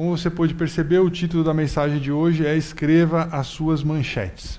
Como 0.00 0.16
você 0.16 0.30
pode 0.30 0.54
perceber, 0.54 0.98
o 0.98 1.10
título 1.10 1.44
da 1.44 1.52
mensagem 1.52 1.98
de 2.00 2.10
hoje 2.10 2.46
é 2.46 2.56
Escreva 2.56 3.24
as 3.24 3.48
suas 3.48 3.82
manchetes. 3.82 4.58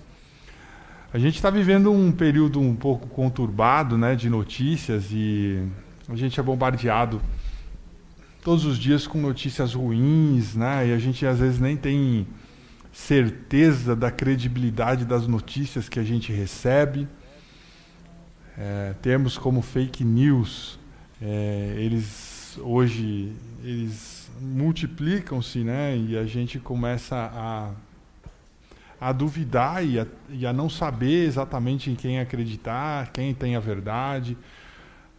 A 1.11 1.17
gente 1.17 1.33
está 1.33 1.49
vivendo 1.49 1.91
um 1.91 2.11
período 2.11 2.59
um 2.59 2.75
pouco 2.75 3.07
conturbado 3.07 3.97
né, 3.97 4.15
de 4.15 4.29
notícias 4.29 5.07
e 5.11 5.67
a 6.07 6.15
gente 6.15 6.39
é 6.39 6.43
bombardeado 6.43 7.19
todos 8.43 8.65
os 8.65 8.77
dias 8.77 9.07
com 9.07 9.19
notícias 9.19 9.73
ruins, 9.73 10.53
né, 10.53 10.89
e 10.89 10.93
a 10.93 10.99
gente 10.99 11.25
às 11.25 11.39
vezes 11.39 11.59
nem 11.59 11.75
tem 11.75 12.27
certeza 12.93 13.95
da 13.95 14.11
credibilidade 14.11 15.05
das 15.05 15.25
notícias 15.25 15.89
que 15.89 15.99
a 15.99 16.03
gente 16.03 16.31
recebe. 16.31 17.07
É, 18.55 18.93
termos 19.01 19.39
como 19.39 19.63
fake 19.63 20.03
news, 20.03 20.79
é, 21.19 21.77
eles 21.79 22.30
hoje 22.57 23.33
eles 23.63 24.29
multiplicam-se, 24.39 25.59
né? 25.63 25.97
E 25.97 26.17
a 26.17 26.25
gente 26.25 26.59
começa 26.59 27.15
a, 27.15 27.71
a 28.99 29.11
duvidar 29.11 29.85
e 29.85 29.99
a, 29.99 30.07
e 30.29 30.45
a 30.45 30.53
não 30.53 30.69
saber 30.69 31.25
exatamente 31.25 31.89
em 31.89 31.95
quem 31.95 32.19
acreditar, 32.19 33.11
quem 33.11 33.33
tem 33.33 33.55
a 33.55 33.59
verdade. 33.59 34.37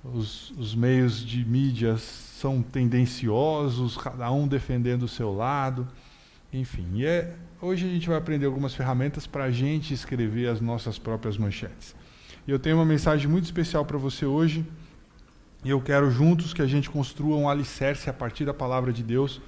Os, 0.04 0.50
os 0.58 0.74
meios 0.74 1.24
de 1.24 1.44
mídias 1.44 2.00
são 2.02 2.60
tendenciosos, 2.60 3.96
cada 3.96 4.30
um 4.32 4.48
defendendo 4.48 5.04
o 5.04 5.08
seu 5.08 5.32
lado. 5.32 5.86
Enfim, 6.52 6.86
e 6.94 7.06
é, 7.06 7.34
hoje 7.60 7.86
a 7.86 7.88
gente 7.88 8.08
vai 8.08 8.18
aprender 8.18 8.46
algumas 8.46 8.74
ferramentas 8.74 9.26
para 9.26 9.44
a 9.44 9.50
gente 9.50 9.94
escrever 9.94 10.48
as 10.48 10.60
nossas 10.60 10.98
próprias 10.98 11.38
manchetes. 11.38 11.94
E 12.46 12.50
eu 12.50 12.58
tenho 12.58 12.76
uma 12.76 12.84
mensagem 12.84 13.28
muito 13.28 13.44
especial 13.44 13.84
para 13.84 13.96
você 13.96 14.26
hoje. 14.26 14.66
E 15.64 15.70
eu 15.70 15.80
quero 15.80 16.10
juntos 16.10 16.52
que 16.52 16.60
a 16.60 16.66
gente 16.66 16.90
construa 16.90 17.36
um 17.36 17.48
alicerce 17.48 18.10
a 18.10 18.12
partir 18.12 18.44
da 18.44 18.52
palavra 18.52 18.92
de 18.92 19.02
Deus. 19.02 19.40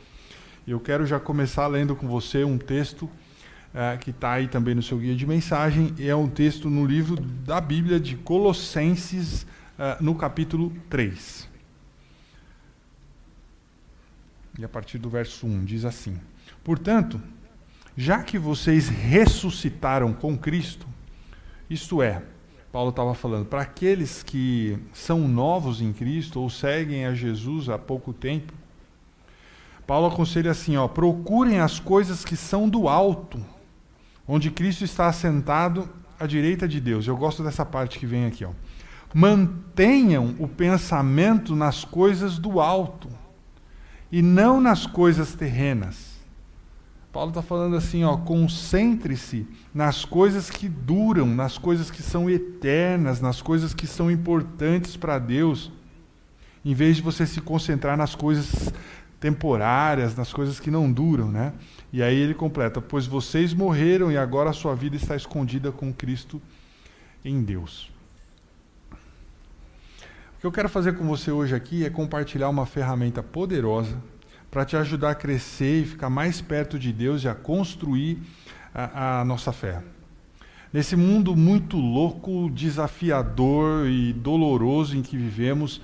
E 0.65 0.71
eu 0.71 0.79
quero 0.79 1.05
já 1.05 1.19
começar 1.19 1.67
lendo 1.67 1.97
com 1.97 2.07
você 2.07 2.45
um 2.45 2.57
texto 2.57 3.11
é, 3.75 3.97
que 3.97 4.11
está 4.11 4.33
aí 4.33 4.47
também 4.47 4.77
no 4.77 4.83
seu 4.83 4.99
guia 4.99 5.17
de 5.17 5.27
mensagem. 5.27 5.93
É 5.99 6.15
um 6.15 6.29
texto 6.29 6.71
no 6.71 6.87
livro 6.87 7.21
da 7.21 7.61
Bíblia 7.61 7.99
de 7.99 8.17
Colossenses, 8.17 9.45
é, 9.77 9.97
no 10.01 10.15
capítulo 10.15 10.73
3. 10.89 11.49
E 14.57 14.65
a 14.65 14.69
partir 14.69 14.99
do 14.99 15.11
verso 15.11 15.47
1 15.49 15.65
diz 15.65 15.85
assim: 15.85 16.21
Portanto, 16.63 17.21
já 17.97 18.23
que 18.23 18.39
vocês 18.39 18.89
ressuscitaram 18.89 20.13
com 20.13 20.39
Cristo, 20.39 20.87
isto 21.69 22.01
é, 22.01 22.23
Paulo 22.75 22.91
estava 22.91 23.15
falando, 23.15 23.47
para 23.47 23.61
aqueles 23.61 24.25
que 24.25 24.77
são 24.93 25.29
novos 25.29 25.81
em 25.81 25.93
Cristo 25.93 26.41
ou 26.41 26.51
seguem 26.51 27.07
a 27.07 27.15
Jesus 27.15 27.69
há 27.69 27.79
pouco 27.79 28.13
tempo, 28.13 28.53
Paulo 29.87 30.09
aconselha 30.09 30.51
assim: 30.51 30.77
ó, 30.77 30.89
procurem 30.89 31.61
as 31.61 31.79
coisas 31.79 32.25
que 32.25 32.37
são 32.37 32.69
do 32.69 32.89
alto, 32.89 33.41
onde 34.27 34.51
Cristo 34.51 34.83
está 34.83 35.07
assentado 35.07 35.89
à 36.19 36.27
direita 36.27 36.67
de 36.67 36.81
Deus. 36.81 37.07
Eu 37.07 37.17
gosto 37.17 37.45
dessa 37.45 37.65
parte 37.65 37.97
que 37.97 38.07
vem 38.07 38.27
aqui. 38.27 38.45
Ó. 38.45 38.51
Mantenham 39.15 40.35
o 40.41 40.49
pensamento 40.49 41.55
nas 41.55 41.85
coisas 41.85 42.39
do 42.39 42.59
alto 42.59 43.09
e 44.11 44.21
não 44.21 44.61
nas 44.61 44.85
coisas 44.85 45.33
terrenas 45.33 46.14
Paulo 47.15 47.31
está 47.31 47.43
falando 47.43 47.77
assim, 47.77 48.03
ó, 48.03 48.17
concentre-se 48.17 49.47
nas 49.73 50.05
coisas 50.05 50.51
que 50.51 50.69
duram, 50.69 51.29
nas 51.29 51.57
coisas 51.57 51.89
que 51.89 52.03
são 52.03 52.29
eternas, 52.29 53.21
nas 53.21 53.41
coisas 53.41 53.73
que 53.73 53.87
são 53.87 54.11
importantes 54.11 54.97
para 54.97 55.17
Deus, 55.21 55.71
em 56.65 56.75
vez 56.75 56.97
de 56.97 57.03
você 57.03 57.25
se 57.25 57.41
concentrar 57.41 57.97
nas 57.97 58.17
coisas 58.17 58.73
temporárias, 59.21 60.17
nas 60.17 60.33
coisas 60.33 60.59
que 60.59 60.73
não 60.73 60.91
duram, 60.91 61.31
né? 61.31 61.53
E 61.93 62.03
aí 62.03 62.17
ele 62.17 62.35
completa: 62.35 62.81
pois 62.81 63.07
vocês 63.07 63.55
morreram 63.55 64.11
e 64.11 64.17
agora 64.17 64.51
a 64.51 64.53
sua 64.53 64.75
vida 64.75 64.97
está 64.97 65.15
escondida 65.15 65.71
com 65.71 65.93
Cristo 65.93 66.43
em 67.25 67.45
Deus. 67.45 67.93
O 68.91 70.41
que 70.41 70.47
eu 70.49 70.53
quero 70.53 70.69
fazer 70.69 70.95
com 70.99 71.07
você 71.07 71.31
hoje 71.31 71.55
aqui 71.55 71.85
é 71.85 71.91
compartilhar 71.91 72.49
uma 72.49 72.67
ferramenta 72.67 73.23
poderosa 73.23 74.03
para 74.55 74.65
te 74.65 74.77
ajudar 74.77 75.11
a 75.11 75.15
crescer 75.17 75.83
e 75.83 75.85
ficar 75.85 76.09
mais 76.09 76.41
perto 76.41 76.79
de 76.79 76.93
Deus 76.93 77.25
e 77.25 77.29
a 77.29 77.35
construir 77.35 78.23
a, 78.73 79.19
a 79.19 79.25
nossa 79.25 79.53
fé. 79.53 79.83
Nesse 80.73 80.95
mundo 80.95 81.35
muito 81.35 81.77
louco, 81.77 82.49
desafiador 82.51 83.89
e 83.89 84.13
doloroso 84.13 84.97
em 84.97 85.03
que 85.03 85.17
vivemos, 85.17 85.83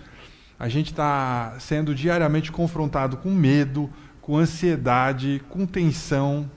a 0.57 0.69
gente 0.69 0.93
está 0.93 1.57
sendo 1.59 1.93
diariamente 1.93 2.53
confrontado 2.53 3.17
com 3.17 3.31
medo, 3.31 3.91
com 4.21 4.39
ansiedade, 4.39 5.43
com 5.49 5.67
tensão. 5.67 6.49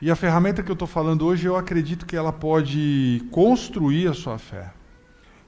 E 0.00 0.08
a 0.08 0.14
ferramenta 0.14 0.62
que 0.62 0.70
eu 0.70 0.74
estou 0.74 0.86
falando 0.86 1.26
hoje, 1.26 1.46
eu 1.46 1.56
acredito 1.56 2.06
que 2.06 2.14
ela 2.14 2.32
pode 2.32 3.24
construir 3.32 4.06
a 4.06 4.14
sua 4.14 4.38
fé. 4.38 4.70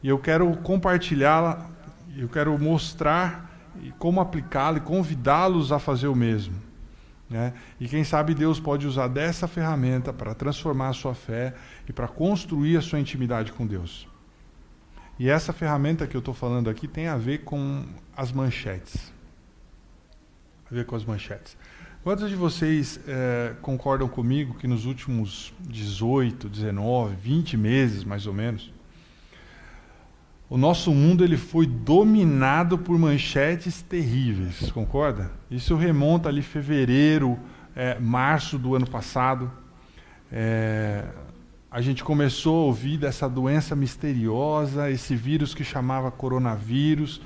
E 0.03 0.09
eu 0.09 0.19
quero 0.19 0.57
compartilhá-la, 0.57 1.71
eu 2.17 2.29
quero 2.29 2.59
mostrar 2.59 3.52
e 3.81 3.91
como 3.93 4.21
aplicá-la 4.21 4.79
e 4.79 4.81
convidá-los 4.81 5.73
a 5.73 5.79
fazer 5.79 6.09
o 6.09 6.15
mesmo. 6.15 6.55
Né? 7.29 7.55
E 7.81 7.89
quem 7.89 8.05
sabe 8.05 8.35
Deus 8.35 8.61
pode 8.61 8.87
usar 8.87 9.09
dessa 9.09 9.49
ferramenta 9.49 10.13
para 10.13 10.35
transformar 10.35 10.89
a 10.89 10.93
sua 10.93 11.15
fé 11.15 11.55
e 11.89 11.93
para 11.93 12.07
construir 12.07 12.77
a 12.77 12.83
sua 12.83 13.01
intimidade 13.01 13.53
com 13.53 13.67
Deus. 13.67 14.07
E 15.19 15.31
essa 15.31 15.53
ferramenta 15.53 16.07
que 16.07 16.17
eu 16.17 16.19
estou 16.19 16.35
falando 16.35 16.69
aqui 16.69 16.87
tem 16.87 17.07
a 17.07 17.17
ver 17.17 17.39
com 17.39 17.85
as 18.17 18.33
manchetes. 18.33 19.13
A 20.71 20.75
ver 20.75 20.85
com 20.85 20.95
as 20.95 21.05
manchetes. 21.05 21.57
Quantos 22.03 22.29
de 22.29 22.35
vocês 22.35 22.99
é, 23.07 23.55
concordam 23.63 24.09
comigo 24.09 24.55
que 24.55 24.67
nos 24.67 24.87
últimos 24.87 25.55
18, 25.61 26.49
19, 26.49 27.15
20 27.15 27.57
meses, 27.57 28.03
mais 28.03 28.27
ou 28.27 28.35
menos, 28.35 28.72
o 30.53 30.59
nosso 30.59 30.93
mundo 30.93 31.25
ele 31.25 31.39
foi 31.39 31.67
dominado 31.67 32.77
por 32.77 32.99
manchetes 32.99 33.81
terríveis, 33.81 34.71
concorda? 34.71 35.33
Isso 35.51 35.75
remonta 35.77 36.29
ali 36.29 36.43
fevereiro, 36.43 37.39
é, 37.75 37.99
março 37.99 38.59
do 38.59 38.75
ano 38.75 38.87
passado. 38.87 39.51
É, 40.31 41.07
a 41.71 41.81
gente 41.81 42.05
começou 42.05 42.65
a 42.65 42.67
ouvir 42.67 42.99
dessa 42.99 43.27
doença 43.31 43.75
misteriosa, 43.75 44.91
esse 44.91 45.17
vírus 45.17 45.55
que 45.55 45.65
chamava 45.65 46.11
coronavírus. 46.11 47.23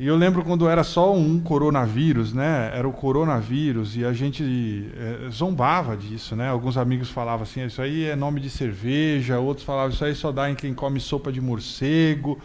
E 0.00 0.06
eu 0.06 0.14
lembro 0.14 0.44
quando 0.44 0.68
era 0.68 0.84
só 0.84 1.12
um 1.12 1.40
coronavírus, 1.40 2.32
né? 2.32 2.70
Era 2.72 2.86
o 2.86 2.92
coronavírus 2.92 3.96
e 3.96 4.04
a 4.04 4.12
gente 4.12 4.88
é, 4.96 5.28
zombava 5.28 5.96
disso, 5.96 6.36
né? 6.36 6.48
Alguns 6.48 6.76
amigos 6.76 7.10
falavam 7.10 7.42
assim, 7.42 7.66
isso 7.66 7.82
aí 7.82 8.04
é 8.04 8.14
nome 8.14 8.40
de 8.40 8.48
cerveja, 8.48 9.40
outros 9.40 9.66
falavam 9.66 9.90
isso 9.90 10.04
aí 10.04 10.14
só 10.14 10.30
dá 10.30 10.48
em 10.48 10.54
quem 10.54 10.72
come 10.72 11.00
sopa 11.00 11.32
de 11.32 11.40
morcego. 11.40 12.38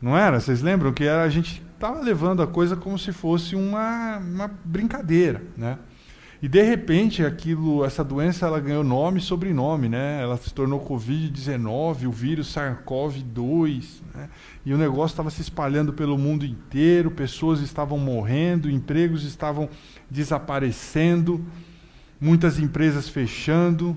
Não 0.00 0.16
era? 0.16 0.38
Vocês 0.38 0.62
lembram 0.62 0.92
que 0.92 1.02
era, 1.02 1.24
a 1.24 1.28
gente 1.28 1.60
estava 1.74 2.00
levando 2.00 2.40
a 2.40 2.46
coisa 2.46 2.76
como 2.76 2.96
se 2.96 3.12
fosse 3.12 3.56
uma, 3.56 4.18
uma 4.18 4.50
brincadeira, 4.64 5.42
né? 5.56 5.78
E 6.42 6.48
de 6.48 6.62
repente 6.62 7.24
aquilo, 7.24 7.84
essa 7.84 8.04
doença 8.04 8.46
ela 8.46 8.60
ganhou 8.60 8.84
nome 8.84 9.18
e 9.18 9.22
sobrenome, 9.22 9.88
né? 9.88 10.20
Ela 10.20 10.36
se 10.36 10.52
tornou 10.52 10.84
COVID-19, 10.84 12.06
o 12.06 12.12
vírus 12.12 12.54
SARS-CoV-2, 12.54 14.02
né? 14.14 14.28
E 14.64 14.74
o 14.74 14.78
negócio 14.78 15.14
estava 15.14 15.30
se 15.30 15.40
espalhando 15.40 15.92
pelo 15.92 16.18
mundo 16.18 16.44
inteiro, 16.44 17.10
pessoas 17.10 17.60
estavam 17.60 17.98
morrendo, 17.98 18.70
empregos 18.70 19.24
estavam 19.24 19.68
desaparecendo, 20.10 21.44
muitas 22.20 22.58
empresas 22.58 23.08
fechando. 23.08 23.96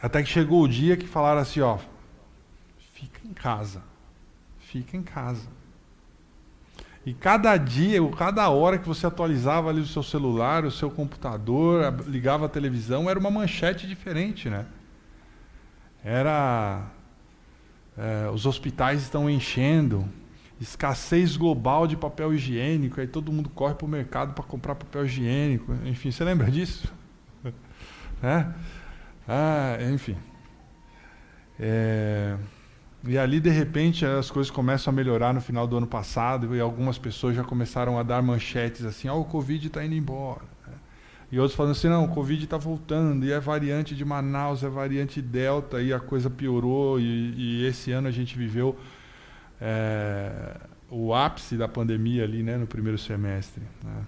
Até 0.00 0.22
que 0.22 0.28
chegou 0.28 0.62
o 0.62 0.68
dia 0.68 0.96
que 0.96 1.06
falaram 1.06 1.40
assim, 1.40 1.60
ó, 1.60 1.78
fica 2.94 3.20
em 3.24 3.34
casa. 3.34 3.82
Fica 4.60 4.96
em 4.96 5.02
casa. 5.02 5.57
E 7.08 7.14
cada 7.14 7.56
dia, 7.56 8.02
ou 8.02 8.10
cada 8.10 8.50
hora 8.50 8.76
que 8.76 8.86
você 8.86 9.06
atualizava 9.06 9.70
ali 9.70 9.80
o 9.80 9.86
seu 9.86 10.02
celular, 10.02 10.66
o 10.66 10.70
seu 10.70 10.90
computador, 10.90 12.04
ligava 12.06 12.44
a 12.44 12.48
televisão, 12.50 13.08
era 13.08 13.18
uma 13.18 13.30
manchete 13.30 13.86
diferente, 13.86 14.50
né? 14.50 14.66
Era 16.04 16.84
é, 17.96 18.28
os 18.28 18.44
hospitais 18.44 19.00
estão 19.00 19.30
enchendo, 19.30 20.06
escassez 20.60 21.34
global 21.34 21.86
de 21.86 21.96
papel 21.96 22.34
higiênico, 22.34 23.00
aí 23.00 23.06
todo 23.06 23.32
mundo 23.32 23.48
corre 23.48 23.74
para 23.74 23.86
o 23.86 23.88
mercado 23.88 24.34
para 24.34 24.44
comprar 24.44 24.74
papel 24.74 25.06
higiênico. 25.06 25.72
Enfim, 25.86 26.10
você 26.10 26.22
lembra 26.22 26.50
disso? 26.50 26.92
é? 28.22 28.46
Ah, 29.26 29.78
enfim. 29.90 30.18
É... 31.58 32.36
E 33.06 33.16
ali, 33.16 33.38
de 33.38 33.50
repente, 33.50 34.04
as 34.04 34.30
coisas 34.30 34.50
começam 34.50 34.92
a 34.92 34.94
melhorar 34.96 35.32
no 35.32 35.40
final 35.40 35.66
do 35.66 35.76
ano 35.76 35.86
passado 35.86 36.54
e 36.54 36.60
algumas 36.60 36.98
pessoas 36.98 37.36
já 37.36 37.44
começaram 37.44 37.98
a 37.98 38.02
dar 38.02 38.20
manchetes 38.22 38.84
assim: 38.84 39.08
oh, 39.08 39.20
o 39.20 39.24
Covid 39.24 39.66
está 39.66 39.84
indo 39.84 39.94
embora. 39.94 40.42
Né? 40.66 40.74
E 41.30 41.38
outros 41.38 41.56
falando 41.56 41.72
assim: 41.72 41.88
não, 41.88 42.04
o 42.04 42.08
Covid 42.08 42.42
está 42.42 42.56
voltando, 42.56 43.24
e 43.24 43.32
é 43.32 43.38
variante 43.38 43.94
de 43.94 44.04
Manaus, 44.04 44.64
é 44.64 44.68
variante 44.68 45.22
Delta, 45.22 45.80
e 45.80 45.92
a 45.92 46.00
coisa 46.00 46.28
piorou. 46.28 46.98
E, 46.98 47.34
e 47.36 47.66
esse 47.66 47.92
ano 47.92 48.08
a 48.08 48.10
gente 48.12 48.36
viveu 48.36 48.76
é, 49.60 50.56
o 50.90 51.14
ápice 51.14 51.56
da 51.56 51.68
pandemia 51.68 52.24
ali, 52.24 52.42
né, 52.42 52.56
no 52.56 52.66
primeiro 52.66 52.98
semestre. 52.98 53.62
Né? 53.84 54.04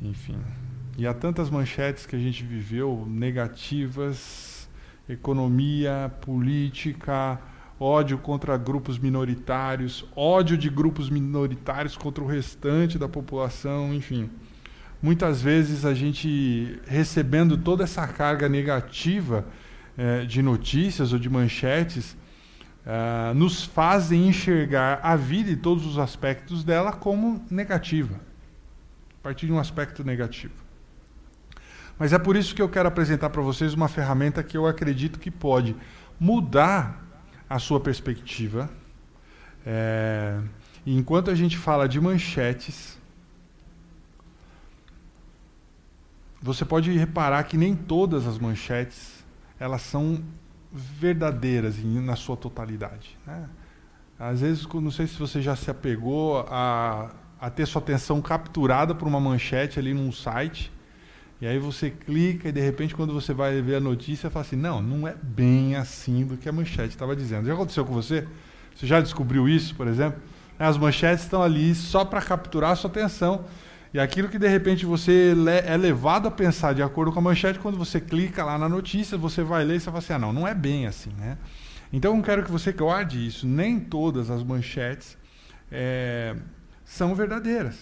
Enfim. 0.00 0.38
E 0.96 1.06
há 1.06 1.12
tantas 1.12 1.50
manchetes 1.50 2.06
que 2.06 2.16
a 2.16 2.18
gente 2.18 2.42
viveu 2.42 3.06
negativas, 3.08 4.68
economia, 5.08 6.10
política, 6.20 7.38
ódio 7.82 8.16
contra 8.18 8.56
grupos 8.56 8.98
minoritários, 8.98 10.04
ódio 10.14 10.56
de 10.56 10.70
grupos 10.70 11.10
minoritários 11.10 11.96
contra 11.96 12.22
o 12.22 12.26
restante 12.26 12.98
da 12.98 13.08
população, 13.08 13.92
enfim. 13.92 14.30
Muitas 15.02 15.42
vezes 15.42 15.84
a 15.84 15.92
gente 15.92 16.80
recebendo 16.86 17.56
toda 17.58 17.84
essa 17.84 18.06
carga 18.06 18.48
negativa 18.48 19.44
eh, 19.98 20.24
de 20.24 20.40
notícias 20.40 21.12
ou 21.12 21.18
de 21.18 21.28
manchetes, 21.28 22.16
uh, 22.86 23.34
nos 23.34 23.64
fazem 23.64 24.28
enxergar 24.28 25.00
a 25.02 25.16
vida 25.16 25.50
e 25.50 25.56
todos 25.56 25.86
os 25.86 25.98
aspectos 25.98 26.64
dela 26.64 26.92
como 26.92 27.44
negativa, 27.50 28.14
a 28.14 29.22
partir 29.22 29.46
de 29.46 29.52
um 29.52 29.58
aspecto 29.58 30.04
negativo. 30.04 30.54
Mas 31.98 32.12
é 32.12 32.18
por 32.18 32.36
isso 32.36 32.54
que 32.54 32.62
eu 32.62 32.68
quero 32.68 32.88
apresentar 32.88 33.30
para 33.30 33.42
vocês 33.42 33.74
uma 33.74 33.88
ferramenta 33.88 34.42
que 34.42 34.56
eu 34.56 34.66
acredito 34.66 35.18
que 35.18 35.30
pode 35.30 35.76
mudar 36.18 37.11
a 37.52 37.58
sua 37.58 37.78
perspectiva. 37.78 38.70
É, 39.66 40.40
enquanto 40.86 41.30
a 41.30 41.34
gente 41.34 41.58
fala 41.58 41.86
de 41.86 42.00
manchetes, 42.00 42.98
você 46.40 46.64
pode 46.64 46.90
reparar 46.90 47.44
que 47.44 47.58
nem 47.58 47.76
todas 47.76 48.26
as 48.26 48.38
manchetes 48.38 49.22
elas 49.60 49.82
são 49.82 50.24
verdadeiras 50.72 51.76
na 51.84 52.16
sua 52.16 52.38
totalidade. 52.38 53.18
Né? 53.26 53.46
Às 54.18 54.40
vezes, 54.40 54.66
não 54.66 54.90
sei 54.90 55.06
se 55.06 55.18
você 55.18 55.42
já 55.42 55.54
se 55.54 55.70
apegou 55.70 56.46
a, 56.48 57.10
a 57.38 57.50
ter 57.50 57.66
sua 57.66 57.82
atenção 57.82 58.22
capturada 58.22 58.94
por 58.94 59.06
uma 59.06 59.20
manchete 59.20 59.78
ali 59.78 59.92
num 59.92 60.10
site, 60.10 60.72
e 61.42 61.46
aí 61.46 61.58
você 61.58 61.90
clica 61.90 62.50
e 62.50 62.52
de 62.52 62.60
repente 62.60 62.94
quando 62.94 63.12
você 63.12 63.34
vai 63.34 63.60
ver 63.60 63.74
a 63.74 63.80
notícia, 63.80 64.30
fala 64.30 64.46
assim, 64.46 64.54
não, 64.54 64.80
não 64.80 65.08
é 65.08 65.16
bem 65.20 65.74
assim 65.74 66.24
do 66.24 66.36
que 66.36 66.48
a 66.48 66.52
manchete 66.52 66.90
estava 66.90 67.16
dizendo. 67.16 67.48
Já 67.48 67.54
aconteceu 67.54 67.84
com 67.84 67.92
você? 67.92 68.28
Você 68.76 68.86
já 68.86 69.00
descobriu 69.00 69.48
isso, 69.48 69.74
por 69.74 69.88
exemplo? 69.88 70.22
As 70.56 70.78
manchetes 70.78 71.24
estão 71.24 71.42
ali 71.42 71.74
só 71.74 72.04
para 72.04 72.22
capturar 72.22 72.70
a 72.70 72.76
sua 72.76 72.88
atenção 72.88 73.44
e 73.92 73.98
aquilo 73.98 74.28
que 74.28 74.38
de 74.38 74.46
repente 74.46 74.86
você 74.86 75.34
é 75.66 75.76
levado 75.76 76.28
a 76.28 76.30
pensar 76.30 76.74
de 76.74 76.82
acordo 76.82 77.10
com 77.10 77.18
a 77.18 77.22
manchete, 77.22 77.58
quando 77.58 77.76
você 77.76 78.00
clica 78.00 78.44
lá 78.44 78.56
na 78.56 78.68
notícia, 78.68 79.18
você 79.18 79.42
vai 79.42 79.64
ler 79.64 79.78
e 79.78 79.80
você 79.80 79.86
fala 79.86 79.98
assim: 79.98 80.12
ah, 80.12 80.20
não, 80.20 80.32
não 80.32 80.46
é 80.46 80.54
bem 80.54 80.86
assim, 80.86 81.10
né? 81.18 81.36
Então 81.92 82.16
eu 82.16 82.22
quero 82.22 82.44
que 82.44 82.52
você 82.52 82.70
guarde 82.70 83.26
isso. 83.26 83.48
Nem 83.48 83.80
todas 83.80 84.30
as 84.30 84.44
manchetes 84.44 85.18
é, 85.72 86.36
são 86.84 87.16
verdadeiras. 87.16 87.76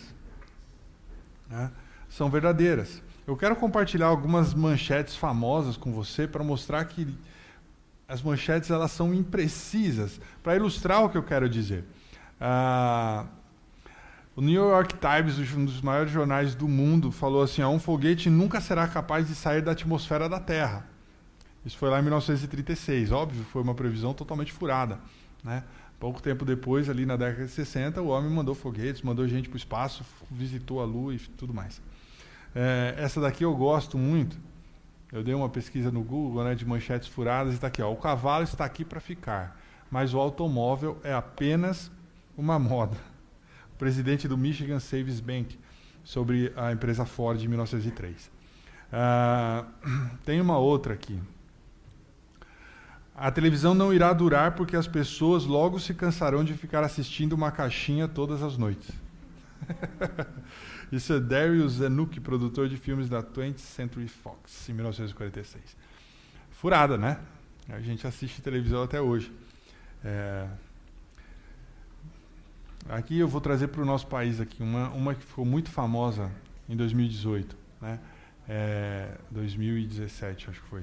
Né? 1.47 1.71
São 2.09 2.31
verdadeiras. 2.31 3.03
Eu 3.31 3.37
quero 3.37 3.55
compartilhar 3.55 4.09
algumas 4.09 4.53
manchetes 4.53 5.15
famosas 5.15 5.77
com 5.77 5.93
você 5.93 6.27
para 6.27 6.43
mostrar 6.43 6.85
que 6.87 7.07
as 8.09 8.21
manchetes 8.21 8.73
elas 8.73 8.91
são 8.91 9.15
imprecisas, 9.15 10.21
para 10.43 10.57
ilustrar 10.57 11.05
o 11.05 11.09
que 11.09 11.17
eu 11.17 11.23
quero 11.23 11.49
dizer. 11.49 11.85
Ah, 12.41 13.27
o 14.35 14.41
New 14.41 14.69
York 14.69 14.97
Times, 14.97 15.39
um 15.55 15.65
dos 15.65 15.81
maiores 15.81 16.11
jornais 16.11 16.57
do 16.57 16.67
mundo, 16.67 17.13
falou 17.13 17.45
assim: 17.45 17.63
um 17.63 17.79
foguete 17.79 18.29
nunca 18.29 18.61
será 18.61 18.89
capaz 18.89 19.29
de 19.29 19.37
sair 19.37 19.63
da 19.63 19.71
atmosfera 19.71 20.29
da 20.29 20.41
Terra. 20.41 20.85
Isso 21.65 21.79
foi 21.79 21.89
lá 21.89 22.01
em 22.01 22.03
1936. 22.03 23.13
Óbvio, 23.13 23.45
foi 23.45 23.63
uma 23.63 23.77
previsão 23.77 24.13
totalmente 24.13 24.53
furada. 24.53 24.99
Né? 25.45 25.63
Pouco 26.01 26.21
tempo 26.21 26.45
depois, 26.45 26.91
ali 26.91 27.07
na 27.07 27.17
década 27.17 27.47
de 27.47 27.53
60, 27.53 28.03
o 28.03 28.09
homem 28.09 28.29
mandou 28.29 28.57
foguetes, 28.57 29.03
mandou 29.03 29.29
gente 29.29 29.49
para 29.49 29.55
o 29.55 29.59
espaço, 29.59 30.05
visitou 30.29 30.81
a 30.81 30.85
Lua 30.85 31.15
e 31.15 31.19
tudo 31.21 31.55
mais. 31.55 31.81
É, 32.55 32.95
essa 32.99 33.21
daqui 33.21 33.45
eu 33.45 33.55
gosto 33.55 33.97
muito. 33.99 34.37
Eu 35.13 35.23
dei 35.23 35.35
uma 35.35 35.49
pesquisa 35.49 35.91
no 35.91 36.03
Google 36.03 36.45
né, 36.45 36.55
de 36.55 36.65
manchetes 36.65 37.09
furadas 37.09 37.53
e 37.53 37.57
está 37.57 37.67
aqui. 37.67 37.83
Ó, 37.83 37.93
o 37.93 37.97
cavalo 37.97 38.45
está 38.45 38.65
aqui 38.65 38.85
para 38.85 39.01
ficar, 39.01 39.61
mas 39.91 40.15
o 40.15 40.19
automóvel 40.19 40.99
é 41.03 41.13
apenas 41.13 41.91
uma 42.37 42.59
moda 42.59 42.97
presidente 43.81 44.29
do 44.29 44.37
Michigan 44.37 44.79
Savings 44.79 45.23
Bank, 45.23 45.59
sobre 46.05 46.53
a 46.55 46.71
empresa 46.71 47.07
Ford 47.07 47.43
em 47.43 47.49
1903. 47.49 48.27
Uh, 48.27 48.31
ah, 48.93 49.65
tem 50.23 50.39
uma 50.39 50.59
outra 50.59 50.93
aqui. 50.93 51.19
A 53.15 53.31
televisão 53.31 53.73
não 53.73 53.93
irá 53.93 54.13
durar 54.13 54.55
porque 54.55 54.77
as 54.77 54.87
pessoas 54.87 55.47
logo 55.47 55.81
se 55.81 55.95
cansarão 55.95 56.45
de 56.45 56.53
ficar 56.53 56.85
assistindo 56.85 57.33
uma 57.33 57.51
caixinha 57.51 58.07
todas 58.07 58.43
as 58.43 58.59
noites. 58.59 58.91
Isso 60.91 61.13
é 61.13 61.21
Darius 61.21 61.75
Zanuck, 61.75 62.19
produtor 62.21 62.69
de 62.69 62.77
filmes 62.77 63.09
da 63.09 63.23
20th 63.23 63.59
Century 63.59 64.09
Fox, 64.09 64.69
em 64.69 64.73
1946. 64.73 65.77
Furada, 66.51 66.99
né? 66.99 67.21
A 67.69 67.81
gente 67.81 68.07
assiste 68.07 68.43
televisão 68.43 68.83
até 68.83 69.01
hoje. 69.01 69.33
É, 70.05 70.49
Aqui 72.89 73.19
eu 73.19 73.29
vou 73.29 73.41
trazer 73.41 73.69
para 73.69 73.83
o 73.83 73.85
nosso 73.85 74.07
país 74.07 74.41
aqui 74.41 74.63
uma, 74.63 74.89
uma 74.91 75.15
que 75.15 75.23
ficou 75.23 75.45
muito 75.45 75.71
famosa 75.71 76.31
em 76.69 76.75
2018, 76.77 77.57
né? 77.81 78.01
É, 78.49 79.13
2017 79.31 80.51
acho 80.51 80.61
que 80.63 80.69
foi. 80.69 80.83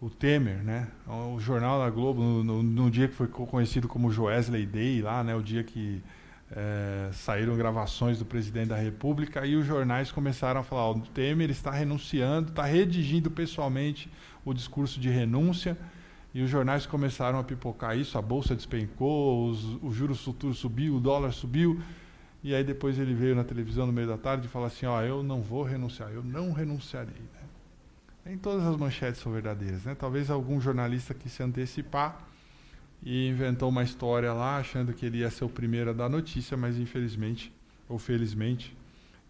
O 0.00 0.10
Temer, 0.10 0.62
né? 0.62 0.88
O 1.06 1.38
jornal 1.38 1.78
da 1.78 1.88
Globo 1.90 2.22
no, 2.22 2.44
no, 2.44 2.62
no 2.62 2.90
dia 2.90 3.06
que 3.06 3.14
foi 3.14 3.28
conhecido 3.28 3.86
como 3.86 4.10
Joesley 4.10 4.66
Day 4.66 5.00
lá, 5.00 5.22
né? 5.22 5.34
O 5.34 5.42
dia 5.42 5.62
que 5.62 6.02
é, 6.54 7.10
saíram 7.12 7.56
gravações 7.56 8.18
do 8.18 8.24
presidente 8.24 8.68
da 8.68 8.76
República 8.76 9.46
e 9.46 9.54
os 9.54 9.64
jornais 9.64 10.10
começaram 10.10 10.60
a 10.60 10.64
falar: 10.64 10.90
o 10.90 11.00
Temer 11.00 11.50
está 11.50 11.70
renunciando, 11.70 12.50
está 12.50 12.64
redigindo 12.64 13.30
pessoalmente 13.30 14.10
o 14.44 14.52
discurso 14.52 14.98
de 14.98 15.08
renúncia 15.08 15.76
e 16.32 16.42
os 16.42 16.50
jornais 16.50 16.86
começaram 16.86 17.38
a 17.38 17.44
pipocar 17.44 17.96
isso, 17.96 18.16
a 18.16 18.22
bolsa 18.22 18.54
despencou, 18.54 19.48
os, 19.48 19.64
o 19.82 19.92
juros 19.92 20.22
futuro 20.22 20.54
subiu, 20.54 20.96
o 20.96 21.00
dólar 21.00 21.32
subiu. 21.32 21.80
E 22.42 22.54
aí 22.54 22.64
depois 22.64 22.98
ele 22.98 23.12
veio 23.12 23.34
na 23.34 23.44
televisão 23.44 23.86
no 23.86 23.92
meio 23.92 24.08
da 24.08 24.16
tarde 24.16 24.46
e 24.46 24.48
falou 24.48 24.66
assim, 24.66 24.86
ó, 24.86 25.02
eu 25.02 25.22
não 25.22 25.42
vou 25.42 25.62
renunciar, 25.62 26.10
eu 26.10 26.22
não 26.22 26.52
renunciarei. 26.52 27.12
Né? 27.12 27.40
Nem 28.24 28.38
todas 28.38 28.64
as 28.64 28.76
manchetes 28.76 29.20
são 29.20 29.30
verdadeiras. 29.32 29.84
Né? 29.84 29.94
Talvez 29.94 30.30
algum 30.30 30.60
jornalista 30.60 31.12
quis 31.12 31.32
se 31.32 31.42
antecipar 31.42 32.29
e 33.02 33.28
inventou 33.28 33.68
uma 33.68 33.82
história 33.82 34.32
lá, 34.32 34.58
achando 34.58 34.92
que 34.92 35.06
ele 35.06 35.18
ia 35.18 35.30
ser 35.30 35.44
o 35.44 35.48
primeiro 35.48 35.90
a 35.90 35.92
dar 35.92 36.08
notícia, 36.08 36.56
mas 36.56 36.78
infelizmente, 36.78 37.52
ou 37.88 37.98
felizmente, 37.98 38.76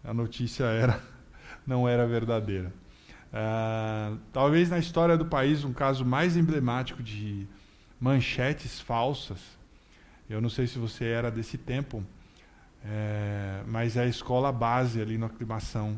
a 0.03 0.13
notícia 0.13 0.65
era 0.65 1.01
não 1.65 1.87
era 1.87 2.05
verdadeira. 2.05 2.71
Uh, 3.31 4.17
talvez 4.33 4.69
na 4.69 4.77
história 4.77 5.17
do 5.17 5.25
país 5.25 5.63
um 5.63 5.71
caso 5.71 6.03
mais 6.03 6.35
emblemático 6.35 7.01
de 7.01 7.47
manchetes 7.99 8.79
falsas. 8.79 9.39
Eu 10.29 10.41
não 10.41 10.49
sei 10.49 10.67
se 10.67 10.77
você 10.77 11.05
era 11.05 11.31
desse 11.31 11.57
tempo, 11.57 12.03
é, 12.83 13.61
mas 13.67 13.95
é 13.95 14.01
a 14.03 14.07
escola 14.07 14.51
base 14.51 15.01
ali 15.01 15.17
na 15.17 15.27
aclimação, 15.27 15.97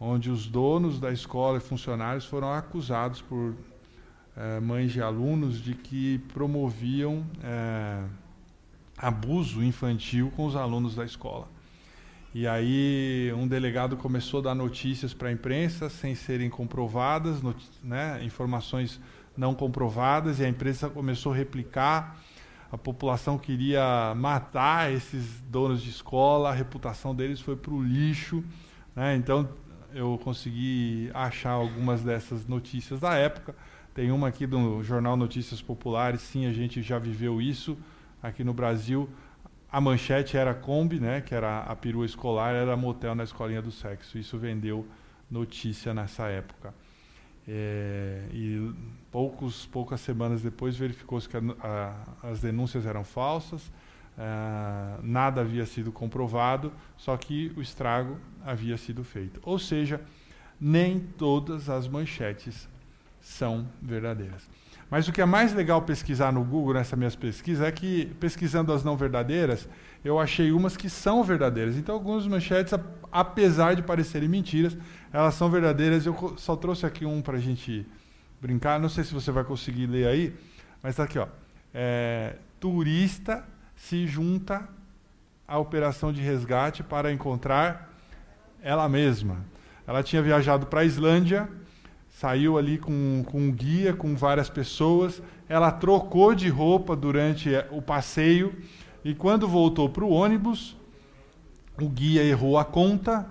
onde 0.00 0.30
os 0.30 0.46
donos 0.46 0.98
da 0.98 1.12
escola 1.12 1.58
e 1.58 1.60
funcionários 1.60 2.24
foram 2.24 2.52
acusados 2.52 3.20
por 3.20 3.54
é, 4.36 4.60
mães 4.60 4.92
de 4.92 5.00
alunos 5.00 5.62
de 5.62 5.74
que 5.74 6.18
promoviam 6.32 7.24
é, 7.42 8.02
abuso 8.96 9.62
infantil 9.62 10.32
com 10.34 10.46
os 10.46 10.56
alunos 10.56 10.94
da 10.94 11.04
escola. 11.04 11.48
E 12.34 12.48
aí 12.48 13.32
um 13.36 13.46
delegado 13.46 13.96
começou 13.96 14.40
a 14.40 14.42
dar 14.44 14.54
notícias 14.54 15.14
para 15.14 15.28
a 15.28 15.32
imprensa 15.32 15.88
sem 15.88 16.16
serem 16.16 16.50
comprovadas, 16.50 17.40
né, 17.82 18.20
informações 18.24 19.00
não 19.36 19.54
comprovadas, 19.54 20.40
e 20.40 20.44
a 20.44 20.48
imprensa 20.48 20.90
começou 20.90 21.32
a 21.32 21.36
replicar. 21.36 22.18
A 22.72 22.76
população 22.76 23.38
queria 23.38 24.14
matar 24.16 24.92
esses 24.92 25.40
donos 25.42 25.80
de 25.80 25.90
escola, 25.90 26.50
a 26.50 26.52
reputação 26.52 27.14
deles 27.14 27.40
foi 27.40 27.54
para 27.54 27.72
o 27.72 27.80
lixo. 27.80 28.42
Né? 28.96 29.14
Então 29.14 29.48
eu 29.92 30.18
consegui 30.24 31.08
achar 31.14 31.52
algumas 31.52 32.02
dessas 32.02 32.48
notícias 32.48 32.98
da 32.98 33.14
época. 33.14 33.54
Tem 33.94 34.10
uma 34.10 34.28
aqui 34.28 34.46
do 34.46 34.82
jornal 34.82 35.16
Notícias 35.16 35.62
Populares, 35.62 36.20
sim, 36.20 36.46
a 36.46 36.52
gente 36.52 36.82
já 36.82 36.98
viveu 36.98 37.40
isso 37.40 37.78
aqui 38.20 38.42
no 38.44 38.52
Brasil 38.52 39.08
a 39.74 39.80
manchete 39.80 40.36
era 40.36 40.54
Kombi, 40.54 41.00
né, 41.00 41.20
que 41.20 41.34
era 41.34 41.62
a 41.62 41.74
perua 41.74 42.06
escolar, 42.06 42.54
era 42.54 42.76
motel 42.76 43.12
na 43.12 43.24
escolinha 43.24 43.60
do 43.60 43.72
sexo. 43.72 44.16
Isso 44.16 44.38
vendeu 44.38 44.86
notícia 45.28 45.92
nessa 45.92 46.28
época. 46.28 46.72
É, 47.48 48.22
e 48.30 48.72
poucos, 49.10 49.66
poucas 49.66 50.00
semanas 50.00 50.42
depois 50.42 50.76
verificou-se 50.76 51.28
que 51.28 51.36
a, 51.36 51.40
a, 51.60 52.28
as 52.30 52.40
denúncias 52.40 52.86
eram 52.86 53.02
falsas, 53.02 53.72
a, 54.16 55.00
é, 55.00 55.02
nada 55.02 55.40
havia 55.40 55.66
sido 55.66 55.90
comprovado, 55.90 56.72
só 56.96 57.16
que 57.16 57.52
o 57.56 57.60
estrago 57.60 58.16
havia 58.44 58.76
sido 58.76 59.02
feito. 59.02 59.40
Ou 59.42 59.58
seja, 59.58 60.00
nem 60.60 61.00
todas 61.00 61.68
as 61.68 61.88
manchetes 61.88 62.68
são 63.24 63.66
verdadeiras. 63.80 64.48
Mas 64.90 65.08
o 65.08 65.12
que 65.12 65.20
é 65.22 65.24
mais 65.24 65.54
legal 65.54 65.80
pesquisar 65.82 66.30
no 66.30 66.44
Google 66.44 66.74
nessas 66.74 66.96
minhas 66.96 67.16
pesquisas 67.16 67.66
é 67.66 67.72
que, 67.72 68.06
pesquisando 68.20 68.72
as 68.72 68.84
não 68.84 68.96
verdadeiras, 68.96 69.66
eu 70.04 70.20
achei 70.20 70.52
umas 70.52 70.76
que 70.76 70.90
são 70.90 71.24
verdadeiras. 71.24 71.76
Então, 71.76 71.94
algumas 71.94 72.26
manchetes, 72.26 72.74
apesar 73.10 73.74
de 73.74 73.82
parecerem 73.82 74.28
mentiras, 74.28 74.76
elas 75.10 75.34
são 75.34 75.50
verdadeiras. 75.50 76.04
Eu 76.04 76.34
só 76.36 76.54
trouxe 76.54 76.84
aqui 76.84 77.06
um 77.06 77.22
para 77.22 77.38
a 77.38 77.40
gente 77.40 77.86
brincar. 78.40 78.78
Não 78.78 78.90
sei 78.90 79.02
se 79.02 79.14
você 79.14 79.32
vai 79.32 79.42
conseguir 79.42 79.86
ler 79.86 80.06
aí, 80.06 80.34
mas 80.82 80.92
está 80.92 81.04
aqui, 81.04 81.18
ó. 81.18 81.26
É, 81.72 82.36
turista 82.60 83.42
se 83.74 84.06
junta 84.06 84.68
à 85.48 85.58
operação 85.58 86.12
de 86.12 86.20
resgate 86.20 86.82
para 86.82 87.10
encontrar 87.10 87.90
ela 88.62 88.86
mesma. 88.88 89.38
Ela 89.86 90.02
tinha 90.02 90.22
viajado 90.22 90.66
para 90.66 90.80
a 90.80 90.84
Islândia, 90.84 91.48
saiu 92.24 92.56
ali 92.56 92.78
com, 92.78 93.22
com 93.26 93.38
um 93.38 93.52
guia, 93.52 93.92
com 93.92 94.16
várias 94.16 94.48
pessoas. 94.48 95.22
Ela 95.46 95.70
trocou 95.70 96.34
de 96.34 96.48
roupa 96.48 96.96
durante 96.96 97.50
o 97.70 97.82
passeio 97.82 98.54
e 99.04 99.14
quando 99.14 99.46
voltou 99.46 99.90
para 99.90 100.02
o 100.02 100.10
ônibus, 100.10 100.74
o 101.78 101.86
guia 101.86 102.22
errou 102.22 102.56
a 102.56 102.64
conta, 102.64 103.26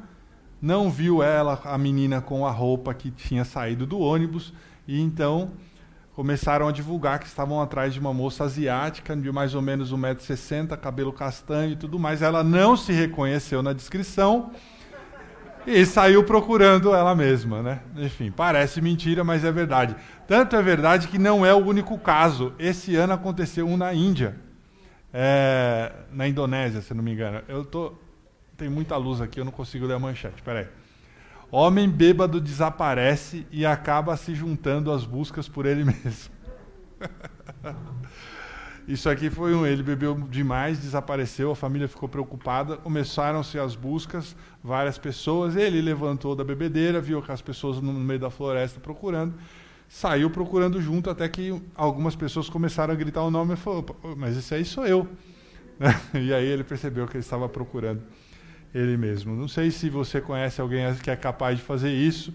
não 0.61 0.91
viu 0.91 1.23
ela, 1.23 1.59
a 1.63 1.75
menina, 1.75 2.21
com 2.21 2.45
a 2.45 2.51
roupa 2.51 2.93
que 2.93 3.09
tinha 3.09 3.43
saído 3.43 3.87
do 3.87 3.99
ônibus 3.99 4.53
e 4.87 5.01
então 5.01 5.53
começaram 6.15 6.67
a 6.67 6.71
divulgar 6.71 7.17
que 7.17 7.25
estavam 7.25 7.59
atrás 7.59 7.95
de 7.95 7.99
uma 7.99 8.13
moça 8.13 8.43
asiática 8.43 9.15
de 9.17 9.31
mais 9.31 9.55
ou 9.55 9.61
menos 9.63 9.91
1,60m, 9.91 10.77
cabelo 10.77 11.11
castanho 11.11 11.71
e 11.71 11.75
tudo 11.75 11.97
mais. 11.97 12.21
Ela 12.21 12.43
não 12.43 12.77
se 12.77 12.93
reconheceu 12.93 13.63
na 13.63 13.73
descrição 13.73 14.51
e 15.65 15.85
saiu 15.85 16.23
procurando 16.23 16.93
ela 16.93 17.15
mesma, 17.15 17.61
né? 17.61 17.79
Enfim, 17.97 18.31
parece 18.31 18.81
mentira, 18.81 19.23
mas 19.23 19.43
é 19.43 19.51
verdade. 19.51 19.95
Tanto 20.27 20.55
é 20.55 20.61
verdade 20.61 21.07
que 21.07 21.17
não 21.17 21.45
é 21.45 21.53
o 21.53 21.65
único 21.65 21.97
caso. 21.97 22.53
Esse 22.59 22.95
ano 22.95 23.13
aconteceu 23.13 23.67
um 23.67 23.77
na 23.77 23.93
Índia, 23.93 24.35
é, 25.13 25.91
na 26.11 26.27
Indonésia, 26.27 26.81
se 26.81 26.93
não 26.93 27.03
me 27.03 27.13
engano. 27.13 27.41
Eu 27.47 27.63
tô 27.63 27.93
tem 28.57 28.69
muita 28.69 28.95
luz 28.97 29.19
aqui, 29.19 29.39
eu 29.39 29.45
não 29.45 29.51
consigo 29.51 29.85
ler 29.85 29.95
a 29.95 29.99
manchete. 29.99 30.35
Espera 30.35 30.59
aí. 30.59 30.67
Homem 31.51 31.89
bêbado 31.89 32.39
desaparece 32.39 33.45
e 33.51 33.65
acaba 33.65 34.15
se 34.17 34.33
juntando 34.33 34.91
às 34.91 35.05
buscas 35.05 35.47
por 35.47 35.65
ele 35.65 35.83
mesmo. 35.83 36.33
Isso 38.87 39.09
aqui 39.09 39.29
foi 39.29 39.55
um. 39.55 39.65
Ele 39.65 39.81
bebeu 39.81 40.13
demais, 40.29 40.79
desapareceu, 40.79 41.51
a 41.51 41.55
família 41.55 41.87
ficou 41.87 42.09
preocupada, 42.09 42.75
começaram-se 42.77 43.57
as 43.57 43.75
buscas, 43.75 44.35
várias 44.61 44.97
pessoas. 44.97 45.55
Ele 45.55 45.81
levantou 45.81 46.35
da 46.35 46.43
bebedeira, 46.43 46.99
viu 46.99 47.21
que 47.21 47.31
as 47.31 47.41
pessoas 47.41 47.79
no 47.79 47.93
meio 47.93 48.19
da 48.19 48.29
floresta 48.29 48.79
procurando, 48.79 49.35
saiu 49.87 50.29
procurando 50.29 50.81
junto, 50.81 51.09
até 51.09 51.29
que 51.29 51.61
algumas 51.75 52.15
pessoas 52.15 52.49
começaram 52.49 52.93
a 52.93 52.97
gritar 52.97 53.21
o 53.23 53.31
nome 53.31 53.53
e 53.53 53.57
falou: 53.57 53.85
Mas 54.17 54.35
esse 54.37 54.53
aí 54.53 54.65
sou 54.65 54.85
eu. 54.85 55.07
e 56.13 56.33
aí 56.33 56.45
ele 56.45 56.63
percebeu 56.63 57.07
que 57.07 57.13
ele 57.13 57.23
estava 57.23 57.47
procurando 57.47 58.01
ele 58.73 58.97
mesmo. 58.97 59.35
Não 59.35 59.47
sei 59.47 59.71
se 59.71 59.89
você 59.89 60.19
conhece 60.19 60.59
alguém 60.59 60.93
que 60.95 61.09
é 61.09 61.15
capaz 61.15 61.57
de 61.57 61.63
fazer 61.63 61.91
isso. 61.91 62.33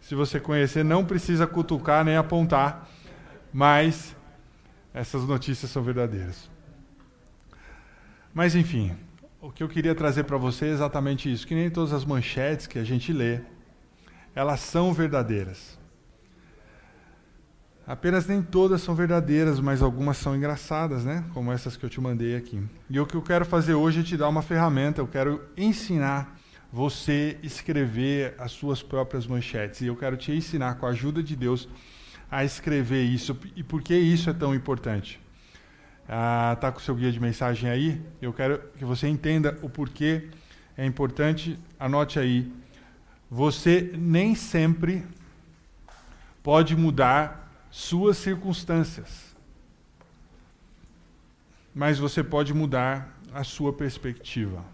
Se 0.00 0.14
você 0.14 0.40
conhecer, 0.40 0.82
não 0.82 1.04
precisa 1.04 1.46
cutucar 1.46 2.04
nem 2.04 2.16
apontar, 2.16 2.88
mas 3.52 4.16
essas 4.92 5.24
notícias 5.24 5.70
são 5.70 5.82
verdadeiras. 5.82 6.50
Mas 8.32 8.54
enfim, 8.54 8.96
o 9.40 9.50
que 9.50 9.62
eu 9.62 9.68
queria 9.68 9.94
trazer 9.94 10.24
para 10.24 10.36
você 10.36 10.66
é 10.66 10.70
exatamente 10.70 11.32
isso, 11.32 11.46
que 11.46 11.54
nem 11.54 11.70
todas 11.70 11.92
as 11.92 12.04
manchetes 12.04 12.66
que 12.66 12.78
a 12.78 12.84
gente 12.84 13.12
lê, 13.12 13.40
elas 14.34 14.60
são 14.60 14.92
verdadeiras. 14.92 15.78
Apenas 17.86 18.26
nem 18.26 18.40
todas 18.40 18.82
são 18.82 18.94
verdadeiras, 18.94 19.58
mas 19.58 19.82
algumas 19.82 20.16
são 20.16 20.36
engraçadas, 20.36 21.04
né? 21.04 21.24
Como 21.34 21.50
essas 21.50 21.76
que 21.76 21.84
eu 21.84 21.90
te 21.90 22.00
mandei 22.00 22.36
aqui. 22.36 22.62
E 22.88 23.00
o 23.00 23.06
que 23.06 23.16
eu 23.16 23.22
quero 23.22 23.44
fazer 23.44 23.74
hoje 23.74 24.00
é 24.00 24.02
te 24.04 24.16
dar 24.16 24.28
uma 24.28 24.42
ferramenta, 24.42 25.00
eu 25.00 25.08
quero 25.08 25.44
ensinar 25.56 26.38
você 26.72 27.36
a 27.42 27.46
escrever 27.46 28.36
as 28.38 28.52
suas 28.52 28.80
próprias 28.80 29.26
manchetes. 29.26 29.80
E 29.80 29.86
eu 29.86 29.96
quero 29.96 30.16
te 30.16 30.30
ensinar, 30.30 30.76
com 30.76 30.86
a 30.86 30.90
ajuda 30.90 31.20
de 31.20 31.34
Deus, 31.34 31.68
a 32.30 32.44
escrever 32.44 33.02
isso. 33.02 33.36
E 33.56 33.62
por 33.62 33.82
que 33.82 33.94
isso 33.94 34.30
é 34.30 34.32
tão 34.32 34.54
importante? 34.54 35.20
Ah, 36.08 36.56
tá 36.60 36.70
com 36.70 36.78
o 36.78 36.82
seu 36.82 36.94
guia 36.94 37.10
de 37.10 37.20
mensagem 37.20 37.68
aí? 37.68 38.00
Eu 38.20 38.32
quero 38.32 38.58
que 38.76 38.84
você 38.84 39.08
entenda 39.08 39.58
o 39.62 39.68
porquê 39.68 40.28
é 40.76 40.84
importante. 40.84 41.58
Anote 41.78 42.18
aí. 42.18 42.52
Você 43.30 43.92
nem 43.96 44.34
sempre 44.34 45.04
pode 46.42 46.74
mudar 46.76 47.52
suas 47.70 48.16
circunstâncias. 48.16 49.34
Mas 51.74 51.98
você 51.98 52.24
pode 52.24 52.52
mudar 52.52 53.16
a 53.32 53.44
sua 53.44 53.72
perspectiva. 53.72 54.64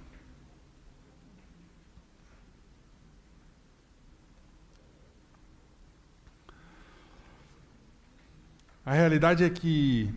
A 8.87 8.95
realidade 8.95 9.43
é 9.43 9.51
que 9.51 10.15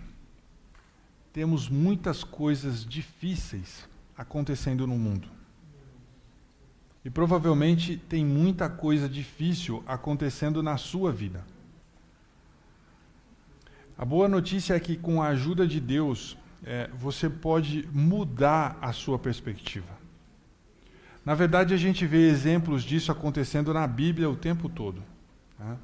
temos 1.34 1.68
muitas 1.68 2.24
coisas 2.24 2.86
difíceis 2.86 3.90
acontecendo 4.16 4.86
no 4.86 4.96
mundo. 4.96 5.28
E 7.04 7.10
provavelmente 7.10 7.98
tem 7.98 8.24
muita 8.24 8.70
coisa 8.70 9.10
difícil 9.10 9.84
acontecendo 9.88 10.62
na 10.62 10.78
sua 10.78 11.12
vida. 11.12 11.44
A 13.98 14.06
boa 14.06 14.28
notícia 14.28 14.76
é 14.76 14.80
que, 14.80 14.96
com 14.96 15.20
a 15.20 15.30
ajuda 15.30 15.66
de 15.66 15.80
Deus, 15.80 16.38
é, 16.64 16.92
você 16.94 17.28
pode 17.28 17.90
mudar 17.92 18.78
a 18.80 18.94
sua 18.94 19.18
perspectiva. 19.18 19.98
Na 21.26 21.34
verdade, 21.34 21.74
a 21.74 21.78
gente 21.78 22.06
vê 22.06 22.30
exemplos 22.30 22.84
disso 22.84 23.12
acontecendo 23.12 23.74
na 23.74 23.88
Bíblia 23.88 24.30
o 24.30 24.36
tempo 24.36 24.70
todo. 24.70 25.04
Tá? 25.58 25.76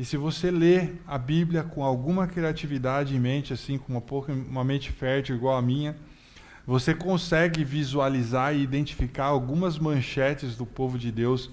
E 0.00 0.04
se 0.06 0.16
você 0.16 0.50
lê 0.50 0.92
a 1.06 1.18
Bíblia 1.18 1.62
com 1.62 1.84
alguma 1.84 2.26
criatividade 2.26 3.14
em 3.14 3.20
mente, 3.20 3.52
assim, 3.52 3.76
com 3.76 3.92
uma, 3.92 4.00
pouca, 4.00 4.32
uma 4.32 4.64
mente 4.64 4.90
fértil 4.90 5.36
igual 5.36 5.58
a 5.58 5.60
minha, 5.60 5.94
você 6.66 6.94
consegue 6.94 7.62
visualizar 7.62 8.56
e 8.56 8.62
identificar 8.62 9.26
algumas 9.26 9.78
manchetes 9.78 10.56
do 10.56 10.64
povo 10.64 10.98
de 10.98 11.12
Deus 11.12 11.50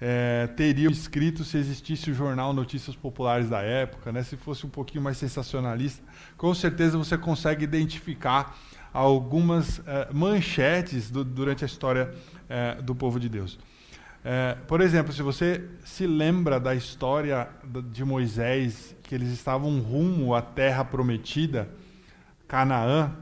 é, 0.00 0.46
teriam 0.56 0.92
escrito 0.92 1.42
se 1.42 1.58
existisse 1.58 2.12
o 2.12 2.14
jornal 2.14 2.52
Notícias 2.52 2.94
Populares 2.94 3.50
da 3.50 3.60
época, 3.60 4.12
né? 4.12 4.22
se 4.22 4.36
fosse 4.36 4.64
um 4.64 4.70
pouquinho 4.70 5.02
mais 5.02 5.16
sensacionalista, 5.16 6.00
com 6.36 6.54
certeza 6.54 6.96
você 6.96 7.18
consegue 7.18 7.64
identificar 7.64 8.56
algumas 8.94 9.82
é, 9.84 10.08
manchetes 10.12 11.10
do, 11.10 11.24
durante 11.24 11.64
a 11.64 11.66
história 11.66 12.14
é, 12.48 12.80
do 12.80 12.94
povo 12.94 13.18
de 13.18 13.28
Deus. 13.28 13.58
É, 14.24 14.56
por 14.66 14.80
exemplo, 14.80 15.12
se 15.12 15.22
você 15.22 15.64
se 15.84 16.06
lembra 16.06 16.60
da 16.60 16.74
história 16.74 17.48
de 17.90 18.04
Moisés, 18.04 18.94
que 19.02 19.14
eles 19.14 19.30
estavam 19.30 19.80
rumo 19.80 20.34
à 20.34 20.42
terra 20.42 20.84
prometida, 20.84 21.68
Canaã, 22.46 23.12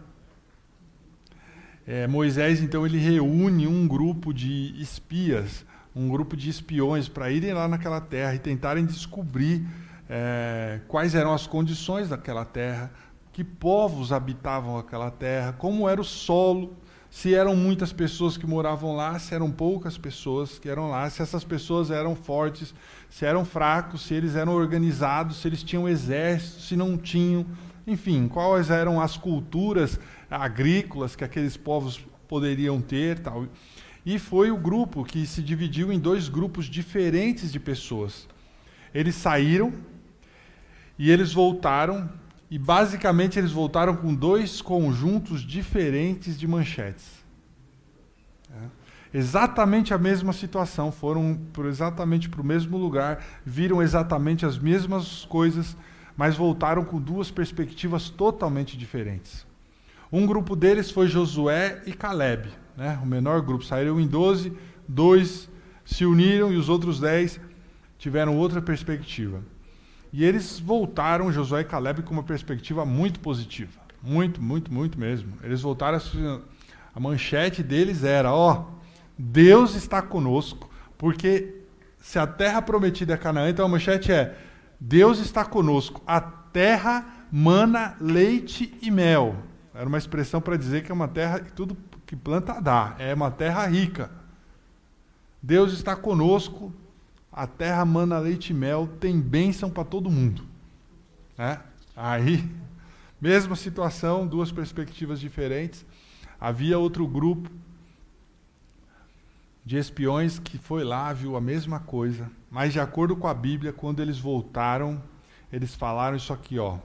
é, 1.87 2.07
Moisés 2.07 2.61
então 2.61 2.85
ele 2.85 2.99
reúne 2.99 3.67
um 3.67 3.87
grupo 3.87 4.33
de 4.35 4.75
espias 4.81 5.65
um 5.99 6.09
grupo 6.09 6.37
de 6.37 6.49
espiões 6.49 7.09
para 7.09 7.29
irem 7.29 7.53
lá 7.53 7.67
naquela 7.67 8.01
terra 8.01 8.33
e 8.33 8.39
tentarem 8.39 8.87
descobrir 8.87 9.67
é, 10.09 10.81
quais 10.87 11.15
eram 11.15 11.35
as 11.35 11.45
condições 11.45 12.09
daquela 12.09 12.45
terra, 12.45 12.93
que 13.33 13.43
povos 13.43 14.13
habitavam 14.13 14.79
aquela 14.79 15.11
terra, 15.11 15.53
como 15.53 15.89
era 15.89 16.01
o 16.01 16.05
solo, 16.05 16.77
se 17.11 17.35
eram 17.35 17.57
muitas 17.57 17.93
pessoas 17.93 18.37
que 18.37 18.47
moravam 18.47 18.95
lá, 18.95 19.19
se 19.19 19.35
eram 19.35 19.51
poucas 19.51 19.97
pessoas 19.97 20.59
que 20.59 20.69
eram 20.69 20.91
lá, 20.91 21.09
se 21.09 21.23
essas 21.23 21.43
pessoas 21.43 21.91
eram 21.91 22.15
fortes, 22.15 22.75
se 23.09 23.25
eram 23.25 23.45
fracos, 23.45 24.03
se 24.03 24.15
eles 24.15 24.37
eram 24.37 24.53
organizados, 24.55 25.39
se 25.39 25.49
eles 25.49 25.63
tinham 25.63 25.89
exército, 25.89 26.61
se 26.61 26.77
não 26.77 26.99
tinham, 26.99 27.47
enfim, 27.87 28.29
quais 28.29 28.71
eram 28.71 29.01
as 29.01 29.17
culturas 29.17 29.99
agrícolas 30.31 31.17
que 31.17 31.25
aqueles 31.25 31.57
povos 31.57 32.01
poderiam 32.29 32.81
ter, 32.81 33.19
tal. 33.21 33.47
E 34.05 34.19
foi 34.19 34.51
o 34.51 34.57
grupo 34.57 35.05
que 35.05 35.27
se 35.27 35.43
dividiu 35.43 35.91
em 35.93 35.99
dois 35.99 36.29
grupos 36.29 36.67
diferentes 36.67 37.51
de 37.51 37.59
pessoas. 37.59 38.29
Eles 38.93 39.15
saíram 39.15 39.73
e 40.99 41.11
eles 41.11 41.33
voltaram, 41.33 42.09
e 42.51 42.59
basicamente 42.59 43.39
eles 43.39 43.53
voltaram 43.53 43.97
com 43.97 44.15
dois 44.15 44.61
conjuntos 44.63 45.43
diferentes 45.43 46.39
de 46.39 46.47
manchetes. 46.47 47.07
É. 48.51 49.19
Exatamente 49.19 49.95
a 49.95 49.99
mesma 49.99 50.33
situação, 50.33 50.93
foram 50.93 51.39
exatamente 51.67 52.29
para 52.29 52.43
o 52.43 52.45
mesmo 52.45 52.77
lugar, 52.77 53.25
viram 53.45 53.83
exatamente 53.83 54.45
as 54.45 54.59
mesmas 54.59 55.25
coisas, 55.25 55.77
mas 56.17 56.37
voltaram 56.37 56.85
com 56.85 57.01
duas 57.01 57.31
perspectivas 57.31 58.11
totalmente 58.11 58.77
diferentes. 58.77 59.47
Um 60.13 60.27
grupo 60.27 60.55
deles 60.55 60.91
foi 60.91 61.09
Josué 61.09 61.83
e 61.87 61.93
Caleb 61.93 62.51
né, 62.79 62.97
o 63.03 63.07
menor 63.07 63.43
grupo, 63.43 63.65
saíram 63.65 64.01
em 64.01 64.07
12, 64.07 64.53
dois 64.87 65.51
se 65.85 66.07
uniram 66.07 66.53
e 66.53 66.57
os 66.57 66.69
outros 66.69 67.01
10 67.01 67.41
tiveram 67.99 68.37
outra 68.37 68.63
perspectiva. 68.63 69.43
E 70.13 70.25
eles 70.25 70.59
voltaram, 70.59 71.33
Josué 71.33 71.61
e 71.61 71.65
Caleb, 71.65 72.03
com 72.03 72.13
uma 72.13 72.23
perspectiva 72.23 72.85
muito 72.85 73.21
positiva. 73.21 73.81
Muito, 74.03 74.41
muito, 74.41 74.73
muito 74.73 74.99
mesmo. 74.99 75.35
Eles 75.43 75.61
voltaram 75.61 75.99
a 76.95 77.01
manchete 77.01 77.63
deles 77.63 78.05
era: 78.05 78.33
ó, 78.33 78.67
Deus 79.17 79.75
está 79.75 80.01
conosco, 80.01 80.71
porque 80.97 81.63
se 81.99 82.19
a 82.19 82.27
terra 82.27 82.63
prometida 82.63 83.15
é 83.15 83.17
Canaã, 83.17 83.51
então 83.51 83.67
a 83.67 83.69
manchete 83.69 84.13
é: 84.13 84.37
Deus 84.81 85.19
está 85.19 85.45
conosco, 85.45 86.03
a 86.07 86.21
terra 86.21 87.27
mana 87.31 87.97
leite 88.01 88.77
e 88.81 88.91
mel. 88.91 89.37
Era 89.75 89.89
uma 89.89 89.99
expressão 89.99 90.41
para 90.41 90.57
dizer 90.57 90.83
que 90.83 90.91
é 90.91 90.95
uma 90.95 91.09
terra 91.09 91.41
que 91.41 91.53
tudo 91.53 91.77
que 92.07 92.17
planta 92.17 92.61
dá, 92.61 92.97
é 92.99 93.13
uma 93.13 93.31
terra 93.31 93.67
rica. 93.67 94.11
Deus 95.43 95.73
está 95.73 95.95
conosco, 95.95 96.73
a 97.39 97.47
terra 97.47 97.85
mana 97.85 98.19
leite 98.19 98.51
e 98.51 98.53
mel, 98.53 98.89
tem 98.99 99.21
bênção 99.21 99.71
para 99.71 99.85
todo 99.85 100.11
mundo. 100.11 100.43
É? 101.39 101.61
Aí, 101.95 102.45
mesma 103.21 103.55
situação, 103.55 104.27
duas 104.27 104.51
perspectivas 104.51 105.21
diferentes. 105.21 105.87
Havia 106.41 106.81
outro 106.81 107.07
grupo 107.07 107.49
de 109.65 109.77
espiões 109.77 110.41
que 110.41 110.59
foi 110.59 110.83
lá, 110.83 111.13
viu 111.13 111.37
a 111.37 111.41
mesma 111.41 111.79
coisa, 111.79 112.29
mas 112.51 112.73
de 112.73 112.81
acordo 112.81 113.15
com 113.15 113.29
a 113.29 113.35
Bíblia, 113.35 113.73
quando 113.73 114.03
eles 114.03 114.19
voltaram, 114.19 115.01
eles 115.53 115.77
falaram 115.77 116.17
isso 116.17 116.33
aqui, 116.33 116.59
ó. 116.59 116.79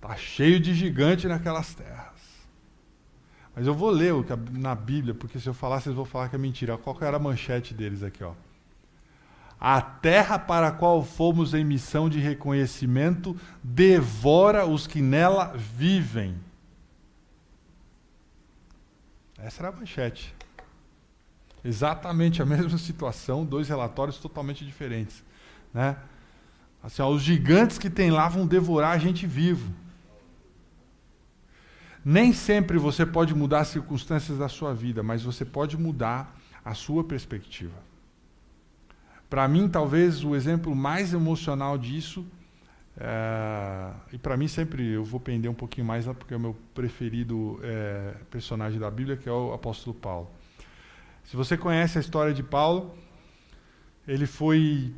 Tá 0.00 0.16
cheio 0.16 0.58
de 0.58 0.72
gigante 0.74 1.28
naquelas 1.28 1.74
terras. 1.74 2.22
Mas 3.54 3.66
eu 3.66 3.74
vou 3.74 3.90
ler 3.90 4.14
o 4.14 4.24
que 4.24 4.34
na 4.58 4.74
Bíblia, 4.74 5.12
porque 5.12 5.38
se 5.38 5.46
eu 5.46 5.52
falar, 5.52 5.82
vocês 5.82 5.94
vão 5.94 6.06
falar 6.06 6.30
que 6.30 6.36
é 6.36 6.38
mentira. 6.38 6.78
Qual 6.78 6.96
que 6.96 7.04
era 7.04 7.18
a 7.18 7.20
manchete 7.20 7.74
deles 7.74 8.02
aqui, 8.02 8.24
ó? 8.24 8.32
A 9.64 9.80
terra 9.80 10.40
para 10.40 10.66
a 10.66 10.72
qual 10.72 11.04
fomos 11.04 11.54
em 11.54 11.62
missão 11.62 12.10
de 12.10 12.18
reconhecimento 12.18 13.36
devora 13.62 14.66
os 14.66 14.88
que 14.88 15.00
nela 15.00 15.54
vivem. 15.56 16.34
Essa 19.38 19.60
era 19.60 19.68
a 19.68 19.72
manchete. 19.72 20.34
Exatamente 21.64 22.42
a 22.42 22.44
mesma 22.44 22.76
situação, 22.76 23.44
dois 23.44 23.68
relatórios 23.68 24.18
totalmente 24.18 24.64
diferentes. 24.66 25.22
Né? 25.72 25.96
Assim, 26.82 27.00
ó, 27.00 27.08
os 27.08 27.22
gigantes 27.22 27.78
que 27.78 27.88
tem 27.88 28.10
lá 28.10 28.28
vão 28.28 28.48
devorar 28.48 28.90
a 28.90 28.98
gente 28.98 29.28
vivo. 29.28 29.72
Nem 32.04 32.32
sempre 32.32 32.78
você 32.78 33.06
pode 33.06 33.32
mudar 33.32 33.60
as 33.60 33.68
circunstâncias 33.68 34.38
da 34.38 34.48
sua 34.48 34.74
vida, 34.74 35.04
mas 35.04 35.22
você 35.22 35.44
pode 35.44 35.78
mudar 35.78 36.36
a 36.64 36.74
sua 36.74 37.04
perspectiva. 37.04 37.91
Para 39.32 39.48
mim, 39.48 39.66
talvez 39.66 40.22
o 40.22 40.36
exemplo 40.36 40.76
mais 40.76 41.14
emocional 41.14 41.78
disso 41.78 42.22
é, 42.94 43.90
e 44.12 44.18
para 44.18 44.36
mim 44.36 44.46
sempre 44.46 44.86
eu 44.86 45.02
vou 45.02 45.18
pender 45.18 45.50
um 45.50 45.54
pouquinho 45.54 45.86
mais 45.86 46.04
lá 46.04 46.12
porque 46.12 46.34
é 46.34 46.36
o 46.36 46.40
meu 46.40 46.54
preferido 46.74 47.58
é, 47.62 48.14
personagem 48.30 48.78
da 48.78 48.90
Bíblia 48.90 49.16
que 49.16 49.26
é 49.26 49.32
o 49.32 49.54
apóstolo 49.54 49.96
Paulo. 49.96 50.30
Se 51.24 51.34
você 51.34 51.56
conhece 51.56 51.96
a 51.96 52.02
história 52.02 52.34
de 52.34 52.42
Paulo, 52.42 52.94
ele 54.06 54.26
foi 54.26 54.94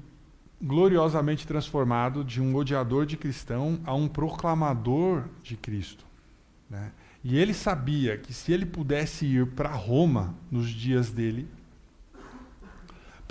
gloriosamente 0.60 1.46
transformado 1.46 2.24
de 2.24 2.42
um 2.42 2.56
odiador 2.56 3.06
de 3.06 3.16
cristão 3.16 3.78
a 3.84 3.94
um 3.94 4.08
proclamador 4.08 5.26
de 5.44 5.56
Cristo. 5.56 6.04
Né? 6.68 6.90
E 7.22 7.38
ele 7.38 7.54
sabia 7.54 8.18
que 8.18 8.34
se 8.34 8.52
ele 8.52 8.66
pudesse 8.66 9.26
ir 9.26 9.46
para 9.52 9.70
Roma 9.70 10.34
nos 10.50 10.70
dias 10.70 11.12
dele, 11.12 11.48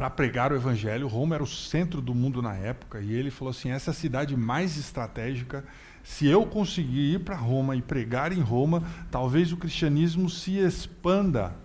para 0.04 0.10
pregar 0.10 0.52
o 0.52 0.56
evangelho. 0.58 1.08
Roma 1.08 1.36
era 1.36 1.44
o 1.44 1.48
centro 1.48 2.02
do 2.02 2.14
mundo 2.14 2.42
na 2.42 2.54
época 2.56 3.00
e 3.00 3.14
ele 3.14 3.32
falou 3.32 3.52
assim: 3.52 3.72
essa 3.72 3.92
é 3.92 3.94
a 3.94 3.96
cidade 3.96 4.36
mais 4.36 4.78
estratégica. 4.78 5.64
Se 6.04 6.28
eu 6.28 6.46
conseguir 6.46 7.14
ir 7.14 7.20
para 7.20 7.38
Roma 7.38 7.74
e 7.74 7.82
pregar 7.82 8.34
em 8.34 8.42
Roma, 8.42 8.84
talvez 9.10 9.54
o 9.54 9.58
cristianismo 9.58 10.30
se 10.30 10.58
expanda. 10.58 11.56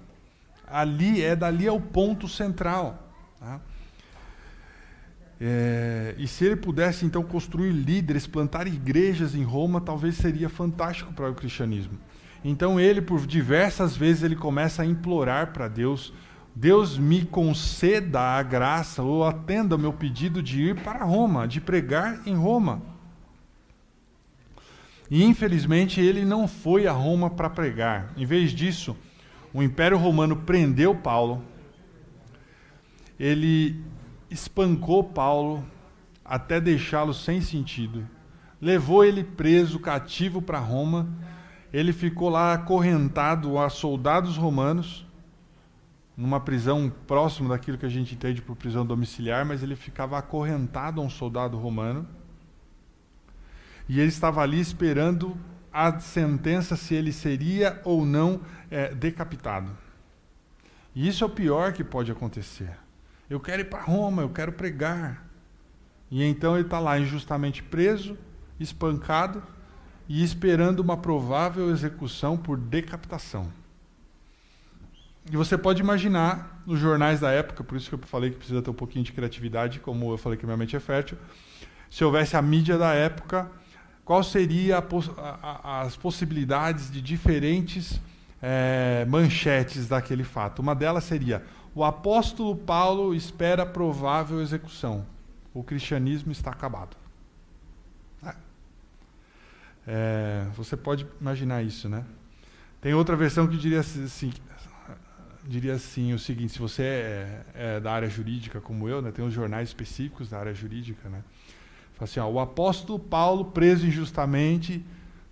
Ali 0.68 1.20
é 1.20 1.34
dali 1.34 1.66
é 1.66 1.72
o 1.72 1.80
ponto 1.80 2.28
central. 2.28 3.10
Tá? 3.40 3.60
É, 5.40 6.14
e 6.16 6.28
se 6.28 6.44
ele 6.44 6.54
pudesse 6.54 7.04
então 7.04 7.24
construir 7.24 7.72
líderes, 7.72 8.28
plantar 8.28 8.68
igrejas 8.68 9.34
em 9.34 9.42
Roma, 9.42 9.80
talvez 9.80 10.14
seria 10.14 10.48
fantástico 10.48 11.12
para 11.12 11.28
o 11.28 11.34
cristianismo. 11.34 11.98
Então 12.44 12.78
ele, 12.78 13.00
por 13.00 13.26
diversas 13.26 13.96
vezes, 13.96 14.22
ele 14.22 14.36
começa 14.36 14.82
a 14.82 14.86
implorar 14.86 15.52
para 15.52 15.66
Deus 15.66 16.12
Deus 16.60 16.98
me 16.98 17.24
conceda 17.24 18.20
a 18.20 18.42
graça 18.42 19.00
ou 19.00 19.24
atenda 19.24 19.76
o 19.76 19.78
meu 19.78 19.92
pedido 19.92 20.42
de 20.42 20.60
ir 20.60 20.82
para 20.82 21.04
Roma, 21.04 21.46
de 21.46 21.60
pregar 21.60 22.26
em 22.26 22.34
Roma. 22.34 22.82
E 25.08 25.22
infelizmente 25.22 26.00
ele 26.00 26.24
não 26.24 26.48
foi 26.48 26.88
a 26.88 26.92
Roma 26.92 27.30
para 27.30 27.48
pregar. 27.48 28.12
Em 28.16 28.26
vez 28.26 28.50
disso, 28.50 28.96
o 29.54 29.62
Império 29.62 29.96
Romano 29.96 30.34
prendeu 30.34 30.96
Paulo, 30.96 31.44
ele 33.20 33.80
espancou 34.28 35.04
Paulo 35.04 35.64
até 36.24 36.60
deixá-lo 36.60 37.14
sem 37.14 37.40
sentido, 37.40 38.04
levou 38.60 39.04
ele 39.04 39.22
preso, 39.22 39.78
cativo 39.78 40.42
para 40.42 40.58
Roma. 40.58 41.06
Ele 41.72 41.92
ficou 41.92 42.28
lá 42.28 42.52
acorrentado 42.54 43.58
a 43.58 43.70
soldados 43.70 44.36
romanos 44.36 45.06
numa 46.18 46.40
prisão 46.40 46.92
próximo 47.06 47.48
daquilo 47.48 47.78
que 47.78 47.86
a 47.86 47.88
gente 47.88 48.16
entende 48.16 48.42
por 48.42 48.56
prisão 48.56 48.84
domiciliar, 48.84 49.46
mas 49.46 49.62
ele 49.62 49.76
ficava 49.76 50.18
acorrentado 50.18 51.00
a 51.00 51.04
um 51.04 51.08
soldado 51.08 51.56
romano. 51.56 52.04
E 53.88 54.00
ele 54.00 54.08
estava 54.08 54.42
ali 54.42 54.58
esperando 54.58 55.38
a 55.72 56.00
sentença 56.00 56.74
se 56.74 56.92
ele 56.92 57.12
seria 57.12 57.80
ou 57.84 58.04
não 58.04 58.40
é, 58.68 58.92
decapitado. 58.92 59.70
E 60.92 61.06
isso 61.06 61.22
é 61.22 61.26
o 61.28 61.30
pior 61.30 61.72
que 61.72 61.84
pode 61.84 62.10
acontecer. 62.10 62.76
Eu 63.30 63.38
quero 63.38 63.62
ir 63.62 63.66
para 63.66 63.84
Roma, 63.84 64.22
eu 64.22 64.28
quero 64.28 64.50
pregar. 64.50 65.24
E 66.10 66.24
então 66.24 66.56
ele 66.56 66.66
está 66.66 66.80
lá 66.80 66.98
injustamente 66.98 67.62
preso, 67.62 68.18
espancado 68.58 69.40
e 70.08 70.24
esperando 70.24 70.80
uma 70.80 70.96
provável 70.96 71.70
execução 71.70 72.36
por 72.36 72.58
decapitação. 72.58 73.52
E 75.30 75.36
você 75.36 75.58
pode 75.58 75.82
imaginar 75.82 76.62
nos 76.64 76.80
jornais 76.80 77.20
da 77.20 77.30
época, 77.30 77.62
por 77.62 77.76
isso 77.76 77.88
que 77.90 77.94
eu 77.94 78.08
falei 78.08 78.30
que 78.30 78.36
precisa 78.36 78.62
ter 78.62 78.70
um 78.70 78.74
pouquinho 78.74 79.04
de 79.04 79.12
criatividade, 79.12 79.78
como 79.78 80.10
eu 80.10 80.16
falei 80.16 80.38
que 80.38 80.46
minha 80.46 80.56
mente 80.56 80.74
é 80.74 80.80
fértil. 80.80 81.18
Se 81.90 82.02
houvesse 82.02 82.36
a 82.36 82.42
mídia 82.42 82.78
da 82.78 82.94
época, 82.94 83.50
qual 84.04 84.22
seria 84.24 84.78
a, 84.78 84.82
a, 85.22 85.80
as 85.82 85.96
possibilidades 85.96 86.90
de 86.90 87.02
diferentes 87.02 88.00
é, 88.40 89.04
manchetes 89.06 89.86
daquele 89.86 90.24
fato? 90.24 90.60
Uma 90.60 90.74
delas 90.74 91.04
seria: 91.04 91.44
o 91.74 91.84
apóstolo 91.84 92.56
Paulo 92.56 93.14
espera 93.14 93.66
provável 93.66 94.40
execução. 94.40 95.04
O 95.52 95.62
cristianismo 95.62 96.32
está 96.32 96.50
acabado. 96.50 96.96
É. 98.24 98.34
É, 99.86 100.46
você 100.56 100.76
pode 100.76 101.06
imaginar 101.20 101.62
isso, 101.62 101.86
né? 101.88 102.04
Tem 102.80 102.94
outra 102.94 103.16
versão 103.16 103.46
que 103.46 103.56
diria 103.56 103.80
assim, 103.80 104.32
diria 105.48 105.74
assim 105.74 106.12
o 106.12 106.18
seguinte: 106.18 106.52
se 106.52 106.58
você 106.58 106.82
é, 106.82 107.42
é, 107.54 107.80
da 107.80 107.90
área 107.92 108.08
jurídica 108.08 108.60
como 108.60 108.88
eu, 108.88 109.00
né, 109.00 109.10
tem 109.10 109.24
os 109.24 109.32
jornais 109.32 109.68
específicos 109.68 110.28
da 110.28 110.38
área 110.38 110.54
jurídica, 110.54 111.08
né? 111.08 111.22
Fala 111.94 112.04
assim: 112.04 112.20
ó, 112.20 112.28
o 112.28 112.38
apóstolo 112.38 112.98
Paulo 112.98 113.46
preso 113.46 113.86
injustamente 113.86 114.84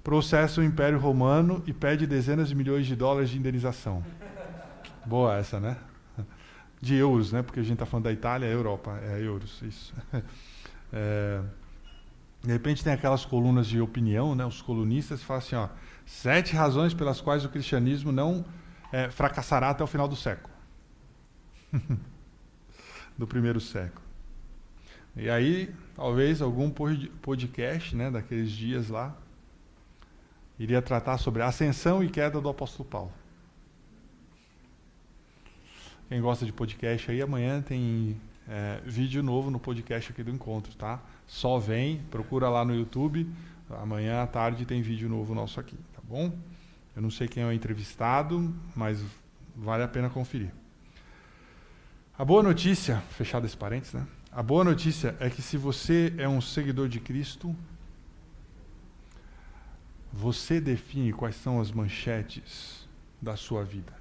processa 0.03 0.61
o 0.61 0.65
Império 0.65 0.99
Romano 0.99 1.63
e 1.67 1.73
pede 1.73 2.07
dezenas 2.07 2.49
de 2.49 2.55
milhões 2.55 2.87
de 2.87 2.97
dólares 2.97 3.29
de 3.29 3.39
indenização. 3.39 4.03
Boa 5.05 5.37
essa, 5.37 5.61
né? 5.61 5.77
De 6.81 6.95
euros, 6.95 7.33
né? 7.33 7.43
Porque 7.43 7.61
a 7.61 7.63
gente 7.63 7.75
está 7.75 7.87
falando 7.87 8.05
da 8.05 8.13
Itália, 8.13 8.47
é 8.47 8.55
Europa, 8.55 8.99
é 9.03 9.21
euros, 9.23 9.61
isso. 9.63 9.95
É, 10.93 11.43
de 12.45 12.53
repente 12.53 12.83
tem 12.83 12.93
aquelas 12.93 13.25
colunas 13.25 13.67
de 13.67 13.81
opinião, 13.81 14.37
né? 14.37 14.47
Os 14.47 14.63
colunistas 14.63 15.21
falam 15.21 15.43
assim, 15.43 15.57
ó, 15.57 15.69
sete 16.07 16.55
razões 16.55 16.95
pelas 16.95 17.21
quais 17.21 17.45
o 17.45 17.49
cristianismo 17.49 18.13
não 18.13 18.45
é, 18.93 19.11
fracassará 19.11 19.71
até 19.71 19.83
o 19.83 19.87
final 19.87 20.09
do 20.09 20.17
século 20.17 20.53
do 23.17 23.27
primeiro 23.27 23.61
século. 23.61 24.05
E 25.17 25.31
aí, 25.31 25.75
talvez 25.95 26.43
algum 26.43 26.71
podcast 26.71 27.97
né, 27.97 28.11
daqueles 28.11 28.51
dias 28.51 28.89
lá 28.89 29.17
iria 30.59 30.83
tratar 30.83 31.19
sobre 31.19 31.43
a 31.43 31.47
ascensão 31.47 32.03
e 32.03 32.09
queda 32.09 32.41
do 32.41 32.49
apóstolo 32.49 32.89
Paulo. 32.89 33.13
Quem 36.09 36.21
gosta 36.21 36.47
de 36.47 36.53
podcast 36.53 37.11
aí, 37.11 37.21
amanhã 37.21 37.61
tem 37.61 38.21
é, 38.49 38.81
vídeo 38.85 39.23
novo 39.23 39.51
no 39.51 39.59
podcast 39.59 40.13
aqui 40.13 40.23
do 40.23 40.31
encontro, 40.31 40.75
tá? 40.75 41.03
Só 41.27 41.59
vem, 41.59 41.99
procura 42.11 42.49
lá 42.49 42.65
no 42.65 42.75
YouTube. 42.75 43.29
Amanhã 43.69 44.23
à 44.23 44.27
tarde 44.27 44.65
tem 44.65 44.81
vídeo 44.83 45.09
novo 45.09 45.35
nosso 45.35 45.59
aqui, 45.59 45.77
tá 45.93 46.01
bom? 46.05 46.33
Eu 46.97 47.03
não 47.03 47.11
sei 47.11 47.29
quem 47.29 47.43
é 47.43 47.47
o 47.47 47.53
entrevistado, 47.53 48.53
mas 48.75 49.05
vale 49.55 49.83
a 49.83 49.89
pena 49.89 50.09
conferir. 50.09 50.51
A 52.19 52.25
boa 52.25 52.43
notícia, 52.43 53.03
fechado 53.11 53.45
esse 53.45 53.57
parênteses, 53.57 53.93
né? 53.93 54.07
A 54.33 54.43
boa 54.43 54.65
notícia 54.65 55.15
é 55.21 55.29
que 55.29 55.43
se 55.43 55.59
você 55.59 56.15
é 56.17 56.27
um 56.27 56.41
seguidor 56.41 56.89
de 56.89 56.99
Cristo, 56.99 57.55
você 60.11 60.59
define 60.61 61.13
quais 61.13 61.37
são 61.37 61.61
as 61.61 61.71
manchetes 61.71 62.89
da 63.21 63.37
sua 63.37 63.63
vida. 63.63 63.93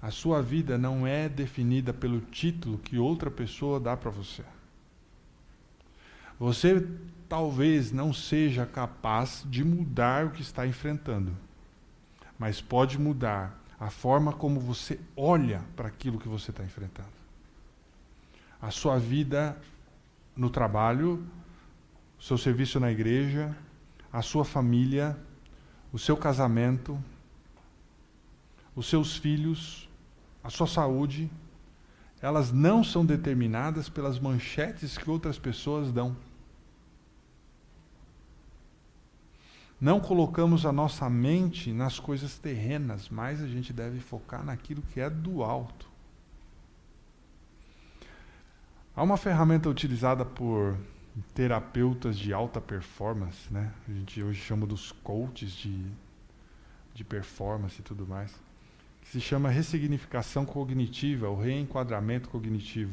A 0.00 0.10
sua 0.10 0.40
vida 0.40 0.78
não 0.78 1.06
é 1.06 1.28
definida 1.28 1.92
pelo 1.92 2.20
título 2.20 2.78
que 2.78 2.96
outra 2.96 3.30
pessoa 3.30 3.80
dá 3.80 3.96
para 3.96 4.10
você. 4.10 4.44
Você 6.38 6.86
talvez 7.28 7.92
não 7.92 8.12
seja 8.12 8.64
capaz 8.64 9.44
de 9.48 9.62
mudar 9.62 10.26
o 10.26 10.30
que 10.30 10.42
está 10.42 10.66
enfrentando, 10.66 11.36
mas 12.40 12.60
pode 12.60 12.98
mudar 12.98 13.56
a 13.78 13.88
forma 13.88 14.32
como 14.32 14.58
você 14.58 14.98
olha 15.16 15.62
para 15.76 15.86
aquilo 15.86 16.18
que 16.18 16.28
você 16.28 16.50
está 16.50 16.64
enfrentando 16.64 17.20
a 18.60 18.70
sua 18.70 18.98
vida 18.98 19.56
no 20.36 20.50
trabalho, 20.50 21.24
o 22.18 22.22
seu 22.22 22.36
serviço 22.36 22.78
na 22.78 22.90
igreja, 22.90 23.56
a 24.12 24.20
sua 24.20 24.44
família, 24.44 25.18
o 25.92 25.98
seu 25.98 26.16
casamento, 26.16 27.02
os 28.76 28.86
seus 28.86 29.16
filhos, 29.16 29.88
a 30.44 30.50
sua 30.50 30.66
saúde, 30.66 31.30
elas 32.20 32.52
não 32.52 32.84
são 32.84 33.04
determinadas 33.04 33.88
pelas 33.88 34.18
manchetes 34.18 34.98
que 34.98 35.10
outras 35.10 35.38
pessoas 35.38 35.90
dão. 35.90 36.14
Não 39.80 39.98
colocamos 39.98 40.66
a 40.66 40.72
nossa 40.72 41.08
mente 41.08 41.72
nas 41.72 41.98
coisas 41.98 42.36
terrenas, 42.36 43.08
mas 43.08 43.42
a 43.42 43.46
gente 43.46 43.72
deve 43.72 43.98
focar 43.98 44.44
naquilo 44.44 44.82
que 44.82 45.00
é 45.00 45.08
do 45.08 45.42
alto. 45.42 45.88
Há 48.94 49.02
uma 49.02 49.16
ferramenta 49.16 49.70
utilizada 49.70 50.22
por 50.22 50.76
terapeutas 51.34 52.18
de 52.18 52.34
alta 52.34 52.60
performance, 52.60 53.50
né? 53.50 53.72
A 53.88 53.92
gente 53.92 54.22
hoje 54.22 54.40
chama 54.42 54.66
dos 54.66 54.92
coaches 54.92 55.52
de, 55.52 55.86
de 56.92 57.02
performance 57.02 57.80
e 57.80 57.82
tudo 57.82 58.06
mais, 58.06 58.34
que 59.00 59.08
se 59.08 59.20
chama 59.20 59.48
ressignificação 59.48 60.44
cognitiva, 60.44 61.26
ou 61.26 61.40
reenquadramento 61.40 62.28
cognitivo. 62.28 62.92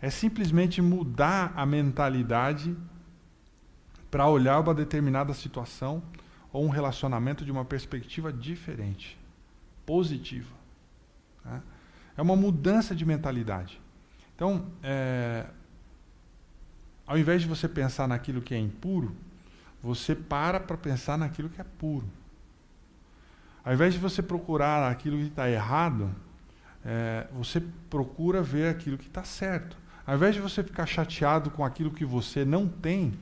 É 0.00 0.08
simplesmente 0.08 0.80
mudar 0.80 1.52
a 1.56 1.66
mentalidade 1.66 2.76
para 4.14 4.28
olhar 4.28 4.60
uma 4.60 4.72
determinada 4.72 5.34
situação 5.34 6.00
ou 6.52 6.64
um 6.64 6.68
relacionamento 6.68 7.44
de 7.44 7.50
uma 7.50 7.64
perspectiva 7.64 8.32
diferente, 8.32 9.18
positiva. 9.84 10.54
Né? 11.44 11.60
É 12.16 12.22
uma 12.22 12.36
mudança 12.36 12.94
de 12.94 13.04
mentalidade. 13.04 13.80
Então, 14.36 14.66
é, 14.84 15.46
ao 17.04 17.18
invés 17.18 17.42
de 17.42 17.48
você 17.48 17.68
pensar 17.68 18.06
naquilo 18.06 18.40
que 18.40 18.54
é 18.54 18.56
impuro, 18.56 19.16
você 19.82 20.14
para 20.14 20.60
para 20.60 20.76
pensar 20.76 21.18
naquilo 21.18 21.48
que 21.48 21.60
é 21.60 21.64
puro. 21.76 22.06
Ao 23.64 23.74
invés 23.74 23.94
de 23.94 23.98
você 23.98 24.22
procurar 24.22 24.88
aquilo 24.88 25.16
que 25.16 25.26
está 25.26 25.50
errado, 25.50 26.08
é, 26.84 27.26
você 27.32 27.60
procura 27.90 28.40
ver 28.44 28.68
aquilo 28.68 28.96
que 28.96 29.08
está 29.08 29.24
certo. 29.24 29.76
Ao 30.06 30.14
invés 30.14 30.36
de 30.36 30.40
você 30.40 30.62
ficar 30.62 30.86
chateado 30.86 31.50
com 31.50 31.64
aquilo 31.64 31.90
que 31.90 32.04
você 32.04 32.44
não 32.44 32.68
tem, 32.68 33.12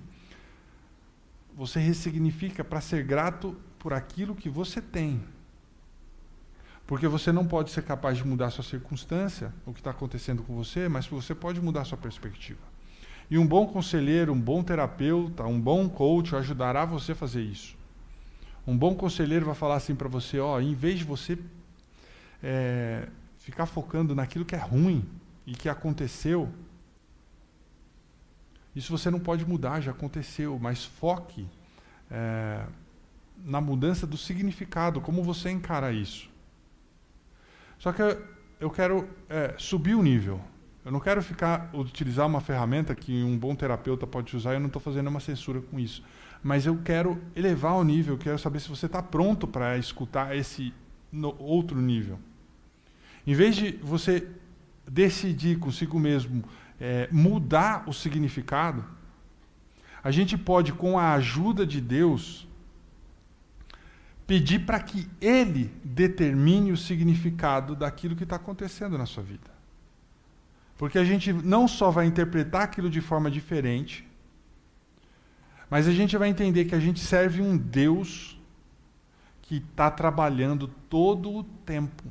você 1.57 1.79
ressignifica 1.79 2.65
para 2.65 2.81
ser 2.81 3.05
grato 3.05 3.57
por 3.79 3.93
aquilo 3.93 4.35
que 4.35 4.49
você 4.49 4.81
tem. 4.81 5.23
Porque 6.87 7.07
você 7.07 7.33
não 7.33 7.47
pode 7.47 7.71
ser 7.71 7.83
capaz 7.83 8.19
de 8.19 8.27
mudar 8.27 8.51
sua 8.51 8.65
circunstância, 8.65 9.53
o 9.65 9.73
que 9.73 9.81
está 9.81 9.91
acontecendo 9.91 10.43
com 10.43 10.55
você, 10.55 10.88
mas 10.88 11.07
você 11.07 11.35
pode 11.35 11.61
mudar 11.61 11.85
sua 11.85 11.99
perspectiva. 11.99 12.61
E 13.31 13.38
um 13.38 13.47
bom 13.47 13.67
conselheiro, 13.67 14.33
um 14.33 14.41
bom 14.41 14.62
terapeuta, 14.62 15.45
um 15.45 15.61
bom 15.61 15.88
coach 15.88 16.37
ajudará 16.37 16.85
você 16.85 17.12
a 17.12 17.15
fazer 17.15 17.43
isso. 17.43 17.77
Um 18.67 18.77
bom 18.77 18.95
conselheiro 18.95 19.47
vai 19.47 19.55
falar 19.55 19.77
assim 19.77 19.95
para 19.95 20.09
você: 20.09 20.38
ó, 20.38 20.61
em 20.61 20.75
vez 20.75 20.99
de 20.99 21.05
você 21.05 21.38
é, 22.43 23.09
ficar 23.38 23.67
focando 23.67 24.15
naquilo 24.15 24.45
que 24.45 24.55
é 24.55 24.59
ruim 24.59 25.05
e 25.47 25.53
que 25.53 25.69
aconteceu, 25.69 26.49
isso 28.75 28.97
você 28.97 29.11
não 29.11 29.21
pode 29.21 29.45
mudar, 29.47 29.81
já 29.81 29.91
aconteceu, 29.91 30.59
mas 30.59 30.85
foque 30.85 31.49
é, 32.11 32.65
na 33.45 33.61
mudança 33.61 34.07
do 34.07 34.17
significado, 34.17 35.01
como 35.01 35.23
você 35.23 35.51
encara 35.51 35.93
isso. 35.93 36.31
Só 37.79 37.93
que 37.93 38.03
eu 38.61 38.71
quero 38.71 39.09
é, 39.29 39.55
subir 39.59 39.95
o 39.95 40.03
nível. 40.03 40.41
Eu 40.85 40.91
não 40.91 41.01
quero 41.01 41.23
ficar 41.23 41.71
utilizar 41.75 42.27
uma 42.27 42.41
ferramenta 42.41 42.95
que 42.95 43.23
um 43.23 43.39
bom 43.39 43.55
terapeuta 43.55 44.07
pode 44.07 44.37
usar. 44.37 44.55
Eu 44.55 44.61
não 44.61 44.67
estou 44.67 44.81
fazendo 44.81 45.09
uma 45.09 45.21
censura 45.21 45.61
com 45.61 45.79
isso, 45.79 46.03
mas 46.43 46.67
eu 46.67 46.79
quero 46.85 47.21
elevar 47.37 47.75
o 47.75 47.85
nível. 47.85 48.17
Quero 48.19 48.39
saber 48.39 48.61
se 48.61 48.69
você 48.69 48.87
está 48.87 49.03
pronto 49.03 49.47
para 49.47 49.77
escutar 49.77 50.37
esse 50.37 50.73
outro 51.39 51.81
nível. 51.81 52.19
Em 53.27 53.35
vez 53.35 53.55
de 53.55 53.73
você 53.83 54.27
decidir 54.89 55.59
consigo 55.59 55.99
mesmo 55.99 56.43
é, 56.83 57.09
mudar 57.12 57.85
o 57.88 57.92
significado, 57.92 58.85
a 60.03 60.11
gente 60.11 60.37
pode, 60.37 60.73
com 60.73 60.99
a 60.99 61.12
ajuda 61.12 61.64
de 61.64 61.81
Deus, 61.81 62.49
pedir 64.27 64.66
para 64.66 64.81
que 64.81 65.09
Ele 65.21 65.73
determine 65.85 66.73
o 66.73 66.77
significado 66.77 67.77
daquilo 67.77 68.16
que 68.16 68.25
está 68.25 68.35
acontecendo 68.35 68.99
na 68.99 69.07
sua 69.07 69.23
vida. 69.23 69.49
Porque 70.77 70.99
a 70.99 71.05
gente 71.05 71.33
não 71.33 71.68
só 71.68 71.88
vai 71.88 72.05
interpretar 72.05 72.62
aquilo 72.62 72.90
de 72.90 73.01
forma 73.01 73.31
diferente, 73.31 74.05
mas 75.71 75.87
a 75.87 75.92
gente 75.92 76.16
vai 76.16 76.31
entender 76.31 76.64
que 76.64 76.75
a 76.75 76.81
gente 76.81 76.99
serve 76.99 77.40
um 77.40 77.57
Deus 77.57 78.37
que 79.40 79.59
está 79.59 79.88
trabalhando 79.88 80.66
todo 80.66 81.31
o 81.31 81.45
tempo 81.45 82.03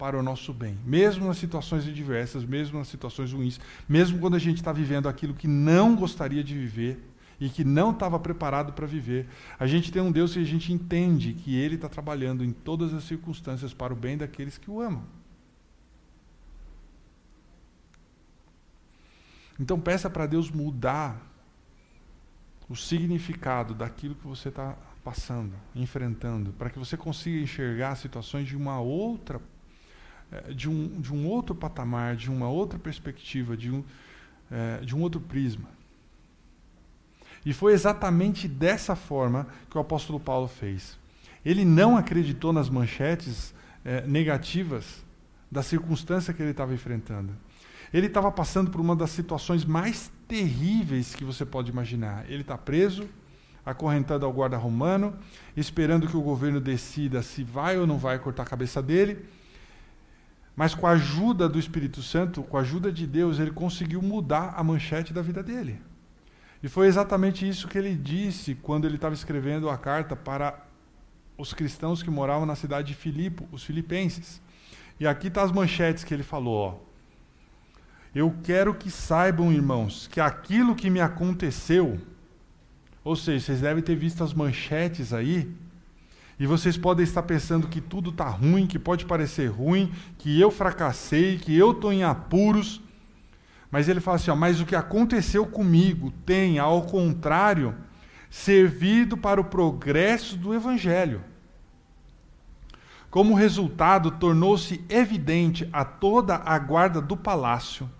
para 0.00 0.18
o 0.18 0.22
nosso 0.22 0.54
bem, 0.54 0.78
mesmo 0.82 1.26
nas 1.26 1.36
situações 1.36 1.86
adversas, 1.86 2.42
mesmo 2.42 2.78
nas 2.78 2.88
situações 2.88 3.34
ruins, 3.34 3.60
mesmo 3.86 4.18
quando 4.18 4.34
a 4.34 4.38
gente 4.38 4.56
está 4.56 4.72
vivendo 4.72 5.06
aquilo 5.06 5.34
que 5.34 5.46
não 5.46 5.94
gostaria 5.94 6.42
de 6.42 6.54
viver, 6.54 6.98
e 7.38 7.50
que 7.50 7.64
não 7.64 7.90
estava 7.90 8.18
preparado 8.18 8.72
para 8.72 8.86
viver. 8.86 9.26
A 9.58 9.66
gente 9.66 9.92
tem 9.92 10.00
um 10.00 10.12
Deus 10.12 10.32
que 10.32 10.38
a 10.38 10.44
gente 10.44 10.72
entende 10.72 11.34
que 11.34 11.54
Ele 11.54 11.74
está 11.74 11.88
trabalhando 11.88 12.42
em 12.42 12.50
todas 12.50 12.94
as 12.94 13.04
circunstâncias 13.04 13.74
para 13.74 13.92
o 13.92 13.96
bem 13.96 14.16
daqueles 14.16 14.56
que 14.56 14.70
o 14.70 14.80
amam. 14.80 15.04
Então 19.58 19.78
peça 19.78 20.08
para 20.08 20.26
Deus 20.26 20.50
mudar 20.50 21.20
o 22.68 22.76
significado 22.76 23.74
daquilo 23.74 24.14
que 24.14 24.26
você 24.26 24.48
está 24.48 24.76
passando, 25.02 25.54
enfrentando, 25.74 26.52
para 26.52 26.70
que 26.70 26.78
você 26.78 26.96
consiga 26.96 27.38
enxergar 27.38 27.96
situações 27.96 28.46
de 28.46 28.56
uma 28.56 28.80
outra, 28.80 29.40
de 30.54 30.68
um, 30.68 31.00
de 31.00 31.12
um 31.12 31.26
outro 31.26 31.54
patamar, 31.54 32.16
de 32.16 32.30
uma 32.30 32.48
outra 32.48 32.78
perspectiva, 32.78 33.56
de 33.56 33.70
um, 33.70 33.84
é, 34.50 34.78
de 34.84 34.94
um 34.94 35.02
outro 35.02 35.20
prisma. 35.20 35.68
E 37.44 37.52
foi 37.52 37.72
exatamente 37.72 38.46
dessa 38.46 38.94
forma 38.94 39.46
que 39.70 39.76
o 39.76 39.80
apóstolo 39.80 40.20
Paulo 40.20 40.46
fez. 40.46 40.98
Ele 41.44 41.64
não 41.64 41.96
acreditou 41.96 42.52
nas 42.52 42.68
manchetes 42.68 43.54
eh, 43.82 44.04
negativas 44.06 45.02
da 45.50 45.62
circunstância 45.62 46.34
que 46.34 46.42
ele 46.42 46.50
estava 46.50 46.74
enfrentando. 46.74 47.32
Ele 47.92 48.06
estava 48.06 48.30
passando 48.30 48.70
por 48.70 48.80
uma 48.80 48.94
das 48.94 49.10
situações 49.10 49.64
mais 49.64 50.12
terríveis 50.28 51.14
que 51.14 51.24
você 51.24 51.44
pode 51.44 51.70
imaginar. 51.70 52.30
Ele 52.30 52.42
está 52.42 52.58
preso, 52.58 53.08
acorrentado 53.64 54.26
ao 54.26 54.32
guarda 54.32 54.56
romano, 54.56 55.16
esperando 55.56 56.06
que 56.06 56.16
o 56.16 56.22
governo 56.22 56.60
decida 56.60 57.22
se 57.22 57.42
vai 57.42 57.78
ou 57.78 57.86
não 57.86 57.98
vai 57.98 58.18
cortar 58.18 58.42
a 58.42 58.46
cabeça 58.46 58.82
dele. 58.82 59.24
Mas 60.60 60.74
com 60.74 60.86
a 60.86 60.90
ajuda 60.90 61.48
do 61.48 61.58
Espírito 61.58 62.02
Santo, 62.02 62.42
com 62.42 62.58
a 62.58 62.60
ajuda 62.60 62.92
de 62.92 63.06
Deus, 63.06 63.38
ele 63.38 63.50
conseguiu 63.50 64.02
mudar 64.02 64.52
a 64.54 64.62
manchete 64.62 65.10
da 65.10 65.22
vida 65.22 65.42
dele. 65.42 65.80
E 66.62 66.68
foi 66.68 66.86
exatamente 66.86 67.48
isso 67.48 67.66
que 67.66 67.78
ele 67.78 67.94
disse 67.94 68.54
quando 68.56 68.84
ele 68.84 68.96
estava 68.96 69.14
escrevendo 69.14 69.70
a 69.70 69.78
carta 69.78 70.14
para 70.14 70.62
os 71.38 71.54
cristãos 71.54 72.02
que 72.02 72.10
moravam 72.10 72.44
na 72.44 72.54
cidade 72.54 72.88
de 72.88 72.94
Filipe, 72.94 73.42
os 73.50 73.64
filipenses. 73.64 74.38
E 75.00 75.06
aqui 75.06 75.28
está 75.28 75.42
as 75.42 75.50
manchetes 75.50 76.04
que 76.04 76.12
ele 76.12 76.22
falou. 76.22 76.54
Ó. 76.54 76.74
Eu 78.14 78.36
quero 78.44 78.74
que 78.74 78.90
saibam, 78.90 79.50
irmãos, 79.50 80.08
que 80.08 80.20
aquilo 80.20 80.76
que 80.76 80.90
me 80.90 81.00
aconteceu, 81.00 81.98
ou 83.02 83.16
seja, 83.16 83.46
vocês 83.46 83.62
devem 83.62 83.82
ter 83.82 83.96
visto 83.96 84.22
as 84.22 84.34
manchetes 84.34 85.14
aí, 85.14 85.50
e 86.40 86.46
vocês 86.46 86.78
podem 86.78 87.04
estar 87.04 87.22
pensando 87.24 87.68
que 87.68 87.82
tudo 87.82 88.08
está 88.08 88.26
ruim, 88.26 88.66
que 88.66 88.78
pode 88.78 89.04
parecer 89.04 89.48
ruim, 89.48 89.92
que 90.16 90.40
eu 90.40 90.50
fracassei, 90.50 91.36
que 91.36 91.54
eu 91.54 91.72
estou 91.72 91.92
em 91.92 92.02
apuros. 92.02 92.80
Mas 93.70 93.90
ele 93.90 94.00
fala 94.00 94.16
assim: 94.16 94.30
ó, 94.30 94.34
mas 94.34 94.58
o 94.58 94.64
que 94.64 94.74
aconteceu 94.74 95.44
comigo 95.44 96.10
tem, 96.24 96.58
ao 96.58 96.86
contrário, 96.86 97.74
servido 98.30 99.18
para 99.18 99.38
o 99.38 99.44
progresso 99.44 100.34
do 100.34 100.54
Evangelho. 100.54 101.22
Como 103.10 103.34
resultado, 103.34 104.12
tornou-se 104.12 104.82
evidente 104.88 105.68
a 105.70 105.84
toda 105.84 106.36
a 106.36 106.58
guarda 106.58 107.02
do 107.02 107.18
palácio 107.18 107.90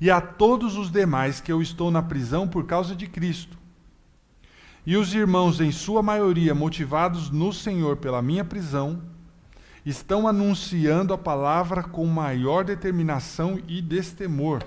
e 0.00 0.10
a 0.10 0.22
todos 0.22 0.74
os 0.74 0.90
demais 0.90 1.38
que 1.38 1.52
eu 1.52 1.60
estou 1.60 1.90
na 1.90 2.00
prisão 2.00 2.48
por 2.48 2.64
causa 2.64 2.96
de 2.96 3.06
Cristo. 3.06 3.59
E 4.86 4.96
os 4.96 5.14
irmãos, 5.14 5.60
em 5.60 5.70
sua 5.70 6.02
maioria 6.02 6.54
motivados 6.54 7.30
no 7.30 7.52
Senhor 7.52 7.96
pela 7.96 8.22
minha 8.22 8.44
prisão, 8.44 9.02
estão 9.84 10.26
anunciando 10.26 11.12
a 11.12 11.18
palavra 11.18 11.82
com 11.82 12.06
maior 12.06 12.64
determinação 12.64 13.60
e 13.68 13.82
destemor. 13.82 14.62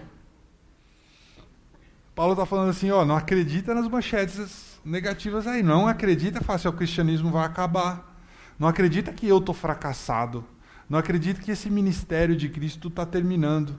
Paulo 2.15 2.34
está 2.34 2.45
falando 2.45 2.69
assim, 2.69 2.91
ó, 2.91 3.04
não 3.04 3.15
acredita 3.15 3.73
nas 3.73 3.88
manchetes 3.88 4.80
negativas 4.86 5.47
aí, 5.47 5.63
não 5.63 5.88
acredita, 5.88 6.43
fala 6.43 6.58
assim, 6.58 6.67
o 6.67 6.73
cristianismo 6.73 7.32
vai 7.32 7.45
acabar. 7.45 8.13
Não 8.60 8.67
acredita 8.67 9.12
que 9.12 9.28
eu 9.28 9.39
estou 9.39 9.56
fracassado. 9.56 10.45
Não 10.88 10.99
acredita 10.99 11.41
que 11.41 11.52
esse 11.52 11.69
ministério 11.71 12.36
de 12.36 12.49
Cristo 12.49 12.88
está 12.88 13.04
terminando. 13.06 13.76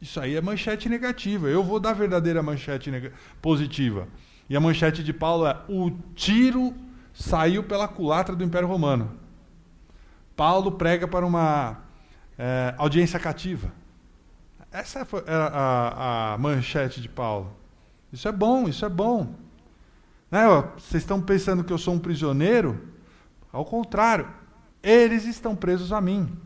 Isso 0.00 0.18
aí 0.20 0.36
é 0.36 0.40
manchete 0.40 0.88
negativa. 0.88 1.48
Eu 1.48 1.62
vou 1.62 1.78
dar 1.78 1.90
a 1.90 1.94
verdadeira 1.94 2.42
manchete 2.42 2.90
positiva. 3.42 4.08
E 4.48 4.56
a 4.56 4.60
manchete 4.60 5.02
de 5.02 5.12
Paulo 5.12 5.46
é: 5.46 5.56
o 5.68 5.90
tiro 6.14 6.74
saiu 7.12 7.64
pela 7.64 7.86
culatra 7.86 8.34
do 8.34 8.44
Império 8.44 8.68
Romano. 8.68 9.12
Paulo 10.36 10.72
prega 10.72 11.06
para 11.06 11.26
uma 11.26 11.78
é, 12.38 12.74
audiência 12.78 13.18
cativa. 13.18 13.72
Essa 14.70 15.00
é 15.00 15.34
a, 15.34 16.34
a, 16.34 16.38
manchete 16.38 17.00
de 17.00 17.08
Paulo. 17.08 17.52
Isso 18.12 18.28
é 18.28 18.32
bom, 18.32 18.68
isso 18.68 18.84
é 18.84 18.88
bom. 18.88 19.34
Né? 20.30 20.46
Vocês 20.76 21.02
estão 21.02 21.20
pensando 21.20 21.64
que 21.64 21.72
eu 21.72 21.78
sou 21.78 21.94
um 21.94 21.98
prisioneiro? 21.98 22.88
Ao 23.52 23.64
contrário, 23.64 24.28
eles 24.82 25.24
estão 25.24 25.56
presos 25.56 25.92
a 25.92 26.00
mim. 26.00 26.38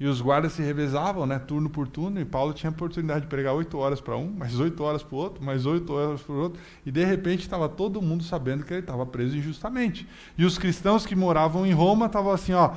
E 0.00 0.06
os 0.06 0.20
guardas 0.20 0.52
se 0.52 0.62
revezavam, 0.62 1.26
né, 1.26 1.38
turno 1.38 1.68
por 1.68 1.86
turno, 1.86 2.18
e 2.18 2.24
Paulo 2.24 2.54
tinha 2.54 2.70
a 2.70 2.72
oportunidade 2.72 3.20
de 3.20 3.26
pregar 3.26 3.52
oito 3.52 3.76
horas 3.76 4.00
para 4.00 4.16
um, 4.16 4.30
mais 4.30 4.58
oito 4.58 4.82
horas 4.82 5.02
para 5.02 5.14
o 5.14 5.18
outro, 5.18 5.44
mais 5.44 5.66
oito 5.66 5.92
horas 5.92 6.22
para 6.22 6.34
o 6.34 6.38
outro, 6.40 6.60
e 6.86 6.90
de 6.90 7.04
repente 7.04 7.42
estava 7.42 7.68
todo 7.68 8.00
mundo 8.00 8.24
sabendo 8.24 8.64
que 8.64 8.72
ele 8.72 8.80
estava 8.80 9.04
preso 9.04 9.36
injustamente. 9.36 10.08
E 10.38 10.44
os 10.46 10.56
cristãos 10.56 11.04
que 11.04 11.14
moravam 11.14 11.66
em 11.66 11.72
Roma 11.72 12.06
estavam 12.06 12.32
assim, 12.32 12.54
ó, 12.54 12.72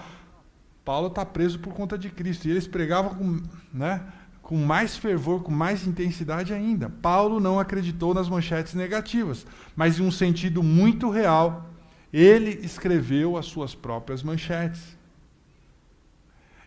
Paulo 0.84 1.08
está 1.08 1.26
preso 1.26 1.60
por 1.60 1.74
conta 1.74 1.98
de 1.98 2.10
Cristo. 2.10 2.48
E 2.48 2.52
eles 2.52 2.68
pregavam 2.68 3.16
com, 3.16 3.42
né, 3.74 4.02
com 4.42 4.58
mais 4.58 4.98
fervor, 4.98 5.42
com 5.42 5.52
mais 5.52 5.88
intensidade 5.88 6.54
ainda. 6.54 6.90
Paulo 6.90 7.40
não 7.40 7.60
acreditou 7.60 8.14
nas 8.14 8.28
manchetes 8.28 8.74
negativas, 8.74 9.46
mas 9.76 10.00
em 10.00 10.04
um 10.04 10.12
sentido 10.12 10.62
muito 10.62 11.10
real, 11.10 11.70
ele 12.12 12.60
escreveu 12.64 13.38
as 13.38 13.46
suas 13.46 13.74
próprias 13.74 14.22
manchetes. 14.22 14.98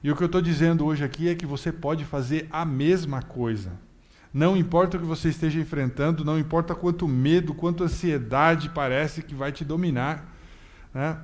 E 0.07 0.11
o 0.13 0.15
que 0.15 0.23
eu 0.23 0.27
estou 0.27 0.41
dizendo 0.41 0.87
hoje 0.87 1.03
aqui 1.03 1.29
é 1.29 1.35
que 1.35 1.45
você 1.45 1.73
pode 1.73 2.05
fazer 2.05 2.47
a 2.49 2.65
mesma 2.65 3.23
coisa. 3.23 3.73
Não 4.33 4.57
importa 4.57 4.97
o 4.97 5.01
que 5.01 5.05
você 5.05 5.31
esteja 5.31 5.59
enfrentando, 5.59 6.25
não 6.25 6.39
importa 6.39 6.77
quanto 6.77 7.09
medo, 7.09 7.53
quanto 7.53 7.83
ansiedade 7.83 8.71
parece 8.71 9.21
que 9.21 9.35
vai 9.35 9.51
te 9.51 9.65
dominar. 9.65 10.33
Né? 10.95 11.19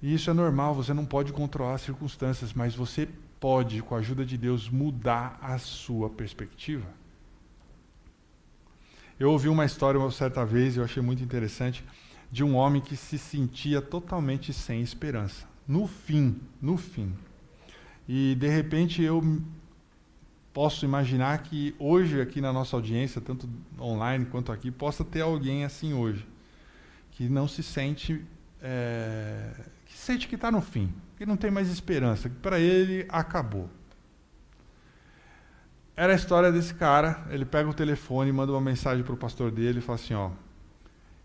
E 0.00 0.14
isso 0.14 0.30
é 0.30 0.32
normal, 0.32 0.74
você 0.74 0.94
não 0.94 1.04
pode 1.04 1.30
controlar 1.34 1.74
as 1.74 1.82
circunstâncias, 1.82 2.54
mas 2.54 2.74
você 2.74 3.06
pode, 3.38 3.82
com 3.82 3.94
a 3.94 3.98
ajuda 3.98 4.24
de 4.24 4.38
Deus, 4.38 4.70
mudar 4.70 5.38
a 5.42 5.58
sua 5.58 6.08
perspectiva. 6.08 6.86
Eu 9.20 9.32
ouvi 9.32 9.50
uma 9.50 9.66
história 9.66 10.00
uma 10.00 10.10
certa 10.10 10.46
vez, 10.46 10.78
eu 10.78 10.84
achei 10.84 11.02
muito 11.02 11.22
interessante, 11.22 11.84
de 12.32 12.42
um 12.42 12.56
homem 12.56 12.80
que 12.80 12.96
se 12.96 13.18
sentia 13.18 13.82
totalmente 13.82 14.50
sem 14.50 14.80
esperança. 14.80 15.57
No 15.68 15.86
fim, 15.86 16.40
no 16.62 16.78
fim. 16.78 17.14
E 18.08 18.34
de 18.36 18.48
repente 18.48 19.02
eu 19.02 19.22
posso 20.54 20.82
imaginar 20.86 21.42
que 21.42 21.74
hoje 21.78 22.22
aqui 22.22 22.40
na 22.40 22.52
nossa 22.52 22.74
audiência, 22.74 23.20
tanto 23.20 23.46
online 23.78 24.24
quanto 24.24 24.50
aqui, 24.50 24.70
possa 24.70 25.04
ter 25.04 25.20
alguém 25.20 25.64
assim 25.64 25.92
hoje, 25.92 26.26
que 27.10 27.28
não 27.28 27.46
se 27.46 27.62
sente, 27.62 28.24
é, 28.62 29.52
que 29.84 29.96
sente 29.96 30.26
que 30.26 30.36
está 30.36 30.50
no 30.50 30.62
fim, 30.62 30.90
que 31.18 31.26
não 31.26 31.36
tem 31.36 31.50
mais 31.50 31.68
esperança, 31.68 32.30
que 32.30 32.36
para 32.36 32.58
ele 32.58 33.06
acabou. 33.10 33.68
Era 35.94 36.14
a 36.14 36.16
história 36.16 36.50
desse 36.50 36.72
cara, 36.72 37.26
ele 37.28 37.44
pega 37.44 37.68
o 37.68 37.74
telefone, 37.74 38.32
manda 38.32 38.52
uma 38.52 38.60
mensagem 38.60 39.04
para 39.04 39.14
o 39.14 39.18
pastor 39.18 39.50
dele 39.50 39.80
e 39.80 39.82
fala 39.82 39.96
assim, 39.96 40.14
ó, 40.14 40.30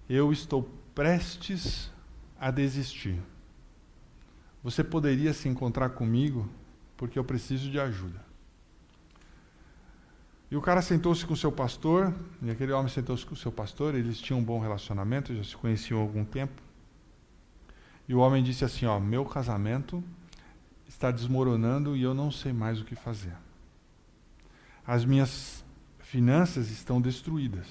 eu 0.09 0.33
estou 0.33 0.69
prestes 0.93 1.89
a 2.37 2.51
desistir. 2.51 3.19
Você 4.63 4.83
poderia 4.83 5.33
se 5.33 5.49
encontrar 5.49 5.89
comigo 5.89 6.49
porque 6.95 7.19
eu 7.19 7.23
preciso 7.23 7.69
de 7.69 7.79
ajuda. 7.79 8.23
E 10.49 10.55
o 10.55 10.61
cara 10.61 10.81
sentou-se 10.81 11.25
com 11.25 11.33
o 11.33 11.37
seu 11.37 11.51
pastor, 11.51 12.13
e 12.41 12.51
aquele 12.51 12.71
homem 12.71 12.87
sentou-se 12.87 13.25
com 13.25 13.33
o 13.33 13.37
seu 13.37 13.51
pastor, 13.51 13.95
eles 13.95 14.19
tinham 14.19 14.39
um 14.39 14.43
bom 14.43 14.59
relacionamento, 14.59 15.35
já 15.35 15.43
se 15.43 15.57
conheciam 15.57 15.99
há 15.99 16.03
algum 16.03 16.23
tempo. 16.23 16.61
E 18.07 18.13
o 18.13 18.19
homem 18.19 18.43
disse 18.43 18.63
assim: 18.63 18.85
Ó, 18.85 18.99
meu 18.99 19.25
casamento 19.25 20.03
está 20.87 21.09
desmoronando 21.09 21.97
e 21.97 22.03
eu 22.03 22.13
não 22.13 22.31
sei 22.31 22.53
mais 22.53 22.79
o 22.79 22.85
que 22.85 22.95
fazer. 22.95 23.35
As 24.85 25.03
minhas 25.03 25.65
finanças 25.99 26.69
estão 26.69 27.01
destruídas. 27.01 27.67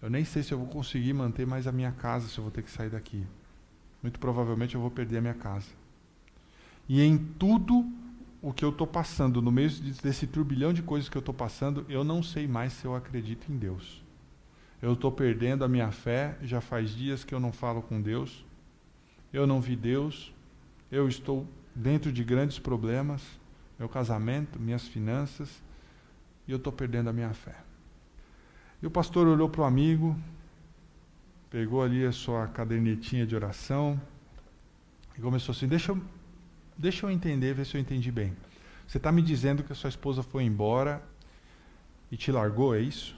Eu 0.00 0.08
nem 0.08 0.24
sei 0.24 0.42
se 0.42 0.52
eu 0.52 0.58
vou 0.58 0.68
conseguir 0.68 1.12
manter 1.12 1.46
mais 1.46 1.66
a 1.66 1.72
minha 1.72 1.92
casa 1.92 2.28
se 2.28 2.38
eu 2.38 2.44
vou 2.44 2.50
ter 2.50 2.62
que 2.62 2.70
sair 2.70 2.90
daqui. 2.90 3.26
Muito 4.02 4.18
provavelmente 4.18 4.74
eu 4.74 4.80
vou 4.80 4.90
perder 4.90 5.18
a 5.18 5.20
minha 5.20 5.34
casa. 5.34 5.68
E 6.88 7.00
em 7.02 7.18
tudo 7.18 7.86
o 8.42 8.52
que 8.52 8.64
eu 8.64 8.70
estou 8.70 8.86
passando, 8.86 9.42
no 9.42 9.52
meio 9.52 9.70
desse 10.02 10.26
turbilhão 10.26 10.72
de 10.72 10.82
coisas 10.82 11.08
que 11.08 11.16
eu 11.16 11.20
estou 11.20 11.34
passando, 11.34 11.84
eu 11.88 12.02
não 12.02 12.22
sei 12.22 12.48
mais 12.48 12.72
se 12.72 12.84
eu 12.84 12.94
acredito 12.94 13.52
em 13.52 13.56
Deus. 13.56 14.02
Eu 14.80 14.94
estou 14.94 15.12
perdendo 15.12 15.64
a 15.64 15.68
minha 15.68 15.90
fé, 15.90 16.38
já 16.42 16.60
faz 16.60 16.90
dias 16.90 17.22
que 17.22 17.34
eu 17.34 17.40
não 17.40 17.52
falo 17.52 17.82
com 17.82 18.00
Deus 18.00 18.44
eu 19.32 19.46
não 19.46 19.60
vi 19.60 19.76
Deus, 19.76 20.32
eu 20.90 21.08
estou 21.08 21.46
dentro 21.74 22.12
de 22.12 22.24
grandes 22.24 22.58
problemas, 22.58 23.22
meu 23.78 23.88
casamento, 23.88 24.58
minhas 24.58 24.86
finanças, 24.88 25.62
e 26.48 26.50
eu 26.50 26.56
estou 26.56 26.72
perdendo 26.72 27.08
a 27.08 27.12
minha 27.12 27.32
fé. 27.32 27.54
E 28.82 28.86
o 28.86 28.90
pastor 28.90 29.26
olhou 29.26 29.48
para 29.48 29.62
o 29.62 29.64
amigo, 29.64 30.16
pegou 31.50 31.82
ali 31.82 32.04
a 32.06 32.12
sua 32.12 32.46
cadernetinha 32.48 33.26
de 33.26 33.34
oração 33.34 34.00
e 35.18 35.20
começou 35.20 35.52
assim: 35.52 35.66
deixa 35.66 35.92
eu, 35.92 36.00
deixa 36.78 37.04
eu 37.04 37.10
entender, 37.10 37.54
ver 37.54 37.66
se 37.66 37.76
eu 37.76 37.80
entendi 37.80 38.10
bem. 38.10 38.36
Você 38.86 38.96
está 38.96 39.12
me 39.12 39.22
dizendo 39.22 39.62
que 39.62 39.72
a 39.72 39.76
sua 39.76 39.88
esposa 39.88 40.22
foi 40.22 40.44
embora 40.44 41.02
e 42.10 42.16
te 42.16 42.32
largou, 42.32 42.74
é 42.74 42.80
isso? 42.80 43.16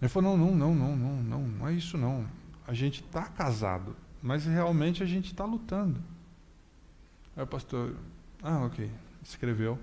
Ele 0.00 0.08
falou: 0.08 0.36
não, 0.36 0.54
não, 0.54 0.54
não, 0.54 0.74
não, 0.74 0.96
não, 0.96 1.22
não, 1.22 1.40
não 1.48 1.68
é 1.68 1.72
isso 1.72 1.98
não 1.98 2.26
a 2.70 2.72
gente 2.72 3.02
está 3.02 3.24
casado, 3.24 3.96
mas 4.22 4.44
realmente 4.44 5.02
a 5.02 5.06
gente 5.06 5.32
está 5.32 5.44
lutando. 5.44 6.00
Aí 7.36 7.42
o 7.42 7.46
pastor, 7.46 7.96
ah, 8.40 8.64
ok, 8.64 8.88
escreveu. 9.24 9.76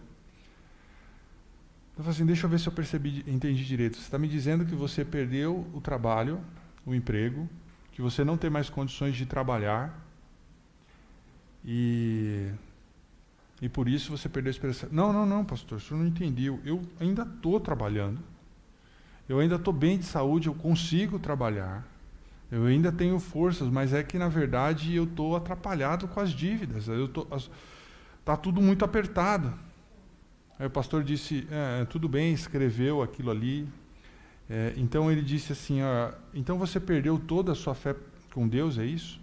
Eu 1.97 2.03
falei 2.03 2.11
assim, 2.11 2.25
deixa 2.25 2.45
eu 2.45 2.49
ver 2.49 2.59
se 2.59 2.67
eu 2.67 2.73
percebi, 2.73 3.23
entendi 3.27 3.65
direito. 3.65 3.97
Você 3.97 4.03
está 4.03 4.19
me 4.19 4.27
dizendo 4.27 4.65
que 4.65 4.75
você 4.75 5.03
perdeu 5.03 5.65
o 5.73 5.81
trabalho, 5.81 6.39
o 6.85 6.93
emprego, 6.93 7.49
que 7.91 8.01
você 8.01 8.23
não 8.23 8.37
tem 8.37 8.49
mais 8.49 8.69
condições 8.69 9.15
de 9.15 9.25
trabalhar 9.25 9.99
e 11.65 12.51
e 13.59 13.67
por 13.67 13.87
isso 13.87 14.15
você 14.15 14.29
perdeu 14.29 14.49
a 14.49 14.51
esperança. 14.51 14.87
Não, 14.91 15.11
não, 15.11 15.25
não, 15.25 15.43
pastor, 15.43 15.79
o 15.79 15.81
senhor 15.81 15.99
não 15.99 16.07
entendeu. 16.07 16.61
Eu 16.63 16.81
ainda 16.99 17.23
estou 17.23 17.59
trabalhando. 17.59 18.19
Eu 19.27 19.39
ainda 19.39 19.55
estou 19.55 19.73
bem 19.73 19.97
de 19.97 20.05
saúde, 20.05 20.47
eu 20.47 20.53
consigo 20.53 21.17
trabalhar. 21.17 21.83
Eu 22.51 22.65
ainda 22.65 22.91
tenho 22.91 23.19
forças, 23.19 23.67
mas 23.67 23.93
é 23.93 24.03
que 24.03 24.17
na 24.17 24.29
verdade 24.29 24.95
eu 24.95 25.03
estou 25.03 25.35
atrapalhado 25.35 26.07
com 26.07 26.19
as 26.19 26.29
dívidas. 26.29 26.87
Eu 26.87 27.07
tô, 27.07 27.27
tá 28.23 28.37
tudo 28.37 28.61
muito 28.61 28.85
apertado. 28.85 29.53
Aí 30.59 30.65
o 30.65 30.69
pastor 30.69 31.03
disse: 31.03 31.47
é, 31.51 31.85
tudo 31.85 32.07
bem, 32.07 32.33
escreveu 32.33 33.01
aquilo 33.01 33.31
ali. 33.31 33.67
É, 34.49 34.73
então 34.77 35.11
ele 35.11 35.21
disse 35.21 35.53
assim: 35.53 35.79
então 36.33 36.57
você 36.57 36.79
perdeu 36.79 37.19
toda 37.19 37.51
a 37.51 37.55
sua 37.55 37.75
fé 37.75 37.95
com 38.33 38.47
Deus, 38.47 38.77
é 38.77 38.85
isso? 38.85 39.19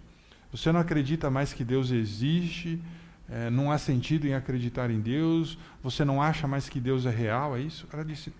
Você 0.53 0.70
não 0.70 0.81
acredita 0.81 1.31
mais 1.31 1.53
que 1.53 1.64
Deus 1.64 1.90
existe? 1.90 2.81
É, 3.29 3.51
não 3.51 3.73
há 3.73 3.79
sentido 3.79 4.27
em 4.27 4.35
acreditar 4.35 4.90
em 4.90 5.01
Deus? 5.01 5.59
Você 5.83 6.05
não 6.05 6.23
acha 6.23 6.47
mais 6.47 6.68
que 6.68 6.79
Deus 6.79 7.07
é 7.07 7.11
real? 7.11 7.57
É 7.57 7.61
isso? 7.61 7.88
Ela 7.92 8.05
disse: 8.05 8.33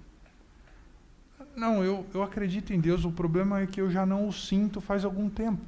não, 1.57 1.85
eu, 1.85 2.07
eu 2.13 2.23
acredito 2.23 2.73
em 2.73 2.81
Deus, 2.81 3.05
o 3.05 3.13
problema 3.13 3.61
é 3.61 3.67
que 3.67 3.81
eu 3.81 3.91
já 3.91 4.05
não 4.05 4.29
o 4.29 4.33
sinto 4.33 4.81
faz 4.81 5.05
algum 5.05 5.29
tempo. 5.29 5.63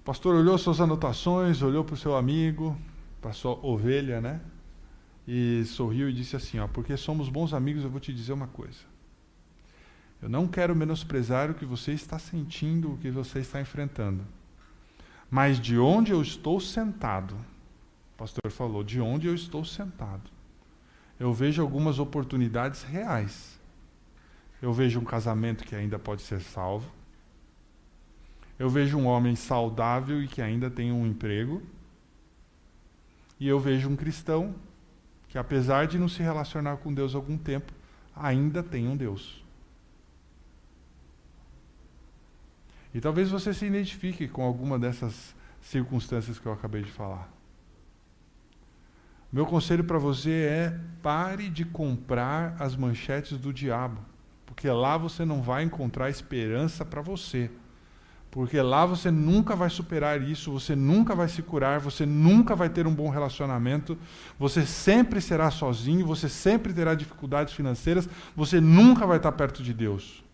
O 0.00 0.04
pastor 0.04 0.34
olhou 0.34 0.56
suas 0.58 0.80
anotações, 0.80 1.62
olhou 1.62 1.82
para 1.82 1.94
o 1.94 1.96
seu 1.96 2.14
amigo, 2.14 2.76
para 3.22 3.32
sua 3.32 3.58
ovelha, 3.62 4.20
né? 4.20 4.40
E 5.26 5.64
sorriu 5.64 6.08
e 6.08 6.12
disse 6.12 6.36
assim: 6.36 6.58
ó, 6.58 6.68
porque 6.68 6.96
somos 6.96 7.28
bons 7.28 7.54
amigos, 7.54 7.82
eu 7.82 7.90
vou 7.90 8.00
te 8.00 8.12
dizer 8.12 8.32
uma 8.32 8.46
coisa. 8.46 8.80
Eu 10.20 10.28
não 10.28 10.46
quero 10.46 10.74
menosprezar 10.74 11.50
o 11.50 11.54
que 11.54 11.64
você 11.64 11.92
está 11.92 12.18
sentindo, 12.18 12.92
o 12.92 12.98
que 12.98 13.10
você 13.10 13.40
está 13.40 13.60
enfrentando. 13.60 14.24
Mas 15.30 15.60
de 15.60 15.78
onde 15.78 16.12
eu 16.12 16.22
estou 16.22 16.60
sentado, 16.60 17.36
O 18.14 18.16
pastor 18.16 18.50
falou, 18.52 18.84
de 18.84 19.00
onde 19.00 19.26
eu 19.26 19.34
estou 19.34 19.64
sentado. 19.64 20.30
Eu 21.18 21.32
vejo 21.32 21.60
algumas 21.60 21.98
oportunidades 21.98 22.82
reais. 22.84 23.58
Eu 24.62 24.72
vejo 24.72 25.00
um 25.00 25.04
casamento 25.04 25.64
que 25.64 25.74
ainda 25.74 25.98
pode 25.98 26.22
ser 26.22 26.40
salvo. 26.40 26.88
Eu 28.56 28.70
vejo 28.70 28.96
um 28.96 29.06
homem 29.06 29.34
saudável 29.34 30.22
e 30.22 30.28
que 30.28 30.40
ainda 30.40 30.70
tem 30.70 30.92
um 30.92 31.04
emprego. 31.04 31.60
E 33.40 33.48
eu 33.48 33.58
vejo 33.58 33.88
um 33.90 33.96
cristão 33.96 34.54
que, 35.34 35.38
apesar 35.38 35.88
de 35.88 35.98
não 35.98 36.08
se 36.08 36.22
relacionar 36.22 36.76
com 36.76 36.94
Deus 36.94 37.12
há 37.12 37.18
algum 37.18 37.36
tempo, 37.36 37.72
ainda 38.14 38.62
tem 38.62 38.86
um 38.86 38.96
Deus. 38.96 39.42
E 42.94 43.00
talvez 43.00 43.32
você 43.32 43.52
se 43.52 43.66
identifique 43.66 44.28
com 44.28 44.44
alguma 44.44 44.78
dessas 44.78 45.34
circunstâncias 45.60 46.38
que 46.38 46.46
eu 46.46 46.52
acabei 46.52 46.82
de 46.82 46.90
falar. 46.92 47.28
Meu 49.32 49.44
conselho 49.44 49.82
para 49.82 49.98
você 49.98 50.30
é 50.30 50.80
pare 51.02 51.50
de 51.50 51.64
comprar 51.64 52.54
as 52.60 52.76
manchetes 52.76 53.36
do 53.36 53.52
diabo, 53.52 53.98
porque 54.46 54.70
lá 54.70 54.96
você 54.96 55.24
não 55.24 55.42
vai 55.42 55.64
encontrar 55.64 56.08
esperança 56.08 56.84
para 56.84 57.02
você. 57.02 57.50
Porque 58.34 58.60
lá 58.60 58.84
você 58.84 59.12
nunca 59.12 59.54
vai 59.54 59.70
superar 59.70 60.20
isso, 60.20 60.50
você 60.50 60.74
nunca 60.74 61.14
vai 61.14 61.28
se 61.28 61.40
curar, 61.40 61.78
você 61.78 62.04
nunca 62.04 62.56
vai 62.56 62.68
ter 62.68 62.84
um 62.84 62.92
bom 62.92 63.08
relacionamento, 63.08 63.96
você 64.36 64.66
sempre 64.66 65.20
será 65.20 65.52
sozinho, 65.52 66.04
você 66.04 66.28
sempre 66.28 66.72
terá 66.72 66.96
dificuldades 66.96 67.54
financeiras, 67.54 68.08
você 68.34 68.60
nunca 68.60 69.06
vai 69.06 69.18
estar 69.18 69.30
perto 69.30 69.62
de 69.62 69.72
Deus. 69.72 70.24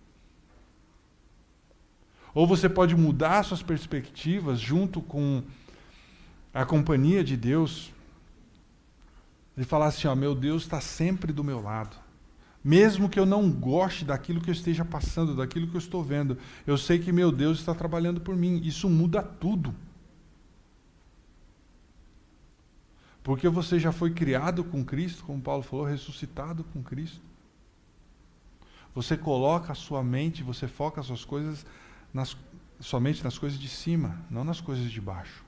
Ou 2.33 2.47
você 2.47 2.71
pode 2.71 2.97
mudar 2.97 3.43
suas 3.43 3.63
perspectivas 3.63 4.59
junto 4.59 5.03
com 5.03 5.43
a 6.55 6.65
companhia 6.65 7.23
de 7.23 7.37
Deus 7.37 7.93
e 9.59 9.63
falar 9.63 9.89
assim: 9.89 10.09
ó, 10.09 10.15
meu 10.15 10.35
Deus 10.35 10.63
está 10.63 10.81
sempre 10.81 11.35
do 11.35 11.45
meu 11.45 11.61
lado. 11.61 11.99
Mesmo 12.63 13.09
que 13.09 13.19
eu 13.19 13.25
não 13.25 13.51
goste 13.51 14.05
daquilo 14.05 14.41
que 14.41 14.51
eu 14.51 14.55
esteja 14.55 14.85
passando, 14.85 15.35
daquilo 15.35 15.67
que 15.67 15.75
eu 15.75 15.79
estou 15.79 16.03
vendo, 16.03 16.37
eu 16.67 16.77
sei 16.77 16.99
que 16.99 17.11
meu 17.11 17.33
Deus 17.33 17.59
está 17.59 17.75
trabalhando 17.75 18.21
por 18.21 18.37
mim. 18.37 18.61
Isso 18.63 18.89
muda 18.89 19.23
tudo. 19.23 19.75
Porque 23.23 23.49
você 23.49 23.79
já 23.79 23.93
foi 23.93 24.11
criado 24.11 24.65
com 24.65 24.85
Cristo, 24.85 25.25
como 25.25 25.41
Paulo 25.41 25.63
falou, 25.63 25.87
ressuscitado 25.87 26.65
com 26.65 26.83
Cristo. 26.83 27.21
Você 28.95 29.17
coloca 29.17 29.73
a 29.73 29.75
sua 29.75 30.03
mente, 30.03 30.43
você 30.43 30.67
foca 30.67 31.01
as 31.01 31.07
suas 31.07 31.25
coisas 31.25 31.65
nas, 32.13 32.37
somente 32.81 33.23
nas 33.23 33.39
coisas 33.39 33.59
de 33.59 33.69
cima, 33.69 34.21
não 34.31 34.45
nas 34.45 34.61
coisas 34.61 34.91
de 34.91 35.01
baixo. 35.01 35.45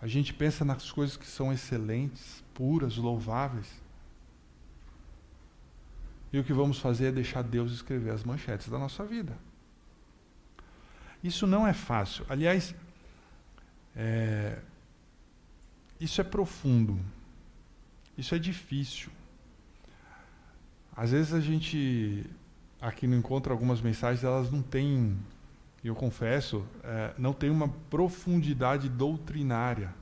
A 0.00 0.06
gente 0.06 0.34
pensa 0.34 0.64
nas 0.64 0.90
coisas 0.90 1.16
que 1.16 1.26
são 1.26 1.52
excelentes, 1.52 2.42
puras, 2.52 2.96
louváveis. 2.96 3.83
E 6.34 6.38
o 6.40 6.42
que 6.42 6.52
vamos 6.52 6.80
fazer 6.80 7.06
é 7.06 7.12
deixar 7.12 7.42
Deus 7.42 7.70
escrever 7.70 8.10
as 8.10 8.24
manchetes 8.24 8.68
da 8.68 8.76
nossa 8.76 9.04
vida. 9.04 9.38
Isso 11.22 11.46
não 11.46 11.64
é 11.64 11.72
fácil. 11.72 12.26
Aliás, 12.28 12.74
é, 13.94 14.58
isso 16.00 16.20
é 16.20 16.24
profundo. 16.24 16.98
Isso 18.18 18.34
é 18.34 18.38
difícil. 18.40 19.12
Às 20.96 21.12
vezes 21.12 21.32
a 21.32 21.38
gente 21.38 22.28
aqui 22.80 23.06
no 23.06 23.14
encontro 23.14 23.52
algumas 23.52 23.80
mensagens 23.80 24.24
elas 24.24 24.50
não 24.50 24.60
têm, 24.60 25.16
eu 25.84 25.94
confesso, 25.94 26.66
é, 26.82 27.14
não 27.16 27.32
tem 27.32 27.48
uma 27.48 27.68
profundidade 27.68 28.88
doutrinária. 28.88 29.94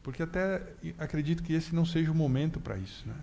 Porque 0.00 0.22
até 0.22 0.62
acredito 0.96 1.42
que 1.42 1.54
esse 1.54 1.74
não 1.74 1.84
seja 1.84 2.12
o 2.12 2.14
momento 2.14 2.60
para 2.60 2.78
isso. 2.78 3.02
Né? 3.08 3.16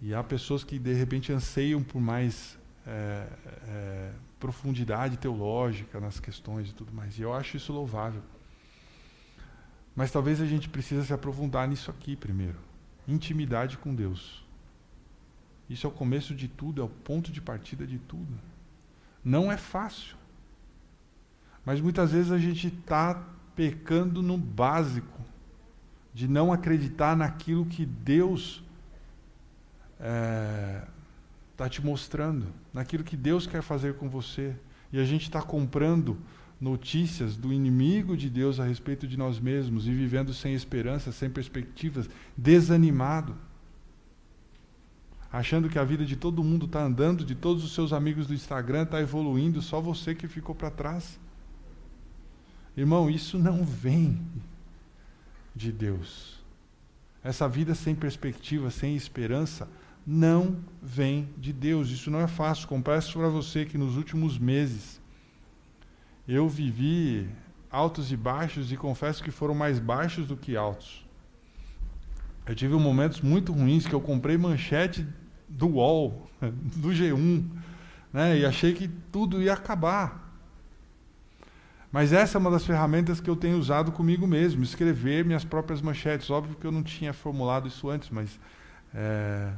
E 0.00 0.14
há 0.14 0.22
pessoas 0.22 0.62
que 0.62 0.78
de 0.78 0.92
repente 0.92 1.32
anseiam 1.32 1.82
por 1.82 2.00
mais 2.00 2.58
é, 2.86 3.26
é, 3.66 4.12
profundidade 4.38 5.16
teológica 5.16 6.00
nas 6.00 6.20
questões 6.20 6.70
e 6.70 6.74
tudo 6.74 6.92
mais. 6.92 7.18
E 7.18 7.22
eu 7.22 7.32
acho 7.34 7.56
isso 7.56 7.72
louvável. 7.72 8.22
Mas 9.94 10.10
talvez 10.10 10.40
a 10.40 10.46
gente 10.46 10.68
precisa 10.68 11.04
se 11.04 11.12
aprofundar 11.12 11.66
nisso 11.66 11.90
aqui 11.90 12.14
primeiro. 12.14 12.58
Intimidade 13.06 13.76
com 13.78 13.94
Deus. 13.94 14.44
Isso 15.68 15.86
é 15.86 15.90
o 15.90 15.92
começo 15.92 16.34
de 16.34 16.48
tudo, 16.48 16.80
é 16.80 16.84
o 16.84 16.88
ponto 16.88 17.30
de 17.32 17.40
partida 17.40 17.86
de 17.86 17.98
tudo. 17.98 18.38
Não 19.24 19.50
é 19.50 19.56
fácil. 19.56 20.16
Mas 21.64 21.80
muitas 21.80 22.12
vezes 22.12 22.32
a 22.32 22.38
gente 22.38 22.68
está 22.68 23.26
pecando 23.54 24.22
no 24.22 24.38
básico, 24.38 25.20
de 26.14 26.26
não 26.26 26.52
acreditar 26.52 27.16
naquilo 27.16 27.66
que 27.66 27.84
Deus 27.84 28.62
está 29.98 30.06
é, 30.06 30.82
tá 31.56 31.68
te 31.68 31.84
mostrando, 31.84 32.46
naquilo 32.72 33.04
que 33.04 33.16
Deus 33.16 33.46
quer 33.46 33.62
fazer 33.62 33.94
com 33.94 34.08
você. 34.08 34.54
E 34.92 34.98
a 34.98 35.04
gente 35.04 35.24
está 35.24 35.42
comprando 35.42 36.16
notícias 36.60 37.36
do 37.36 37.52
inimigo 37.52 38.16
de 38.16 38.30
Deus 38.30 38.58
a 38.58 38.64
respeito 38.64 39.06
de 39.06 39.16
nós 39.16 39.38
mesmos 39.38 39.86
e 39.86 39.92
vivendo 39.92 40.32
sem 40.32 40.54
esperança, 40.54 41.12
sem 41.12 41.28
perspectivas, 41.28 42.08
desanimado 42.36 43.36
achando 45.30 45.68
que 45.68 45.78
a 45.78 45.84
vida 45.84 46.04
de 46.04 46.16
todo 46.16 46.42
mundo 46.42 46.66
está 46.66 46.82
andando, 46.82 47.24
de 47.24 47.34
todos 47.34 47.62
os 47.62 47.72
seus 47.72 47.92
amigos 47.92 48.26
do 48.26 48.34
Instagram 48.34 48.84
está 48.84 49.00
evoluindo, 49.00 49.60
só 49.60 49.80
você 49.80 50.14
que 50.14 50.26
ficou 50.26 50.54
para 50.54 50.70
trás. 50.70 51.18
Irmão, 52.76 53.10
isso 53.10 53.38
não 53.38 53.64
vem 53.64 54.20
de 55.54 55.70
Deus. 55.70 56.38
Essa 57.22 57.48
vida 57.48 57.74
sem 57.74 57.94
perspectiva, 57.94 58.70
sem 58.70 58.96
esperança, 58.96 59.68
não 60.10 60.56
vem 60.82 61.28
de 61.36 61.52
Deus. 61.52 61.90
Isso 61.90 62.10
não 62.10 62.18
é 62.18 62.26
fácil. 62.26 62.66
Confesso 62.66 63.12
para 63.18 63.28
você 63.28 63.66
que 63.66 63.76
nos 63.76 63.98
últimos 63.98 64.38
meses 64.38 64.98
eu 66.26 66.48
vivi 66.48 67.28
altos 67.70 68.10
e 68.10 68.16
baixos 68.16 68.72
e 68.72 68.76
confesso 68.76 69.22
que 69.22 69.30
foram 69.30 69.54
mais 69.54 69.78
baixos 69.78 70.26
do 70.26 70.34
que 70.34 70.56
altos. 70.56 71.06
Eu 72.46 72.54
tive 72.54 72.74
momentos 72.76 73.20
muito 73.20 73.52
ruins 73.52 73.86
que 73.86 73.94
eu 73.94 74.00
comprei 74.00 74.38
manchete 74.38 75.06
do 75.46 75.66
UOL, 75.74 76.26
do 76.40 76.88
G1, 76.88 77.46
né? 78.10 78.38
e 78.38 78.46
achei 78.46 78.72
que 78.72 78.88
tudo 78.88 79.42
ia 79.42 79.52
acabar. 79.52 80.26
Mas 81.92 82.14
essa 82.14 82.38
é 82.38 82.40
uma 82.40 82.50
das 82.50 82.64
ferramentas 82.64 83.20
que 83.20 83.28
eu 83.28 83.36
tenho 83.36 83.58
usado 83.58 83.92
comigo 83.92 84.26
mesmo, 84.26 84.62
escrever 84.62 85.22
minhas 85.26 85.44
próprias 85.44 85.82
manchetes. 85.82 86.30
Óbvio 86.30 86.56
que 86.56 86.66
eu 86.66 86.72
não 86.72 86.82
tinha 86.82 87.12
formulado 87.12 87.68
isso 87.68 87.90
antes, 87.90 88.08
mas, 88.08 88.40
é, 88.94 89.52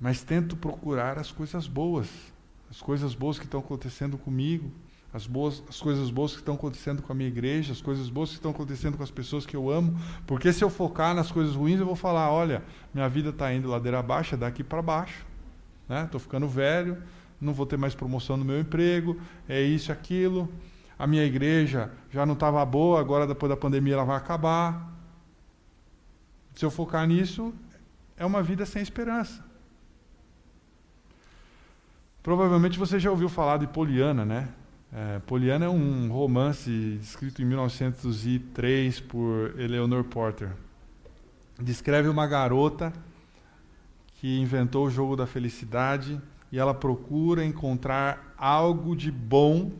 mas 0.00 0.22
tento 0.22 0.56
procurar 0.56 1.18
as 1.18 1.30
coisas 1.30 1.66
boas, 1.66 2.08
as 2.70 2.80
coisas 2.80 3.14
boas 3.14 3.38
que 3.38 3.44
estão 3.44 3.60
acontecendo 3.60 4.16
comigo 4.16 4.72
as, 5.12 5.26
boas, 5.26 5.62
as 5.68 5.80
coisas 5.80 6.10
boas 6.10 6.32
que 6.32 6.38
estão 6.38 6.54
acontecendo 6.54 7.02
com 7.02 7.12
a 7.12 7.14
minha 7.14 7.28
igreja, 7.28 7.72
as 7.72 7.80
coisas 7.80 8.08
boas 8.08 8.30
que 8.30 8.36
estão 8.36 8.52
acontecendo 8.52 8.96
com 8.96 9.02
as 9.02 9.10
pessoas 9.10 9.44
que 9.44 9.56
eu 9.56 9.68
amo. 9.68 9.98
Porque 10.26 10.52
se 10.52 10.62
eu 10.62 10.70
focar 10.70 11.14
nas 11.14 11.30
coisas 11.32 11.54
ruins, 11.54 11.80
eu 11.80 11.86
vou 11.86 11.96
falar: 11.96 12.30
olha, 12.30 12.62
minha 12.94 13.08
vida 13.08 13.30
está 13.30 13.52
indo 13.52 13.68
ladeira 13.68 13.98
abaixo, 13.98 14.34
é 14.34 14.38
daqui 14.38 14.62
para 14.62 14.80
baixo. 14.80 15.26
Estou 15.82 16.20
né? 16.20 16.24
ficando 16.24 16.48
velho, 16.48 17.02
não 17.40 17.52
vou 17.52 17.66
ter 17.66 17.76
mais 17.76 17.94
promoção 17.94 18.36
no 18.36 18.44
meu 18.44 18.60
emprego, 18.60 19.20
é 19.48 19.60
isso, 19.60 19.90
aquilo. 19.90 20.48
A 20.96 21.06
minha 21.06 21.24
igreja 21.24 21.90
já 22.10 22.24
não 22.24 22.34
estava 22.34 22.64
boa, 22.64 23.00
agora 23.00 23.26
depois 23.26 23.50
da 23.50 23.56
pandemia 23.56 23.94
ela 23.94 24.04
vai 24.04 24.16
acabar. 24.16 24.94
Se 26.54 26.64
eu 26.64 26.70
focar 26.70 27.06
nisso, 27.06 27.52
é 28.16 28.24
uma 28.24 28.42
vida 28.42 28.64
sem 28.64 28.82
esperança. 28.82 29.49
Provavelmente 32.22 32.78
você 32.78 32.98
já 32.98 33.10
ouviu 33.10 33.30
falar 33.30 33.56
de 33.56 33.66
Poliana, 33.66 34.26
né? 34.26 34.48
É, 34.92 35.20
Poliana 35.20 35.64
é 35.64 35.68
um 35.68 36.12
romance 36.12 36.98
escrito 37.00 37.40
em 37.40 37.46
1903 37.46 39.00
por 39.00 39.58
Eleanor 39.58 40.04
Porter. 40.04 40.50
Descreve 41.58 42.08
uma 42.08 42.26
garota 42.26 42.92
que 44.16 44.38
inventou 44.38 44.86
o 44.86 44.90
jogo 44.90 45.16
da 45.16 45.26
felicidade 45.26 46.20
e 46.52 46.58
ela 46.58 46.74
procura 46.74 47.42
encontrar 47.42 48.34
algo 48.36 48.94
de 48.94 49.10
bom 49.10 49.72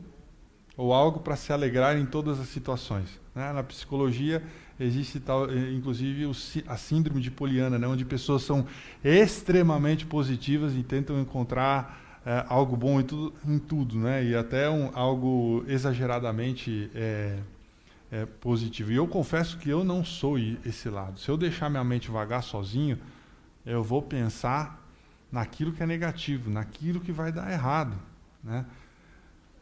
ou 0.78 0.94
algo 0.94 1.20
para 1.20 1.36
se 1.36 1.52
alegrar 1.52 1.98
em 1.98 2.06
todas 2.06 2.40
as 2.40 2.48
situações. 2.48 3.20
Né? 3.34 3.52
Na 3.52 3.62
psicologia 3.62 4.42
existe 4.78 5.20
tal, 5.20 5.50
eh, 5.50 5.72
inclusive 5.72 6.30
a 6.66 6.76
síndrome 6.78 7.20
de 7.20 7.30
Poliana, 7.30 7.78
né? 7.78 7.86
onde 7.86 8.02
pessoas 8.02 8.44
são 8.44 8.66
extremamente 9.04 10.06
positivas 10.06 10.74
e 10.74 10.82
tentam 10.82 11.20
encontrar 11.20 11.99
é, 12.24 12.44
algo 12.48 12.76
bom 12.76 13.00
em 13.00 13.04
tudo, 13.04 13.34
em 13.46 13.58
tudo, 13.58 13.98
né? 13.98 14.24
E 14.24 14.34
até 14.34 14.68
um, 14.68 14.90
algo 14.94 15.64
exageradamente 15.66 16.90
é, 16.94 17.38
é, 18.10 18.26
positivo. 18.26 18.92
E 18.92 18.96
eu 18.96 19.06
confesso 19.06 19.56
que 19.58 19.70
eu 19.70 19.82
não 19.84 20.04
sou 20.04 20.38
esse 20.38 20.88
lado. 20.88 21.18
Se 21.18 21.28
eu 21.28 21.36
deixar 21.36 21.70
minha 21.70 21.84
mente 21.84 22.10
vagar 22.10 22.42
sozinho, 22.42 22.98
eu 23.64 23.82
vou 23.82 24.02
pensar 24.02 24.86
naquilo 25.30 25.72
que 25.72 25.82
é 25.82 25.86
negativo, 25.86 26.50
naquilo 26.50 27.00
que 27.00 27.12
vai 27.12 27.32
dar 27.32 27.50
errado, 27.50 27.96
né? 28.42 28.66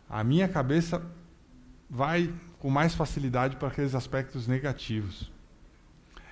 A 0.08 0.24
minha 0.24 0.48
cabeça 0.48 1.02
vai 1.88 2.32
com 2.58 2.70
mais 2.70 2.94
facilidade 2.94 3.56
para 3.56 3.68
aqueles 3.68 3.94
aspectos 3.94 4.46
negativos. 4.48 5.30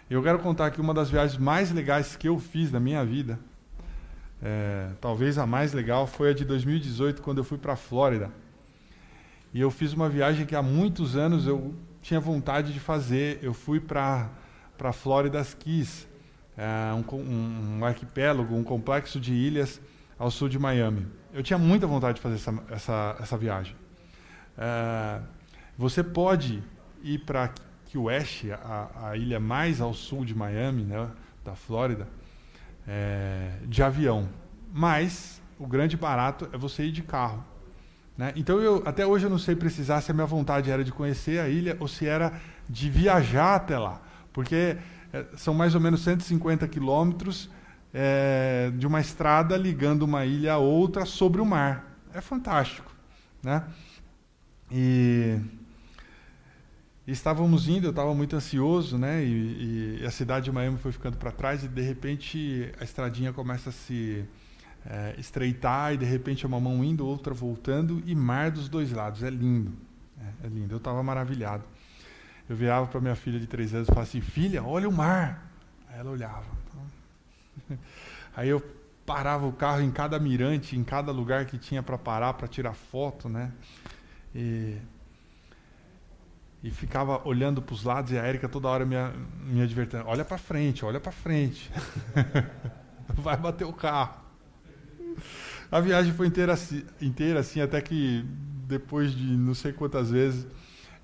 Eu 0.09 0.23
quero 0.23 0.39
contar 0.39 0.71
que 0.71 0.81
uma 0.81 0.95
das 0.95 1.11
viagens 1.11 1.39
mais 1.39 1.71
legais 1.71 2.17
que 2.17 2.29
eu 2.29 2.39
fiz 2.39 2.71
na 2.73 2.81
minha 2.81 3.05
vida, 3.05 3.39
é, 4.43 4.91
talvez 5.01 5.39
a 5.39 5.47
mais 5.47 5.73
legal, 5.73 6.07
foi 6.07 6.31
a 6.31 6.33
de 6.35 6.45
2018, 6.45 7.23
quando 7.23 7.39
eu 7.39 7.45
fui 7.45 7.59
para 7.59 7.73
a 7.73 7.77
Flórida. 7.77 8.31
E 9.53 9.61
eu 9.61 9.71
fiz 9.71 9.93
uma 9.93 10.09
viagem 10.09 10.45
que 10.45 10.55
há 10.55 10.63
muitos 10.63 11.17
anos 11.17 11.47
eu 11.47 11.75
tinha 12.03 12.21
vontade 12.21 12.73
de 12.73 12.81
fazer. 12.81 13.39
Eu 13.43 13.55
fui 13.55 13.81
para 13.81 14.31
a 14.79 14.93
Flórida 14.93 15.43
Keys, 15.59 16.07
é, 16.57 16.93
um, 16.93 17.79
um, 17.79 17.85
arquipélago, 17.85 18.55
um 18.55 18.63
complexo 18.63 19.19
de 19.19 19.33
ilhas 19.33 19.81
ao 20.19 20.31
sul 20.31 20.49
de 20.49 20.59
Miami. 20.59 21.07
Eu 21.33 21.43
tinha 21.43 21.59
muita 21.59 21.87
vontade 21.87 22.17
de 22.17 22.21
fazer 22.21 22.37
essa, 22.37 22.63
essa, 22.71 23.17
essa 23.21 23.37
viagem. 23.37 23.75
É, 24.59 25.21
você 25.77 26.03
pode 26.03 26.63
ir 27.03 27.19
para 27.21 27.53
Key 27.87 27.99
West, 27.99 28.45
a, 28.51 29.09
a, 29.09 29.17
ilha 29.17 29.39
mais 29.39 29.81
ao 29.81 29.93
sul 29.93 30.25
de 30.25 30.35
Miami, 30.35 30.83
né, 30.83 31.11
da 31.45 31.55
Flórida, 31.55 32.09
é, 32.87 33.51
de 33.67 33.83
avião. 33.83 34.29
Mas 34.73 35.41
o 35.59 35.67
grande 35.67 35.97
barato 35.97 36.49
é 36.53 36.59
você 36.59 36.85
ir 36.85 36.93
de 36.93 37.03
carro. 37.03 37.45
Né? 38.17 38.33
Então, 38.37 38.61
eu, 38.61 38.83
até 38.87 39.07
hoje 39.07 39.27
eu 39.27 39.31
não 39.31 39.39
sei 39.39 39.55
precisar 39.55 40.01
se 40.01 40.11
a 40.11 40.15
minha 40.15 40.27
vontade 40.27 40.71
era 40.71 40.83
de 40.83 40.93
conhecer 40.93 41.41
a 41.41 41.49
ilha 41.49 41.77
ou 41.81 41.89
se 41.89 42.07
era 42.07 42.33
de 42.69 42.89
viajar 42.89 43.57
até 43.57 43.79
lá. 43.79 44.01
Porque 44.33 44.77
é, 45.13 45.27
são 45.37 45.55
mais 45.55 45.75
ou 45.75 45.81
menos 45.81 46.03
150 46.03 46.67
quilômetros 46.69 47.51
é, 47.93 48.71
de 48.77 48.87
uma 48.87 49.01
estrada 49.01 49.57
ligando 49.57 50.03
uma 50.03 50.25
ilha 50.25 50.55
a 50.55 50.59
outra 50.59 51.05
sobre 51.05 51.41
o 51.41 51.47
mar. 51.47 51.99
É 52.13 52.21
fantástico. 52.21 52.95
Né? 53.43 53.63
E, 54.71 55.39
estávamos 57.13 57.69
indo, 57.69 57.87
eu 57.87 57.91
estava 57.91 58.13
muito 58.15 58.35
ansioso, 58.35 58.99
né? 58.99 59.25
E, 59.25 60.01
e, 60.01 60.07
a 60.07 60.11
cidade 60.11 60.47
de 60.47 60.53
Miami 60.53 60.77
foi 60.79 60.91
ficando 60.91 61.17
para 61.17 61.31
trás 61.31 61.63
e 61.63 61.69
de 61.69 61.81
repente 61.81 62.73
a 62.81 62.85
estradinha 62.85 63.33
começa 63.33 63.71
a 63.71 63.73
se 63.73 64.25
é, 64.85 65.15
estreitar 65.17 65.95
e 65.95 65.97
de 65.97 66.05
repente 66.05 66.45
é 66.45 66.49
uma 66.49 66.61
mão 66.61 66.83
indo, 66.83 67.07
outra 67.07 67.33
voltando 67.33 68.03
e 68.05 68.15
mar 68.15 68.51
dos 68.51 68.69
dois 68.69 68.91
lados. 68.91 69.23
É 69.23 69.31
lindo, 69.31 69.73
é, 70.21 70.47
é 70.47 70.49
lindo. 70.49 70.75
Eu 70.75 70.79
estava 70.79 71.03
maravilhado. 71.03 71.63
Eu 72.49 72.57
virava 72.57 72.87
para 72.87 73.01
minha 73.01 73.17
filha 73.17 73.39
de 73.39 73.47
três 73.47 73.73
anos 73.73 73.87
e 73.87 73.91
falava 73.91 74.09
assim: 74.09 74.21
Filha, 74.21 74.65
olha 74.65 74.89
o 74.89 74.93
mar. 74.93 75.51
Aí 75.89 76.01
ela 76.01 76.11
olhava. 76.11 76.47
Aí 78.37 78.49
eu 78.49 78.61
parava 79.05 79.47
o 79.47 79.53
carro 79.53 79.81
em 79.81 79.91
cada 79.91 80.19
mirante, 80.19 80.77
em 80.77 80.83
cada 80.83 81.13
lugar 81.13 81.47
que 81.47 81.57
tinha 81.57 81.83
para 81.83 81.97
parar 81.97 82.35
para 82.35 82.49
tirar 82.49 82.75
foto, 82.75 83.29
né? 83.29 83.53
E, 84.35 84.77
e 86.63 86.71
ficava 86.71 87.27
olhando 87.27 87.61
para 87.63 87.75
os 87.75 87.85
lados 87.85 88.13
e 88.13 88.19
a 88.19 88.23
Érica 88.23 88.49
toda 88.49 88.69
hora 88.69 88.85
me, 88.85 88.97
me 89.45 89.63
advertindo: 89.63 90.05
olha 90.07 90.25
para 90.25 90.39
frente, 90.39 90.85
olha 90.85 91.01
para 91.01 91.13
frente. 91.13 91.71
Vai 93.15 93.37
bater 93.37 93.65
o 93.65 93.73
carro. 93.73 94.25
A 95.71 95.81
viagem 95.81 96.13
foi 96.13 96.27
inteira 96.27 96.53
assim, 96.53 96.85
inteira 97.01 97.41
assim, 97.41 97.61
até 97.61 97.81
que 97.81 98.25
depois 98.67 99.13
de 99.13 99.25
não 99.37 99.55
sei 99.55 99.73
quantas 99.73 100.11
vezes 100.11 100.47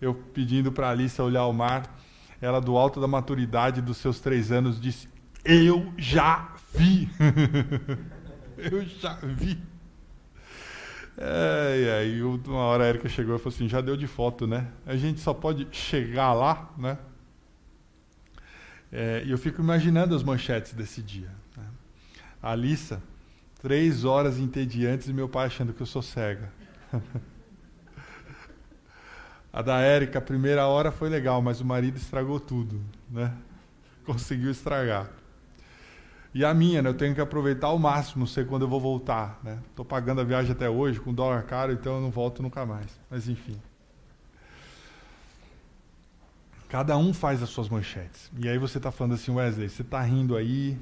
eu 0.00 0.14
pedindo 0.14 0.72
para 0.72 0.88
a 0.88 0.90
Alice 0.90 1.20
olhar 1.22 1.46
o 1.46 1.53
mar, 1.53 1.96
ela 2.40 2.61
do 2.61 2.76
alto 2.76 3.00
da 3.00 3.07
maturidade 3.07 3.80
dos 3.80 3.98
seus 3.98 4.20
três 4.20 4.50
anos 4.50 4.80
disse: 4.80 5.09
Eu 5.44 5.92
já 5.96 6.55
vi. 6.74 7.09
eu 8.59 8.84
já 8.84 9.14
vi. 9.22 9.71
É, 11.16 11.78
e 11.78 11.90
aí, 11.90 12.22
uma 12.22 12.58
hora 12.58 12.84
a 12.84 12.88
Erika 12.88 13.08
chegou 13.08 13.36
e 13.36 13.38
falou 13.38 13.54
assim: 13.54 13.68
já 13.68 13.80
deu 13.80 13.96
de 13.96 14.06
foto, 14.06 14.46
né? 14.46 14.68
A 14.86 14.96
gente 14.96 15.20
só 15.20 15.34
pode 15.34 15.68
chegar 15.70 16.32
lá, 16.32 16.72
né? 16.78 16.98
É, 18.90 19.22
e 19.24 19.30
eu 19.30 19.38
fico 19.38 19.60
imaginando 19.60 20.14
as 20.14 20.22
manchetes 20.22 20.74
desse 20.74 21.02
dia. 21.02 21.30
Né? 21.56 21.64
A 22.42 22.50
Alissa, 22.52 23.02
três 23.60 24.04
horas 24.04 24.38
entediantes 24.38 25.08
e 25.08 25.12
meu 25.12 25.28
pai 25.28 25.46
achando 25.46 25.72
que 25.72 25.80
eu 25.80 25.86
sou 25.86 26.02
cega. 26.02 26.52
a 29.52 29.62
da 29.62 29.80
Érica, 29.80 30.18
a 30.18 30.22
primeira 30.22 30.66
hora 30.66 30.92
foi 30.92 31.08
legal, 31.08 31.40
mas 31.40 31.60
o 31.60 31.64
marido 31.64 31.96
estragou 31.96 32.38
tudo, 32.38 32.82
né? 33.10 33.32
Conseguiu 34.04 34.50
estragar. 34.50 35.21
E 36.34 36.44
a 36.44 36.54
minha, 36.54 36.80
né, 36.80 36.88
eu 36.88 36.94
tenho 36.94 37.14
que 37.14 37.20
aproveitar 37.20 37.66
ao 37.66 37.78
máximo, 37.78 38.20
não 38.20 38.26
sei 38.26 38.44
quando 38.44 38.62
eu 38.62 38.68
vou 38.68 38.80
voltar. 38.80 39.38
Né? 39.42 39.58
pagando 39.86 40.22
a 40.22 40.24
viagem 40.24 40.52
até 40.52 40.68
hoje, 40.68 40.98
com 40.98 41.12
dólar 41.12 41.42
caro, 41.42 41.72
então 41.72 41.96
eu 41.96 42.00
não 42.00 42.10
volto 42.10 42.42
nunca 42.42 42.64
mais. 42.64 42.98
Mas 43.10 43.28
enfim. 43.28 43.60
Cada 46.70 46.96
um 46.96 47.12
faz 47.12 47.42
as 47.42 47.50
suas 47.50 47.68
manchetes. 47.68 48.30
E 48.38 48.48
aí 48.48 48.56
você 48.56 48.78
está 48.78 48.90
falando 48.90 49.12
assim, 49.12 49.30
Wesley, 49.30 49.68
você 49.68 49.82
está 49.82 50.00
rindo 50.00 50.34
aí, 50.34 50.78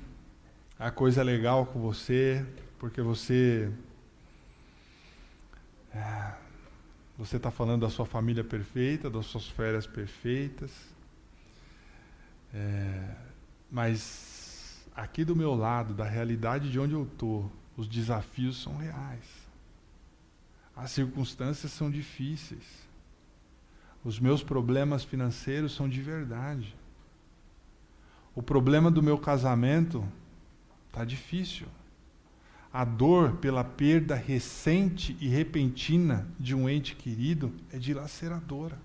a 0.79 0.89
coisa 0.89 1.21
é 1.21 1.25
legal 1.25 1.67
com 1.67 1.81
você, 1.81 2.47
porque 2.79 3.03
você. 3.03 3.73
É, 5.93 6.33
você 7.19 7.39
está 7.39 7.51
falando 7.51 7.81
da 7.81 7.91
sua 7.91 8.07
família 8.07 8.45
perfeita, 8.45 9.11
das 9.11 9.27
suas 9.27 9.49
férias 9.49 9.85
perfeitas. 9.85 10.71
É, 12.55 13.17
mas 13.69 14.30
aqui 14.95 15.25
do 15.25 15.37
meu 15.37 15.55
lado, 15.55 15.95
da 15.95 16.05
realidade 16.05 16.71
de 16.71 16.79
onde 16.79 16.95
eu 16.95 17.05
estou, 17.05 17.51
os 17.77 17.89
desafios 17.89 18.63
são 18.63 18.77
reais. 18.77 19.25
As 20.75 20.91
circunstâncias 20.91 21.73
são 21.73 21.91
difíceis. 21.91 22.89
Os 24.05 24.19
meus 24.19 24.43
problemas 24.43 25.05
financeiros 25.05 25.75
são 25.75 25.89
de 25.89 26.01
verdade. 26.01 26.75
O 28.35 28.43
problema 28.43 28.91
do 28.91 29.03
meu 29.03 29.19
casamento 29.19 30.07
está 30.87 31.05
difícil. 31.05 31.67
A 32.73 32.85
dor 32.85 33.37
pela 33.37 33.65
perda 33.65 34.15
recente 34.15 35.17
e 35.21 35.29
repentina 35.29 36.29
de 36.39 36.55
um 36.55 36.69
ente 36.69 36.95
querido 36.95 37.53
é 37.73 37.79
dilaceradora. 37.79 38.79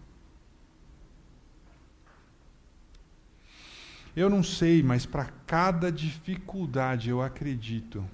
Eu 4.15 4.29
não 4.29 4.41
sei, 4.41 4.81
mas 4.81 5.05
para 5.05 5.25
cada 5.45 5.91
dificuldade 5.91 7.09
eu 7.09 7.21
acredito 7.21 8.07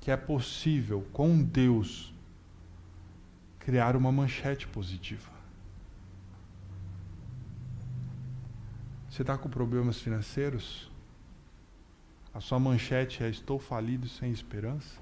que 0.00 0.10
é 0.10 0.16
possível, 0.16 1.06
com 1.12 1.42
Deus, 1.42 2.14
criar 3.58 3.96
uma 3.96 4.12
manchete 4.12 4.68
positiva. 4.68 5.30
Você 9.10 9.22
está 9.22 9.36
com 9.36 9.48
problemas 9.48 10.00
financeiros? 10.00 10.90
A 12.32 12.40
sua 12.40 12.60
manchete 12.60 13.24
é: 13.24 13.28
Estou 13.28 13.58
falido 13.58 14.08
sem 14.08 14.30
esperança? 14.30 14.98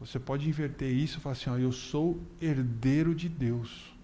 Você 0.00 0.18
pode 0.18 0.48
inverter 0.48 0.92
isso 0.92 1.18
e 1.18 1.20
falar 1.20 1.34
assim: 1.34 1.48
ó, 1.48 1.56
Eu 1.56 1.70
sou 1.70 2.20
herdeiro 2.40 3.14
de 3.14 3.28
Deus 3.28 3.94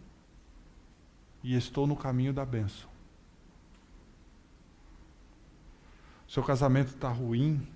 e 1.42 1.56
estou 1.56 1.86
no 1.86 1.96
caminho 1.96 2.32
da 2.32 2.46
bênção. 2.46 2.89
Seu 6.30 6.44
casamento 6.44 6.90
está 6.90 7.08
ruim, 7.08 7.66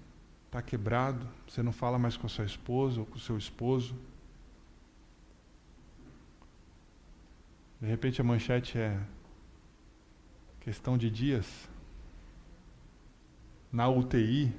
está 0.46 0.62
quebrado, 0.62 1.26
você 1.44 1.60
não 1.60 1.72
fala 1.72 1.98
mais 1.98 2.16
com 2.16 2.28
a 2.28 2.30
sua 2.30 2.44
esposa 2.44 3.00
ou 3.00 3.06
com 3.06 3.16
o 3.16 3.18
seu 3.18 3.36
esposo. 3.36 3.96
De 7.80 7.88
repente 7.88 8.20
a 8.20 8.24
manchete 8.24 8.78
é 8.78 8.96
questão 10.60 10.96
de 10.96 11.10
dias. 11.10 11.68
Na 13.72 13.88
UTI, 13.88 14.46
de 14.46 14.54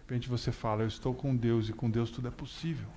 repente 0.00 0.28
você 0.28 0.52
fala, 0.52 0.82
eu 0.82 0.88
estou 0.88 1.14
com 1.14 1.34
Deus 1.34 1.70
e 1.70 1.72
com 1.72 1.88
Deus 1.90 2.10
tudo 2.10 2.28
é 2.28 2.30
possível. 2.30 2.90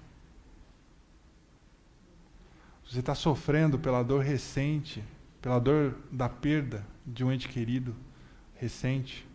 Você 2.83 2.99
está 2.99 3.15
sofrendo 3.15 3.79
pela 3.79 4.03
dor 4.03 4.21
recente, 4.21 5.01
pela 5.41 5.57
dor 5.57 5.97
da 6.11 6.27
perda 6.27 6.85
de 7.07 7.23
um 7.23 7.31
ente 7.31 7.47
querido 7.47 7.95
recente. 8.61 9.27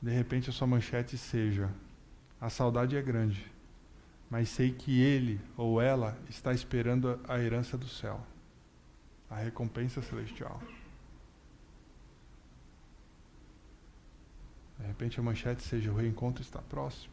De 0.00 0.10
repente 0.10 0.48
a 0.48 0.52
sua 0.52 0.66
manchete 0.66 1.18
seja: 1.18 1.70
a 2.40 2.48
saudade 2.48 2.96
é 2.96 3.02
grande, 3.02 3.52
mas 4.30 4.48
sei 4.48 4.72
que 4.72 4.98
ele 4.98 5.38
ou 5.54 5.82
ela 5.82 6.18
está 6.30 6.54
esperando 6.54 7.20
a 7.28 7.38
herança 7.38 7.76
do 7.76 7.86
céu, 7.86 8.26
a 9.28 9.36
recompensa 9.36 10.00
celestial. 10.00 10.60
De 14.78 14.86
repente 14.86 15.20
a 15.20 15.22
manchete 15.22 15.62
seja: 15.62 15.92
o 15.92 15.94
reencontro 15.94 16.40
está 16.40 16.62
próximo. 16.62 17.12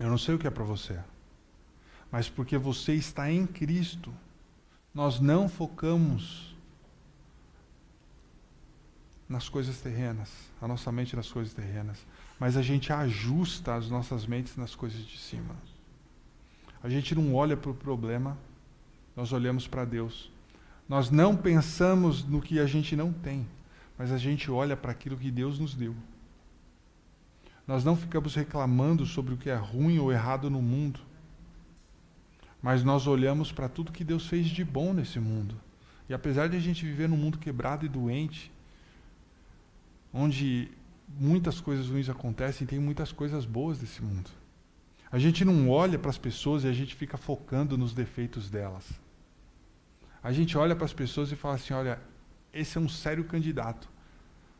Eu 0.00 0.08
não 0.08 0.18
sei 0.18 0.34
o 0.34 0.38
que 0.38 0.48
é 0.48 0.50
para 0.50 0.64
você, 0.64 1.00
mas 2.10 2.28
porque 2.28 2.58
você 2.58 2.94
está 2.94 3.30
em 3.30 3.46
Cristo 3.46 4.12
nós 4.94 5.20
não 5.20 5.48
focamos 5.48 6.54
nas 9.28 9.48
coisas 9.48 9.80
terrenas, 9.80 10.30
a 10.60 10.68
nossa 10.68 10.92
mente 10.92 11.16
nas 11.16 11.30
coisas 11.32 11.54
terrenas, 11.54 12.04
mas 12.38 12.56
a 12.56 12.62
gente 12.62 12.92
ajusta 12.92 13.74
as 13.74 13.88
nossas 13.88 14.26
mentes 14.26 14.56
nas 14.56 14.74
coisas 14.74 15.06
de 15.06 15.18
cima. 15.18 15.56
A 16.82 16.88
gente 16.88 17.14
não 17.14 17.34
olha 17.34 17.56
para 17.56 17.70
o 17.70 17.74
problema, 17.74 18.36
nós 19.16 19.32
olhamos 19.32 19.66
para 19.66 19.84
Deus. 19.84 20.30
Nós 20.88 21.10
não 21.10 21.34
pensamos 21.36 22.24
no 22.24 22.42
que 22.42 22.58
a 22.58 22.66
gente 22.66 22.94
não 22.94 23.12
tem, 23.12 23.46
mas 23.96 24.12
a 24.12 24.18
gente 24.18 24.50
olha 24.50 24.76
para 24.76 24.92
aquilo 24.92 25.16
que 25.16 25.30
Deus 25.30 25.58
nos 25.58 25.74
deu. 25.74 25.94
Nós 27.66 27.84
não 27.84 27.96
ficamos 27.96 28.34
reclamando 28.34 29.06
sobre 29.06 29.32
o 29.32 29.36
que 29.36 29.48
é 29.48 29.54
ruim 29.54 29.98
ou 29.98 30.12
errado 30.12 30.50
no 30.50 30.60
mundo, 30.60 31.00
mas 32.62 32.84
nós 32.84 33.08
olhamos 33.08 33.50
para 33.50 33.68
tudo 33.68 33.90
que 33.90 34.04
Deus 34.04 34.26
fez 34.26 34.46
de 34.46 34.64
bom 34.64 34.94
nesse 34.94 35.18
mundo. 35.18 35.56
E 36.08 36.14
apesar 36.14 36.48
de 36.48 36.56
a 36.56 36.60
gente 36.60 36.84
viver 36.84 37.08
num 37.08 37.16
mundo 37.16 37.38
quebrado 37.38 37.84
e 37.84 37.88
doente, 37.88 38.52
onde 40.12 40.70
muitas 41.08 41.60
coisas 41.60 41.88
ruins 41.88 42.08
acontecem, 42.08 42.66
tem 42.66 42.78
muitas 42.78 43.10
coisas 43.10 43.44
boas 43.44 43.78
desse 43.78 44.02
mundo. 44.02 44.30
A 45.10 45.18
gente 45.18 45.44
não 45.44 45.68
olha 45.68 45.98
para 45.98 46.10
as 46.10 46.18
pessoas 46.18 46.64
e 46.64 46.68
a 46.68 46.72
gente 46.72 46.94
fica 46.94 47.16
focando 47.18 47.76
nos 47.76 47.92
defeitos 47.92 48.48
delas. 48.48 48.88
A 50.22 50.32
gente 50.32 50.56
olha 50.56 50.76
para 50.76 50.84
as 50.84 50.92
pessoas 50.92 51.32
e 51.32 51.36
fala 51.36 51.56
assim: 51.56 51.74
olha, 51.74 52.00
esse 52.52 52.78
é 52.78 52.80
um 52.80 52.88
sério 52.88 53.24
candidato, 53.24 53.88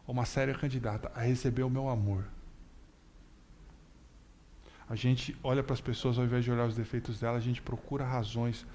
ou 0.07 0.13
uma 0.13 0.25
séria 0.25 0.55
candidata 0.55 1.11
a 1.15 1.23
receber 1.23 1.63
o 1.63 1.71
meu 1.71 1.89
amor. 1.89 2.25
A 4.93 4.95
gente 4.95 5.35
olha 5.43 5.63
para 5.63 5.73
as 5.73 5.81
pessoas 5.81 6.19
ao 6.19 6.25
invés 6.27 6.45
de 6.45 6.51
olhar 6.51 6.67
os 6.67 6.77
defeitos 6.77 7.19
delas, 7.19 7.39
a 7.39 7.47
gente 7.47 7.63
procura 7.63 8.05
razões 8.05 8.67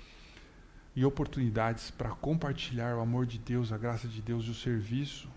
e 0.95 1.05
oportunidades 1.05 1.91
para 1.91 2.09
compartilhar 2.09 2.97
o 2.97 3.01
amor 3.01 3.27
de 3.27 3.37
Deus, 3.37 3.71
a 3.71 3.77
graça 3.77 4.07
de 4.07 4.19
Deus 4.19 4.45
e 4.45 4.49
o 4.49 4.55
serviço. 4.55 5.29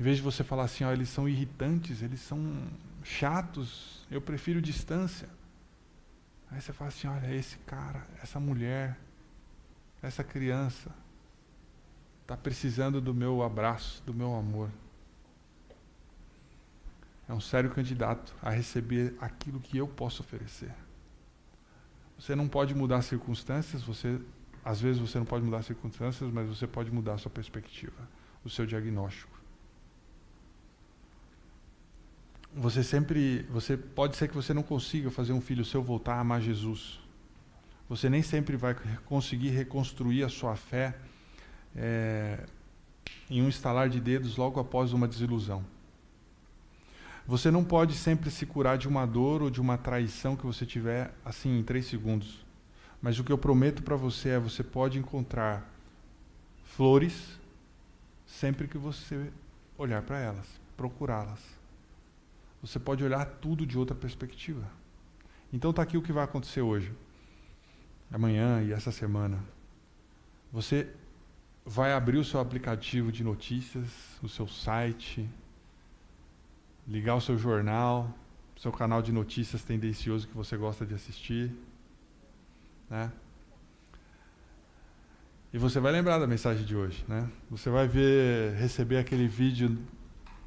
Em 0.00 0.02
vez 0.02 0.16
de 0.16 0.22
você 0.22 0.42
falar 0.42 0.64
assim, 0.64 0.84
ó, 0.84 0.90
eles 0.90 1.10
são 1.10 1.28
irritantes, 1.28 2.00
eles 2.00 2.18
são 2.20 2.66
chatos, 3.04 4.06
eu 4.10 4.22
prefiro 4.22 4.62
distância. 4.62 5.28
Aí 6.50 6.58
você 6.58 6.72
fala 6.72 6.88
assim, 6.88 7.08
olha, 7.08 7.34
esse 7.34 7.58
cara, 7.58 8.06
essa 8.22 8.40
mulher, 8.40 8.98
essa 10.00 10.24
criança 10.24 10.90
está 12.22 12.38
precisando 12.38 13.02
do 13.02 13.12
meu 13.12 13.42
abraço, 13.42 14.02
do 14.06 14.14
meu 14.14 14.34
amor. 14.34 14.70
É 17.28 17.32
um 17.32 17.40
sério 17.40 17.70
candidato 17.70 18.34
a 18.40 18.50
receber 18.50 19.14
aquilo 19.20 19.60
que 19.60 19.76
eu 19.76 19.88
posso 19.88 20.22
oferecer. 20.22 20.72
Você 22.18 22.34
não 22.34 22.48
pode 22.48 22.74
mudar 22.74 22.98
as 22.98 23.06
circunstâncias, 23.06 23.82
você 23.82 24.20
às 24.64 24.80
vezes 24.80 25.00
você 25.00 25.18
não 25.18 25.26
pode 25.26 25.44
mudar 25.44 25.58
as 25.58 25.66
circunstâncias, 25.66 26.30
mas 26.30 26.48
você 26.48 26.66
pode 26.66 26.90
mudar 26.90 27.14
a 27.14 27.18
sua 27.18 27.30
perspectiva, 27.30 28.08
o 28.44 28.50
seu 28.50 28.66
diagnóstico. 28.66 29.36
Você 32.52 32.82
sempre, 32.82 33.42
você 33.50 33.76
pode 33.76 34.16
ser 34.16 34.28
que 34.28 34.34
você 34.34 34.54
não 34.54 34.62
consiga 34.62 35.10
fazer 35.10 35.32
um 35.32 35.40
filho 35.40 35.64
seu 35.64 35.82
voltar 35.82 36.14
a 36.14 36.20
amar 36.20 36.40
Jesus. 36.40 36.98
Você 37.88 38.08
nem 38.08 38.22
sempre 38.22 38.56
vai 38.56 38.74
conseguir 39.04 39.50
reconstruir 39.50 40.24
a 40.24 40.28
sua 40.28 40.56
fé 40.56 40.96
é, 41.76 42.44
em 43.28 43.42
um 43.42 43.48
estalar 43.48 43.88
de 43.88 44.00
dedos 44.00 44.36
logo 44.36 44.58
após 44.58 44.92
uma 44.92 45.06
desilusão. 45.06 45.64
Você 47.26 47.50
não 47.50 47.64
pode 47.64 47.94
sempre 47.94 48.30
se 48.30 48.46
curar 48.46 48.78
de 48.78 48.86
uma 48.86 49.04
dor 49.04 49.42
ou 49.42 49.50
de 49.50 49.60
uma 49.60 49.76
traição 49.76 50.36
que 50.36 50.46
você 50.46 50.64
tiver 50.64 51.12
assim 51.24 51.58
em 51.58 51.62
três 51.62 51.86
segundos. 51.86 52.44
Mas 53.02 53.18
o 53.18 53.24
que 53.24 53.32
eu 53.32 53.38
prometo 53.38 53.82
para 53.82 53.96
você 53.96 54.30
é: 54.30 54.38
você 54.38 54.62
pode 54.62 54.98
encontrar 54.98 55.68
flores 56.64 57.38
sempre 58.24 58.68
que 58.68 58.78
você 58.78 59.30
olhar 59.76 60.02
para 60.02 60.18
elas, 60.18 60.46
procurá-las. 60.76 61.40
Você 62.62 62.78
pode 62.78 63.02
olhar 63.02 63.24
tudo 63.24 63.66
de 63.66 63.76
outra 63.76 63.94
perspectiva. 63.94 64.64
Então 65.52 65.70
está 65.70 65.82
aqui 65.82 65.96
o 65.96 66.02
que 66.02 66.12
vai 66.12 66.24
acontecer 66.24 66.60
hoje, 66.60 66.92
amanhã 68.10 68.62
e 68.62 68.72
essa 68.72 68.92
semana. 68.92 69.38
Você 70.52 70.88
vai 71.64 71.92
abrir 71.92 72.18
o 72.18 72.24
seu 72.24 72.38
aplicativo 72.38 73.10
de 73.10 73.24
notícias, 73.24 73.88
o 74.22 74.28
seu 74.28 74.46
site, 74.46 75.28
ligar 76.86 77.14
o 77.16 77.20
seu 77.20 77.36
jornal, 77.36 78.12
seu 78.56 78.72
canal 78.72 79.02
de 79.02 79.12
notícias 79.12 79.62
tendencioso 79.62 80.26
que 80.26 80.34
você 80.34 80.56
gosta 80.56 80.86
de 80.86 80.94
assistir, 80.94 81.52
né? 82.88 83.10
E 85.52 85.58
você 85.58 85.80
vai 85.80 85.92
lembrar 85.92 86.18
da 86.18 86.26
mensagem 86.26 86.64
de 86.64 86.76
hoje, 86.76 87.04
né? 87.08 87.28
Você 87.50 87.70
vai 87.70 87.88
ver, 87.88 88.54
receber 88.56 88.98
aquele 88.98 89.26
vídeo 89.26 89.78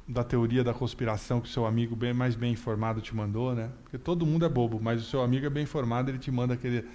da 0.06 0.24
teoria 0.24 0.64
da 0.64 0.74
conspiração 0.74 1.40
que 1.40 1.48
o 1.48 1.50
seu 1.50 1.66
amigo 1.66 1.94
bem 1.94 2.12
mais 2.12 2.34
bem 2.34 2.52
informado 2.52 3.00
te 3.00 3.14
mandou, 3.14 3.54
né? 3.54 3.70
Porque 3.82 3.98
todo 3.98 4.26
mundo 4.26 4.44
é 4.44 4.48
bobo, 4.48 4.80
mas 4.80 5.00
o 5.00 5.04
seu 5.04 5.22
amigo 5.22 5.46
é 5.46 5.50
bem 5.50 5.64
informado, 5.64 6.10
ele 6.10 6.18
te 6.18 6.30
manda 6.30 6.54
aquele, 6.54 6.88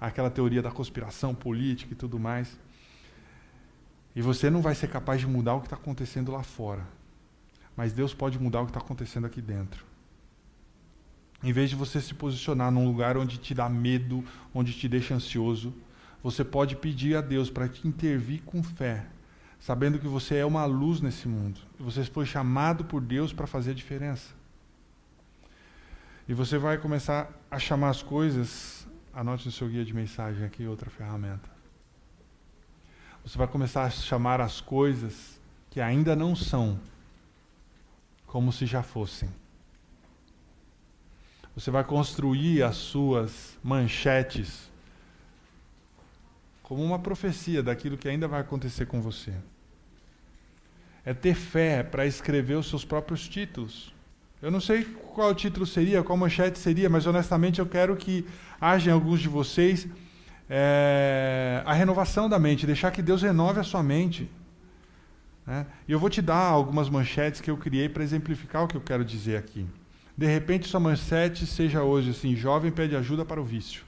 aquela 0.00 0.30
teoria 0.30 0.62
da 0.62 0.70
conspiração 0.70 1.34
política 1.34 1.92
e 1.92 1.96
tudo 1.96 2.18
mais. 2.18 2.58
E 4.16 4.22
você 4.22 4.48
não 4.48 4.62
vai 4.62 4.74
ser 4.74 4.88
capaz 4.88 5.20
de 5.20 5.26
mudar 5.26 5.54
o 5.54 5.60
que 5.60 5.66
está 5.66 5.76
acontecendo 5.76 6.32
lá 6.32 6.42
fora. 6.42 6.86
Mas 7.76 7.92
Deus 7.92 8.14
pode 8.14 8.38
mudar 8.38 8.60
o 8.60 8.64
que 8.64 8.70
está 8.70 8.80
acontecendo 8.80 9.26
aqui 9.26 9.40
dentro. 9.40 9.84
Em 11.42 11.52
vez 11.52 11.68
de 11.68 11.76
você 11.76 12.00
se 12.00 12.14
posicionar 12.14 12.70
num 12.70 12.86
lugar 12.86 13.16
onde 13.18 13.36
te 13.38 13.54
dá 13.54 13.68
medo, 13.68 14.24
onde 14.54 14.72
te 14.72 14.88
deixa 14.88 15.14
ansioso, 15.14 15.74
você 16.22 16.42
pode 16.42 16.76
pedir 16.76 17.16
a 17.16 17.20
Deus 17.20 17.50
para 17.50 17.68
te 17.68 17.86
intervir 17.86 18.42
com 18.44 18.62
fé, 18.62 19.04
sabendo 19.60 19.98
que 19.98 20.08
você 20.08 20.36
é 20.36 20.46
uma 20.46 20.64
luz 20.64 21.02
nesse 21.02 21.28
mundo. 21.28 21.60
E 21.78 21.82
você 21.82 22.02
foi 22.04 22.24
chamado 22.24 22.84
por 22.84 23.02
Deus 23.02 23.32
para 23.32 23.46
fazer 23.46 23.72
a 23.72 23.74
diferença. 23.74 24.32
E 26.26 26.32
você 26.32 26.56
vai 26.56 26.78
começar 26.78 27.30
a 27.50 27.58
chamar 27.58 27.90
as 27.90 28.02
coisas, 28.02 28.86
anote 29.12 29.44
no 29.44 29.52
seu 29.52 29.68
guia 29.68 29.84
de 29.84 29.92
mensagem 29.92 30.46
aqui 30.46 30.66
outra 30.66 30.88
ferramenta. 30.88 31.50
Você 33.22 33.36
vai 33.36 33.46
começar 33.46 33.84
a 33.84 33.90
chamar 33.90 34.40
as 34.40 34.62
coisas 34.62 35.38
que 35.68 35.80
ainda 35.80 36.16
não 36.16 36.34
são 36.34 36.80
como 38.34 38.50
se 38.50 38.66
já 38.66 38.82
fossem. 38.82 39.28
Você 41.54 41.70
vai 41.70 41.84
construir 41.84 42.64
as 42.64 42.74
suas 42.74 43.56
manchetes 43.62 44.72
como 46.60 46.82
uma 46.82 46.98
profecia 46.98 47.62
daquilo 47.62 47.96
que 47.96 48.08
ainda 48.08 48.26
vai 48.26 48.40
acontecer 48.40 48.86
com 48.86 49.00
você. 49.00 49.32
É 51.04 51.14
ter 51.14 51.36
fé 51.36 51.84
para 51.84 52.06
escrever 52.06 52.56
os 52.56 52.68
seus 52.68 52.84
próprios 52.84 53.28
títulos. 53.28 53.94
Eu 54.42 54.50
não 54.50 54.60
sei 54.60 54.82
qual 54.82 55.32
título 55.32 55.64
seria, 55.64 56.02
qual 56.02 56.18
manchete 56.18 56.58
seria, 56.58 56.90
mas 56.90 57.06
honestamente 57.06 57.60
eu 57.60 57.66
quero 57.66 57.94
que 57.94 58.26
haja 58.60 58.90
em 58.90 58.92
alguns 58.92 59.20
de 59.20 59.28
vocês 59.28 59.86
é, 60.50 61.62
a 61.64 61.72
renovação 61.72 62.28
da 62.28 62.40
mente, 62.40 62.66
deixar 62.66 62.90
que 62.90 63.00
Deus 63.00 63.22
renove 63.22 63.60
a 63.60 63.62
sua 63.62 63.80
mente. 63.80 64.28
Né? 65.46 65.66
E 65.86 65.92
eu 65.92 65.98
vou 65.98 66.08
te 66.08 66.22
dar 66.22 66.36
algumas 66.36 66.88
manchetes 66.88 67.40
que 67.40 67.50
eu 67.50 67.56
criei 67.56 67.88
para 67.88 68.02
exemplificar 68.02 68.64
o 68.64 68.68
que 68.68 68.76
eu 68.76 68.80
quero 68.80 69.04
dizer 69.04 69.36
aqui. 69.36 69.66
De 70.16 70.26
repente, 70.26 70.68
sua 70.68 70.80
manchete 70.80 71.46
seja 71.46 71.82
hoje 71.82 72.10
assim: 72.10 72.34
jovem 72.34 72.70
pede 72.70 72.96
ajuda 72.96 73.24
para 73.24 73.40
o 73.40 73.44
vício. 73.44 73.82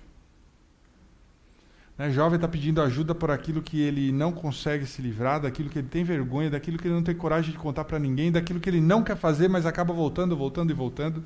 Né? 1.97 2.11
Jovem 2.11 2.37
está 2.37 2.49
pedindo 2.49 2.83
ajuda 2.83 3.15
por 3.15 3.31
aquilo 3.31 3.63
que 3.63 3.81
ele 3.81 4.13
não 4.13 4.33
consegue 4.33 4.87
se 4.87 5.01
livrar, 5.01 5.41
daquilo 5.41 5.71
que 5.71 5.79
ele 5.79 5.89
tem 5.89 6.05
vergonha, 6.05 6.51
daquilo 6.51 6.79
que 6.79 6.87
ele 6.87 6.95
não 6.95 7.03
tem 7.03 7.15
coragem 7.15 7.53
de 7.53 7.59
contar 7.59 7.85
para 7.85 7.99
ninguém, 7.99 8.31
daquilo 8.31 8.61
que 8.61 8.69
ele 8.69 8.81
não 8.81 9.03
quer 9.03 9.17
fazer, 9.17 9.49
mas 9.49 9.65
acaba 9.65 9.95
voltando, 9.95 10.37
voltando 10.37 10.71
e 10.71 10.75
voltando. 10.75 11.25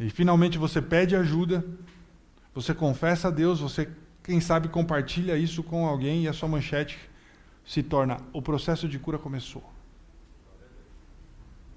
E 0.00 0.08
finalmente 0.08 0.56
você 0.56 0.80
pede 0.80 1.14
ajuda, 1.14 1.64
você 2.54 2.72
confessa 2.72 3.28
a 3.28 3.30
Deus, 3.30 3.60
você, 3.60 3.88
quem 4.22 4.40
sabe, 4.40 4.68
compartilha 4.68 5.36
isso 5.36 5.62
com 5.62 5.86
alguém 5.86 6.24
e 6.24 6.28
a 6.28 6.32
sua 6.32 6.48
manchete 6.48 6.98
se 7.64 7.82
torna 7.82 8.18
o 8.32 8.42
processo 8.42 8.88
de 8.88 8.98
cura 8.98 9.18
começou. 9.18 9.62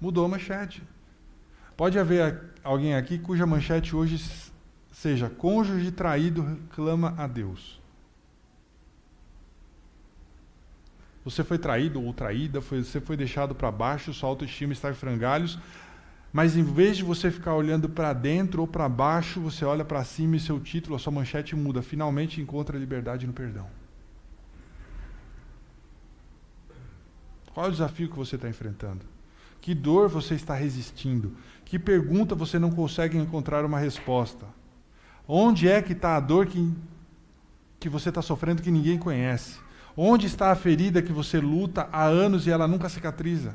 Mudou 0.00 0.24
a 0.24 0.28
manchete. 0.28 0.82
Pode 1.76 1.98
haver 1.98 2.54
alguém 2.64 2.94
aqui 2.94 3.18
cuja 3.18 3.46
manchete 3.46 3.94
hoje 3.94 4.18
seja 4.92 5.28
cônjuge 5.28 5.90
traído 5.90 6.58
clama 6.70 7.14
a 7.18 7.26
Deus. 7.26 7.80
Você 11.24 11.42
foi 11.42 11.58
traído 11.58 12.00
ou 12.00 12.14
traída, 12.14 12.62
foi, 12.62 12.84
você 12.84 13.00
foi 13.00 13.16
deixado 13.16 13.54
para 13.54 13.70
baixo, 13.70 14.14
sua 14.14 14.28
autoestima 14.28 14.72
está 14.72 14.90
em 14.90 14.94
frangalhos, 14.94 15.58
mas 16.32 16.56
em 16.56 16.62
vez 16.62 16.96
de 16.96 17.02
você 17.02 17.30
ficar 17.30 17.54
olhando 17.54 17.88
para 17.88 18.12
dentro 18.12 18.60
ou 18.60 18.66
para 18.68 18.88
baixo, 18.88 19.40
você 19.40 19.64
olha 19.64 19.84
para 19.84 20.04
cima 20.04 20.36
e 20.36 20.40
seu 20.40 20.60
título, 20.60 20.94
a 20.94 20.98
sua 20.98 21.12
manchete 21.12 21.56
muda. 21.56 21.82
Finalmente 21.82 22.40
encontra 22.40 22.78
liberdade 22.78 23.26
no 23.26 23.32
perdão. 23.32 23.66
Qual 27.56 27.64
é 27.64 27.68
o 27.70 27.72
desafio 27.72 28.10
que 28.10 28.16
você 28.18 28.36
está 28.36 28.50
enfrentando? 28.50 29.00
Que 29.62 29.74
dor 29.74 30.10
você 30.10 30.34
está 30.34 30.54
resistindo? 30.54 31.34
Que 31.64 31.78
pergunta 31.78 32.34
você 32.34 32.58
não 32.58 32.70
consegue 32.70 33.16
encontrar 33.16 33.64
uma 33.64 33.78
resposta? 33.78 34.44
Onde 35.26 35.66
é 35.66 35.80
que 35.80 35.94
está 35.94 36.16
a 36.16 36.20
dor 36.20 36.44
que, 36.44 36.70
que 37.80 37.88
você 37.88 38.10
está 38.10 38.20
sofrendo 38.20 38.60
que 38.60 38.70
ninguém 38.70 38.98
conhece? 38.98 39.58
Onde 39.96 40.26
está 40.26 40.52
a 40.52 40.54
ferida 40.54 41.00
que 41.00 41.14
você 41.14 41.40
luta 41.40 41.88
há 41.90 42.04
anos 42.04 42.46
e 42.46 42.50
ela 42.50 42.68
nunca 42.68 42.90
cicatriza? 42.90 43.54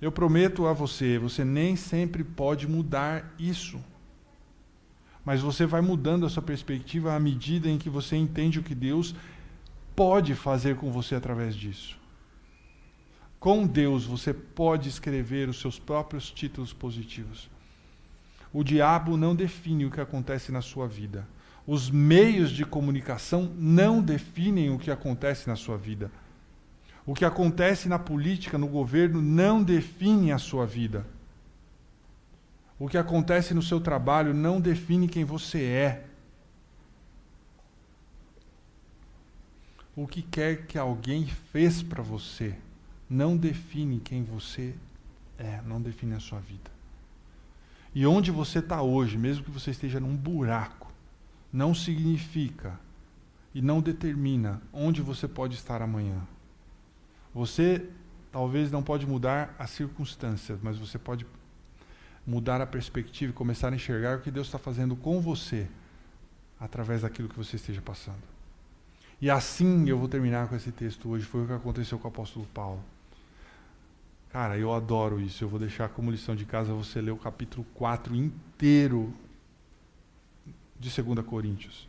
Eu 0.00 0.12
prometo 0.12 0.68
a 0.68 0.72
você, 0.72 1.18
você 1.18 1.44
nem 1.44 1.74
sempre 1.74 2.22
pode 2.22 2.68
mudar 2.68 3.34
isso. 3.36 3.80
Mas 5.24 5.40
você 5.40 5.66
vai 5.66 5.80
mudando 5.80 6.24
a 6.24 6.28
sua 6.28 6.40
perspectiva 6.40 7.14
à 7.14 7.18
medida 7.18 7.68
em 7.68 7.78
que 7.78 7.90
você 7.90 8.14
entende 8.14 8.60
o 8.60 8.62
que 8.62 8.76
Deus 8.76 9.12
pode 10.00 10.34
fazer 10.34 10.76
com 10.76 10.90
você 10.90 11.14
através 11.14 11.54
disso. 11.54 11.98
Com 13.38 13.66
Deus 13.66 14.06
você 14.06 14.32
pode 14.32 14.88
escrever 14.88 15.46
os 15.46 15.60
seus 15.60 15.78
próprios 15.78 16.30
títulos 16.30 16.72
positivos. 16.72 17.50
O 18.50 18.64
diabo 18.64 19.18
não 19.18 19.36
define 19.36 19.84
o 19.84 19.90
que 19.90 20.00
acontece 20.00 20.50
na 20.50 20.62
sua 20.62 20.88
vida. 20.88 21.28
Os 21.66 21.90
meios 21.90 22.50
de 22.50 22.64
comunicação 22.64 23.52
não 23.58 24.00
definem 24.00 24.70
o 24.70 24.78
que 24.78 24.90
acontece 24.90 25.46
na 25.46 25.54
sua 25.54 25.76
vida. 25.76 26.10
O 27.04 27.12
que 27.12 27.26
acontece 27.26 27.86
na 27.86 27.98
política, 27.98 28.56
no 28.56 28.68
governo, 28.68 29.20
não 29.20 29.62
define 29.62 30.32
a 30.32 30.38
sua 30.38 30.64
vida. 30.64 31.06
O 32.78 32.88
que 32.88 32.96
acontece 32.96 33.52
no 33.52 33.60
seu 33.60 33.78
trabalho 33.78 34.32
não 34.32 34.62
define 34.62 35.06
quem 35.06 35.26
você 35.26 35.62
é. 35.62 36.09
O 39.94 40.06
que 40.06 40.22
quer 40.22 40.66
que 40.66 40.78
alguém 40.78 41.26
fez 41.26 41.82
para 41.82 42.02
você 42.02 42.56
não 43.08 43.36
define 43.36 43.98
quem 43.98 44.22
você 44.22 44.74
é, 45.38 45.60
não 45.66 45.80
define 45.80 46.14
a 46.14 46.20
sua 46.20 46.38
vida. 46.38 46.70
E 47.94 48.06
onde 48.06 48.30
você 48.30 48.60
está 48.60 48.82
hoje, 48.82 49.18
mesmo 49.18 49.44
que 49.44 49.50
você 49.50 49.72
esteja 49.72 49.98
num 49.98 50.14
buraco, 50.14 50.92
não 51.52 51.74
significa 51.74 52.78
e 53.52 53.60
não 53.60 53.80
determina 53.80 54.62
onde 54.72 55.02
você 55.02 55.26
pode 55.26 55.56
estar 55.56 55.82
amanhã. 55.82 56.20
Você 57.34 57.84
talvez 58.30 58.70
não 58.70 58.82
pode 58.82 59.06
mudar 59.06 59.54
as 59.58 59.70
circunstâncias, 59.70 60.60
mas 60.62 60.78
você 60.78 60.98
pode 60.98 61.26
mudar 62.24 62.60
a 62.60 62.66
perspectiva 62.66 63.32
e 63.32 63.34
começar 63.34 63.72
a 63.72 63.74
enxergar 63.74 64.18
o 64.18 64.20
que 64.20 64.30
Deus 64.30 64.46
está 64.46 64.58
fazendo 64.58 64.94
com 64.94 65.20
você 65.20 65.66
através 66.60 67.02
daquilo 67.02 67.28
que 67.28 67.36
você 67.36 67.56
esteja 67.56 67.80
passando. 67.80 68.22
E 69.20 69.28
assim 69.28 69.88
eu 69.88 69.98
vou 69.98 70.08
terminar 70.08 70.48
com 70.48 70.56
esse 70.56 70.72
texto 70.72 71.10
hoje. 71.10 71.24
Foi 71.24 71.44
o 71.44 71.46
que 71.46 71.52
aconteceu 71.52 71.98
com 71.98 72.08
o 72.08 72.10
apóstolo 72.10 72.46
Paulo. 72.54 72.82
Cara, 74.30 74.56
eu 74.56 74.72
adoro 74.72 75.20
isso. 75.20 75.44
Eu 75.44 75.48
vou 75.48 75.58
deixar 75.58 75.88
como 75.88 76.10
lição 76.10 76.34
de 76.34 76.44
casa 76.44 76.72
você 76.72 77.00
ler 77.00 77.10
o 77.10 77.16
capítulo 77.16 77.66
4 77.74 78.14
inteiro 78.14 79.12
de 80.78 81.02
2 81.02 81.26
Coríntios. 81.26 81.88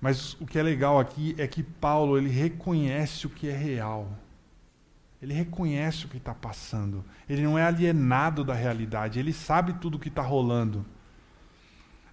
Mas 0.00 0.34
o 0.34 0.46
que 0.46 0.58
é 0.58 0.62
legal 0.62 0.98
aqui 0.98 1.34
é 1.38 1.46
que 1.46 1.62
Paulo 1.62 2.18
ele 2.18 2.28
reconhece 2.28 3.26
o 3.26 3.30
que 3.30 3.48
é 3.48 3.56
real. 3.56 4.08
Ele 5.22 5.34
reconhece 5.34 6.06
o 6.06 6.08
que 6.08 6.16
está 6.16 6.34
passando. 6.34 7.04
Ele 7.28 7.42
não 7.42 7.58
é 7.58 7.64
alienado 7.64 8.42
da 8.42 8.54
realidade. 8.54 9.18
Ele 9.18 9.32
sabe 9.32 9.74
tudo 9.74 9.96
o 9.96 9.98
que 9.98 10.08
está 10.08 10.22
rolando. 10.22 10.84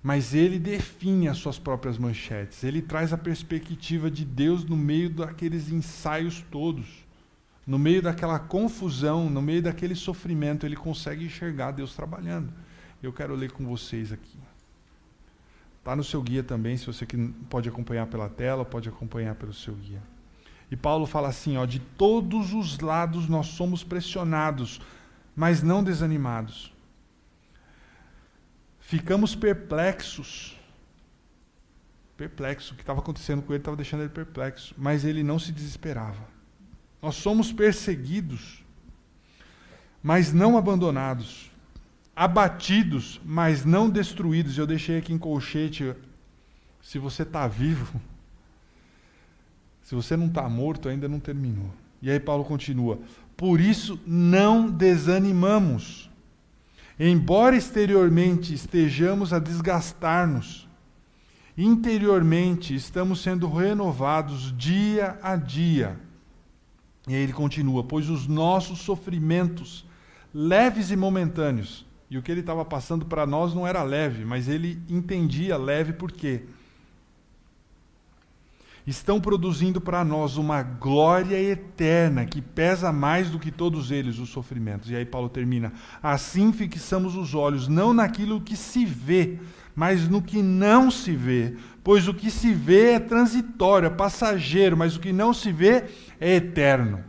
Mas 0.08 0.34
ele 0.34 0.58
define 0.58 1.28
as 1.28 1.38
suas 1.38 1.60
próprias 1.60 1.98
manchetes. 1.98 2.64
Ele 2.64 2.82
traz 2.82 3.12
a 3.12 3.18
perspectiva 3.18 4.10
de 4.10 4.24
Deus 4.24 4.64
no 4.64 4.78
meio 4.78 5.10
daqueles 5.10 5.70
ensaios 5.70 6.42
todos. 6.50 7.06
No 7.68 7.78
meio 7.78 8.02
daquela 8.02 8.40
confusão, 8.40 9.30
no 9.30 9.42
meio 9.42 9.62
daquele 9.62 9.96
sofrimento, 9.96 10.66
ele 10.66 10.78
consegue 10.78 11.26
enxergar 11.26 11.72
Deus 11.72 11.94
trabalhando. 11.94 12.54
Eu 13.04 13.12
quero 13.12 13.36
ler 13.36 13.52
com 13.52 13.66
vocês 13.66 14.14
aqui. 14.14 14.40
Está 15.80 15.94
no 15.94 16.06
seu 16.06 16.22
guia 16.22 16.42
também, 16.42 16.78
se 16.78 16.86
você 16.86 17.06
pode 17.50 17.68
acompanhar 17.68 18.08
pela 18.08 18.30
tela, 18.30 18.64
pode 18.64 18.88
acompanhar 18.88 19.36
pelo 19.36 19.54
seu 19.54 19.74
guia. 19.74 20.02
E 20.72 20.78
Paulo 20.78 21.06
fala 21.06 21.28
assim: 21.28 21.58
ó, 21.58 21.66
de 21.66 21.80
todos 21.80 22.54
os 22.54 22.80
lados 22.80 23.28
nós 23.28 23.48
somos 23.48 23.84
pressionados, 23.84 24.80
mas 25.36 25.62
não 25.62 25.84
desanimados. 25.84 26.77
Ficamos 28.88 29.36
perplexos. 29.36 30.58
Perplexo. 32.16 32.74
O 32.74 32.76
que 32.78 32.84
estava 32.84 33.02
acontecendo 33.02 33.42
com 33.42 33.52
ele 33.52 33.60
estava 33.60 33.76
deixando 33.76 34.02
ele 34.04 34.10
perplexo. 34.10 34.74
Mas 34.78 35.04
ele 35.04 35.24
não 35.24 35.38
se 35.38 35.52
desesperava. 35.52 36.26
Nós 37.02 37.16
somos 37.16 37.52
perseguidos, 37.52 38.64
mas 40.02 40.32
não 40.32 40.58
abandonados 40.58 41.52
abatidos, 42.16 43.20
mas 43.26 43.66
não 43.66 43.90
destruídos. 43.90 44.58
Eu 44.58 44.66
deixei 44.66 44.98
aqui 45.00 45.12
em 45.14 45.18
colchete. 45.18 45.94
Se 46.82 46.98
você 46.98 47.24
está 47.24 47.46
vivo, 47.46 48.00
se 49.84 49.94
você 49.94 50.16
não 50.16 50.28
está 50.28 50.48
morto, 50.48 50.88
ainda 50.88 51.10
não 51.10 51.20
terminou. 51.20 51.70
E 52.02 52.10
aí 52.10 52.22
Paulo 52.22 52.46
continua: 52.46 53.00
Por 53.36 53.60
isso 53.60 54.00
não 54.08 54.72
desanimamos. 54.72 56.07
Embora 57.00 57.56
exteriormente 57.56 58.54
estejamos 58.54 59.32
a 59.32 59.38
desgastar-nos, 59.38 60.68
interiormente 61.56 62.74
estamos 62.74 63.22
sendo 63.22 63.48
renovados 63.50 64.56
dia 64.58 65.20
a 65.22 65.36
dia. 65.36 66.00
E 67.08 67.14
aí 67.14 67.22
ele 67.22 67.34
continua: 67.34 67.84
Pois 67.84 68.10
os 68.10 68.26
nossos 68.28 68.80
sofrimentos, 68.80 69.86
leves 70.34 70.90
e 70.90 70.96
momentâneos, 70.96 71.86
e 72.10 72.18
o 72.18 72.22
que 72.24 72.32
ele 72.32 72.42
estava 72.42 72.66
passando 72.66 73.06
para 73.06 73.28
nós 73.28 73.54
não 73.54 73.68
era 73.68 73.84
leve, 73.84 74.26
mas 74.26 74.48
ele 74.48 74.82
entendia 74.90 75.56
leve 75.56 75.94
por 75.94 76.12
quê? 76.12 76.46
Estão 78.88 79.20
produzindo 79.20 79.82
para 79.82 80.02
nós 80.06 80.38
uma 80.38 80.64
glória 80.64 81.38
eterna 81.38 82.26
que 82.26 82.42
pesa 82.42 82.90
mais 82.90 83.30
do 83.30 83.38
que 83.38 83.52
todos 83.52 83.92
eles, 83.92 84.18
os 84.18 84.30
sofrimentos. 84.30 84.90
E 84.90 84.96
aí 84.96 85.06
Paulo 85.06 85.28
termina: 85.28 85.74
Assim 86.02 86.54
fixamos 86.54 87.14
os 87.14 87.36
olhos 87.36 87.68
não 87.68 87.94
naquilo 87.94 88.40
que 88.40 88.56
se 88.56 88.86
vê, 88.86 89.40
mas 89.76 90.08
no 90.08 90.22
que 90.22 90.42
não 90.42 90.90
se 90.90 91.14
vê. 91.14 91.58
Pois 91.84 92.08
o 92.08 92.14
que 92.14 92.32
se 92.32 92.54
vê 92.54 92.94
é 92.94 93.00
transitório, 93.00 93.88
é 93.88 93.90
passageiro, 93.90 94.78
mas 94.78 94.96
o 94.96 95.02
que 95.02 95.12
não 95.12 95.34
se 95.34 95.52
vê 95.52 95.84
é 96.18 96.36
eterno. 96.36 97.04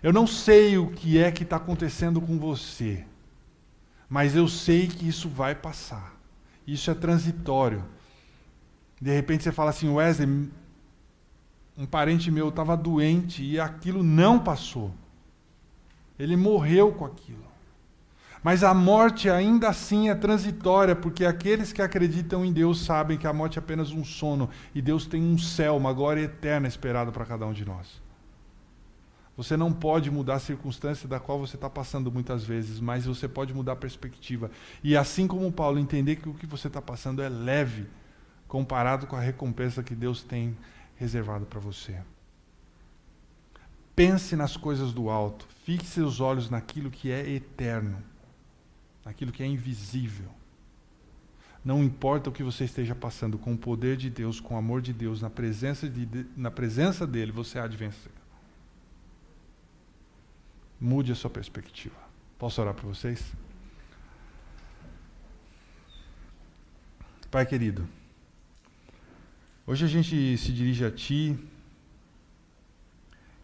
Eu 0.00 0.12
não 0.12 0.24
sei 0.24 0.78
o 0.78 0.86
que 0.86 1.18
é 1.18 1.32
que 1.32 1.42
está 1.42 1.56
acontecendo 1.56 2.20
com 2.20 2.38
você, 2.38 3.04
mas 4.08 4.36
eu 4.36 4.46
sei 4.46 4.86
que 4.86 5.08
isso 5.08 5.28
vai 5.28 5.52
passar. 5.52 6.14
Isso 6.64 6.92
é 6.92 6.94
transitório. 6.94 7.84
De 9.00 9.14
repente 9.14 9.44
você 9.44 9.52
fala 9.52 9.70
assim, 9.70 9.88
Wesley, 9.88 10.50
um 11.76 11.86
parente 11.86 12.30
meu 12.30 12.50
estava 12.50 12.76
doente 12.76 13.42
e 13.42 13.58
aquilo 13.58 14.02
não 14.02 14.38
passou. 14.38 14.92
Ele 16.18 16.36
morreu 16.36 16.92
com 16.92 17.06
aquilo. 17.06 17.50
Mas 18.42 18.62
a 18.64 18.72
morte 18.72 19.28
ainda 19.28 19.68
assim 19.68 20.08
é 20.08 20.14
transitória, 20.14 20.96
porque 20.96 21.24
aqueles 21.24 21.72
que 21.72 21.82
acreditam 21.82 22.44
em 22.44 22.52
Deus 22.52 22.84
sabem 22.84 23.18
que 23.18 23.26
a 23.26 23.32
morte 23.32 23.58
é 23.58 23.62
apenas 23.62 23.92
um 23.92 24.04
sono 24.04 24.48
e 24.74 24.80
Deus 24.80 25.06
tem 25.06 25.22
um 25.22 25.38
céu, 25.38 25.76
uma 25.76 25.92
glória 25.92 26.22
eterna 26.22 26.66
esperada 26.66 27.12
para 27.12 27.24
cada 27.26 27.46
um 27.46 27.52
de 27.52 27.64
nós. 27.64 28.00
Você 29.36 29.56
não 29.56 29.72
pode 29.72 30.10
mudar 30.10 30.34
a 30.34 30.38
circunstância 30.38 31.08
da 31.08 31.18
qual 31.18 31.38
você 31.38 31.56
está 31.56 31.68
passando 31.70 32.10
muitas 32.12 32.44
vezes, 32.44 32.80
mas 32.80 33.06
você 33.06 33.26
pode 33.26 33.54
mudar 33.54 33.72
a 33.72 33.76
perspectiva. 33.76 34.50
E 34.84 34.96
assim 34.96 35.26
como 35.26 35.50
Paulo, 35.50 35.78
entender 35.78 36.16
que 36.16 36.28
o 36.28 36.34
que 36.34 36.46
você 36.46 36.66
está 36.66 36.82
passando 36.82 37.22
é 37.22 37.28
leve 37.28 37.86
comparado 38.50 39.06
com 39.06 39.14
a 39.14 39.20
recompensa 39.20 39.80
que 39.80 39.94
Deus 39.94 40.24
tem 40.24 40.58
reservado 40.96 41.46
para 41.46 41.60
você. 41.60 42.02
Pense 43.94 44.34
nas 44.34 44.56
coisas 44.56 44.92
do 44.92 45.08
alto, 45.08 45.46
fixe 45.64 46.00
os 46.00 46.20
olhos 46.20 46.50
naquilo 46.50 46.90
que 46.90 47.12
é 47.12 47.30
eterno, 47.30 48.02
naquilo 49.04 49.30
que 49.30 49.44
é 49.44 49.46
invisível. 49.46 50.28
Não 51.64 51.84
importa 51.84 52.28
o 52.28 52.32
que 52.32 52.42
você 52.42 52.64
esteja 52.64 52.92
passando, 52.92 53.38
com 53.38 53.52
o 53.52 53.56
poder 53.56 53.96
de 53.96 54.10
Deus, 54.10 54.40
com 54.40 54.56
o 54.56 54.58
amor 54.58 54.82
de 54.82 54.92
Deus, 54.92 55.22
na 55.22 55.30
presença, 55.30 55.88
de, 55.88 56.26
na 56.36 56.50
presença 56.50 57.06
dele, 57.06 57.30
você 57.30 57.56
há 57.56 57.68
de 57.68 57.76
vencer. 57.76 58.10
Mude 60.80 61.12
a 61.12 61.14
sua 61.14 61.30
perspectiva. 61.30 61.94
Posso 62.36 62.60
orar 62.60 62.74
para 62.74 62.88
vocês? 62.88 63.32
Pai 67.30 67.46
querido, 67.46 67.86
hoje 69.70 69.84
a 69.84 69.88
gente 69.88 70.36
se 70.36 70.52
dirige 70.52 70.84
a 70.84 70.90
Ti, 70.90 71.38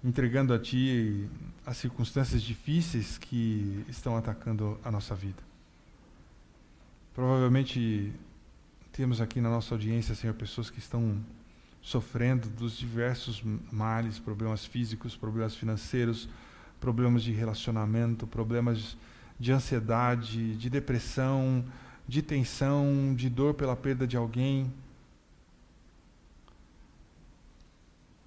entregando 0.02 0.52
a 0.52 0.58
Ti 0.58 1.28
as 1.64 1.76
circunstâncias 1.76 2.42
difíceis 2.42 3.16
que 3.16 3.84
estão 3.88 4.16
atacando 4.16 4.76
a 4.82 4.90
nossa 4.90 5.14
vida. 5.14 5.40
Provavelmente 7.14 8.12
temos 8.90 9.20
aqui 9.20 9.40
na 9.40 9.48
nossa 9.48 9.72
audiência, 9.72 10.16
Senhor, 10.16 10.34
pessoas 10.34 10.68
que 10.68 10.80
estão 10.80 11.16
sofrendo 11.80 12.48
dos 12.48 12.76
diversos 12.76 13.40
males, 13.70 14.18
problemas 14.18 14.66
físicos, 14.66 15.14
problemas 15.14 15.54
financeiros, 15.54 16.28
problemas 16.80 17.22
de 17.22 17.30
relacionamento, 17.30 18.26
problemas 18.26 18.96
de 19.38 19.52
ansiedade, 19.52 20.56
de 20.56 20.68
depressão, 20.68 21.64
de 22.08 22.20
tensão, 22.20 23.14
de 23.14 23.30
dor 23.30 23.54
pela 23.54 23.76
perda 23.76 24.08
de 24.08 24.16
alguém. 24.16 24.72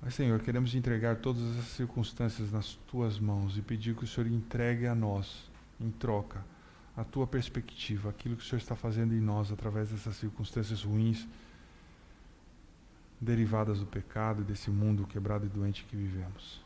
Mas, 0.01 0.15
Senhor, 0.15 0.39
queremos 0.39 0.73
entregar 0.73 1.17
todas 1.17 1.57
as 1.57 1.65
circunstâncias 1.65 2.51
nas 2.51 2.75
tuas 2.87 3.19
mãos 3.19 3.57
e 3.57 3.61
pedir 3.61 3.95
que 3.95 4.05
o 4.05 4.07
Senhor 4.07 4.27
entregue 4.27 4.87
a 4.87 4.95
nós, 4.95 5.49
em 5.79 5.91
troca, 5.91 6.43
a 6.95 7.03
tua 7.03 7.27
perspectiva, 7.27 8.09
aquilo 8.09 8.35
que 8.35 8.43
o 8.43 8.45
Senhor 8.45 8.59
está 8.59 8.75
fazendo 8.75 9.13
em 9.13 9.19
nós 9.19 9.51
através 9.51 9.89
dessas 9.89 10.15
circunstâncias 10.15 10.83
ruins, 10.83 11.27
derivadas 13.19 13.79
do 13.79 13.85
pecado 13.85 14.41
e 14.41 14.45
desse 14.45 14.69
mundo 14.69 15.05
quebrado 15.05 15.45
e 15.45 15.49
doente 15.49 15.83
que 15.83 15.95
vivemos. 15.95 16.61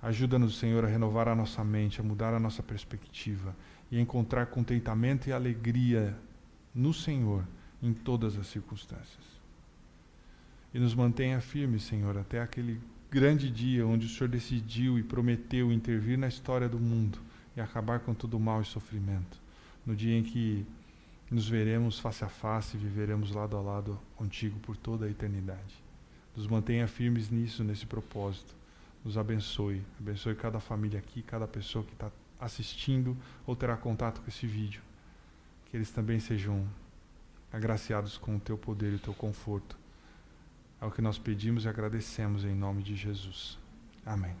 Ajuda-nos, 0.00 0.58
Senhor, 0.58 0.84
a 0.84 0.88
renovar 0.88 1.28
a 1.28 1.34
nossa 1.34 1.62
mente, 1.62 2.00
a 2.00 2.04
mudar 2.04 2.34
a 2.34 2.40
nossa 2.40 2.62
perspectiva 2.62 3.54
e 3.90 3.98
a 3.98 4.00
encontrar 4.00 4.46
contentamento 4.46 5.28
e 5.28 5.32
alegria 5.32 6.18
no 6.74 6.92
Senhor 6.92 7.46
em 7.82 7.92
todas 7.92 8.36
as 8.38 8.46
circunstâncias. 8.46 9.41
E 10.74 10.78
nos 10.78 10.94
mantenha 10.94 11.40
firmes, 11.40 11.82
Senhor, 11.82 12.16
até 12.16 12.40
aquele 12.40 12.80
grande 13.10 13.50
dia 13.50 13.86
onde 13.86 14.06
o 14.06 14.08
Senhor 14.08 14.28
decidiu 14.28 14.98
e 14.98 15.02
prometeu 15.02 15.70
intervir 15.70 16.16
na 16.16 16.28
história 16.28 16.68
do 16.68 16.80
mundo 16.80 17.18
e 17.54 17.60
acabar 17.60 18.00
com 18.00 18.14
todo 18.14 18.34
o 18.34 18.40
mal 18.40 18.62
e 18.62 18.64
sofrimento. 18.64 19.38
No 19.84 19.94
dia 19.94 20.18
em 20.18 20.22
que 20.22 20.64
nos 21.30 21.48
veremos 21.48 21.98
face 21.98 22.24
a 22.24 22.28
face 22.28 22.76
e 22.76 22.80
viveremos 22.80 23.32
lado 23.32 23.56
a 23.56 23.60
lado 23.60 24.00
contigo 24.16 24.58
por 24.60 24.76
toda 24.76 25.06
a 25.06 25.10
eternidade. 25.10 25.82
Nos 26.34 26.46
mantenha 26.46 26.86
firmes 26.86 27.30
nisso, 27.30 27.62
nesse 27.62 27.84
propósito. 27.84 28.54
Nos 29.04 29.18
abençoe. 29.18 29.82
Abençoe 30.00 30.34
cada 30.34 30.60
família 30.60 30.98
aqui, 30.98 31.22
cada 31.22 31.46
pessoa 31.46 31.84
que 31.84 31.92
está 31.92 32.10
assistindo 32.40 33.16
ou 33.46 33.54
terá 33.54 33.76
contato 33.76 34.20
com 34.22 34.28
esse 34.28 34.46
vídeo. 34.46 34.80
Que 35.66 35.76
eles 35.76 35.90
também 35.90 36.18
sejam 36.18 36.66
agraciados 37.52 38.16
com 38.16 38.36
o 38.36 38.40
teu 38.40 38.56
poder 38.56 38.92
e 38.92 38.96
o 38.96 38.98
teu 38.98 39.12
conforto. 39.12 39.81
É 40.82 40.84
o 40.84 40.90
que 40.90 41.00
nós 41.00 41.16
pedimos 41.16 41.64
e 41.64 41.68
agradecemos 41.68 42.44
em 42.44 42.56
nome 42.56 42.82
de 42.82 42.96
Jesus. 42.96 43.56
Amém. 44.04 44.34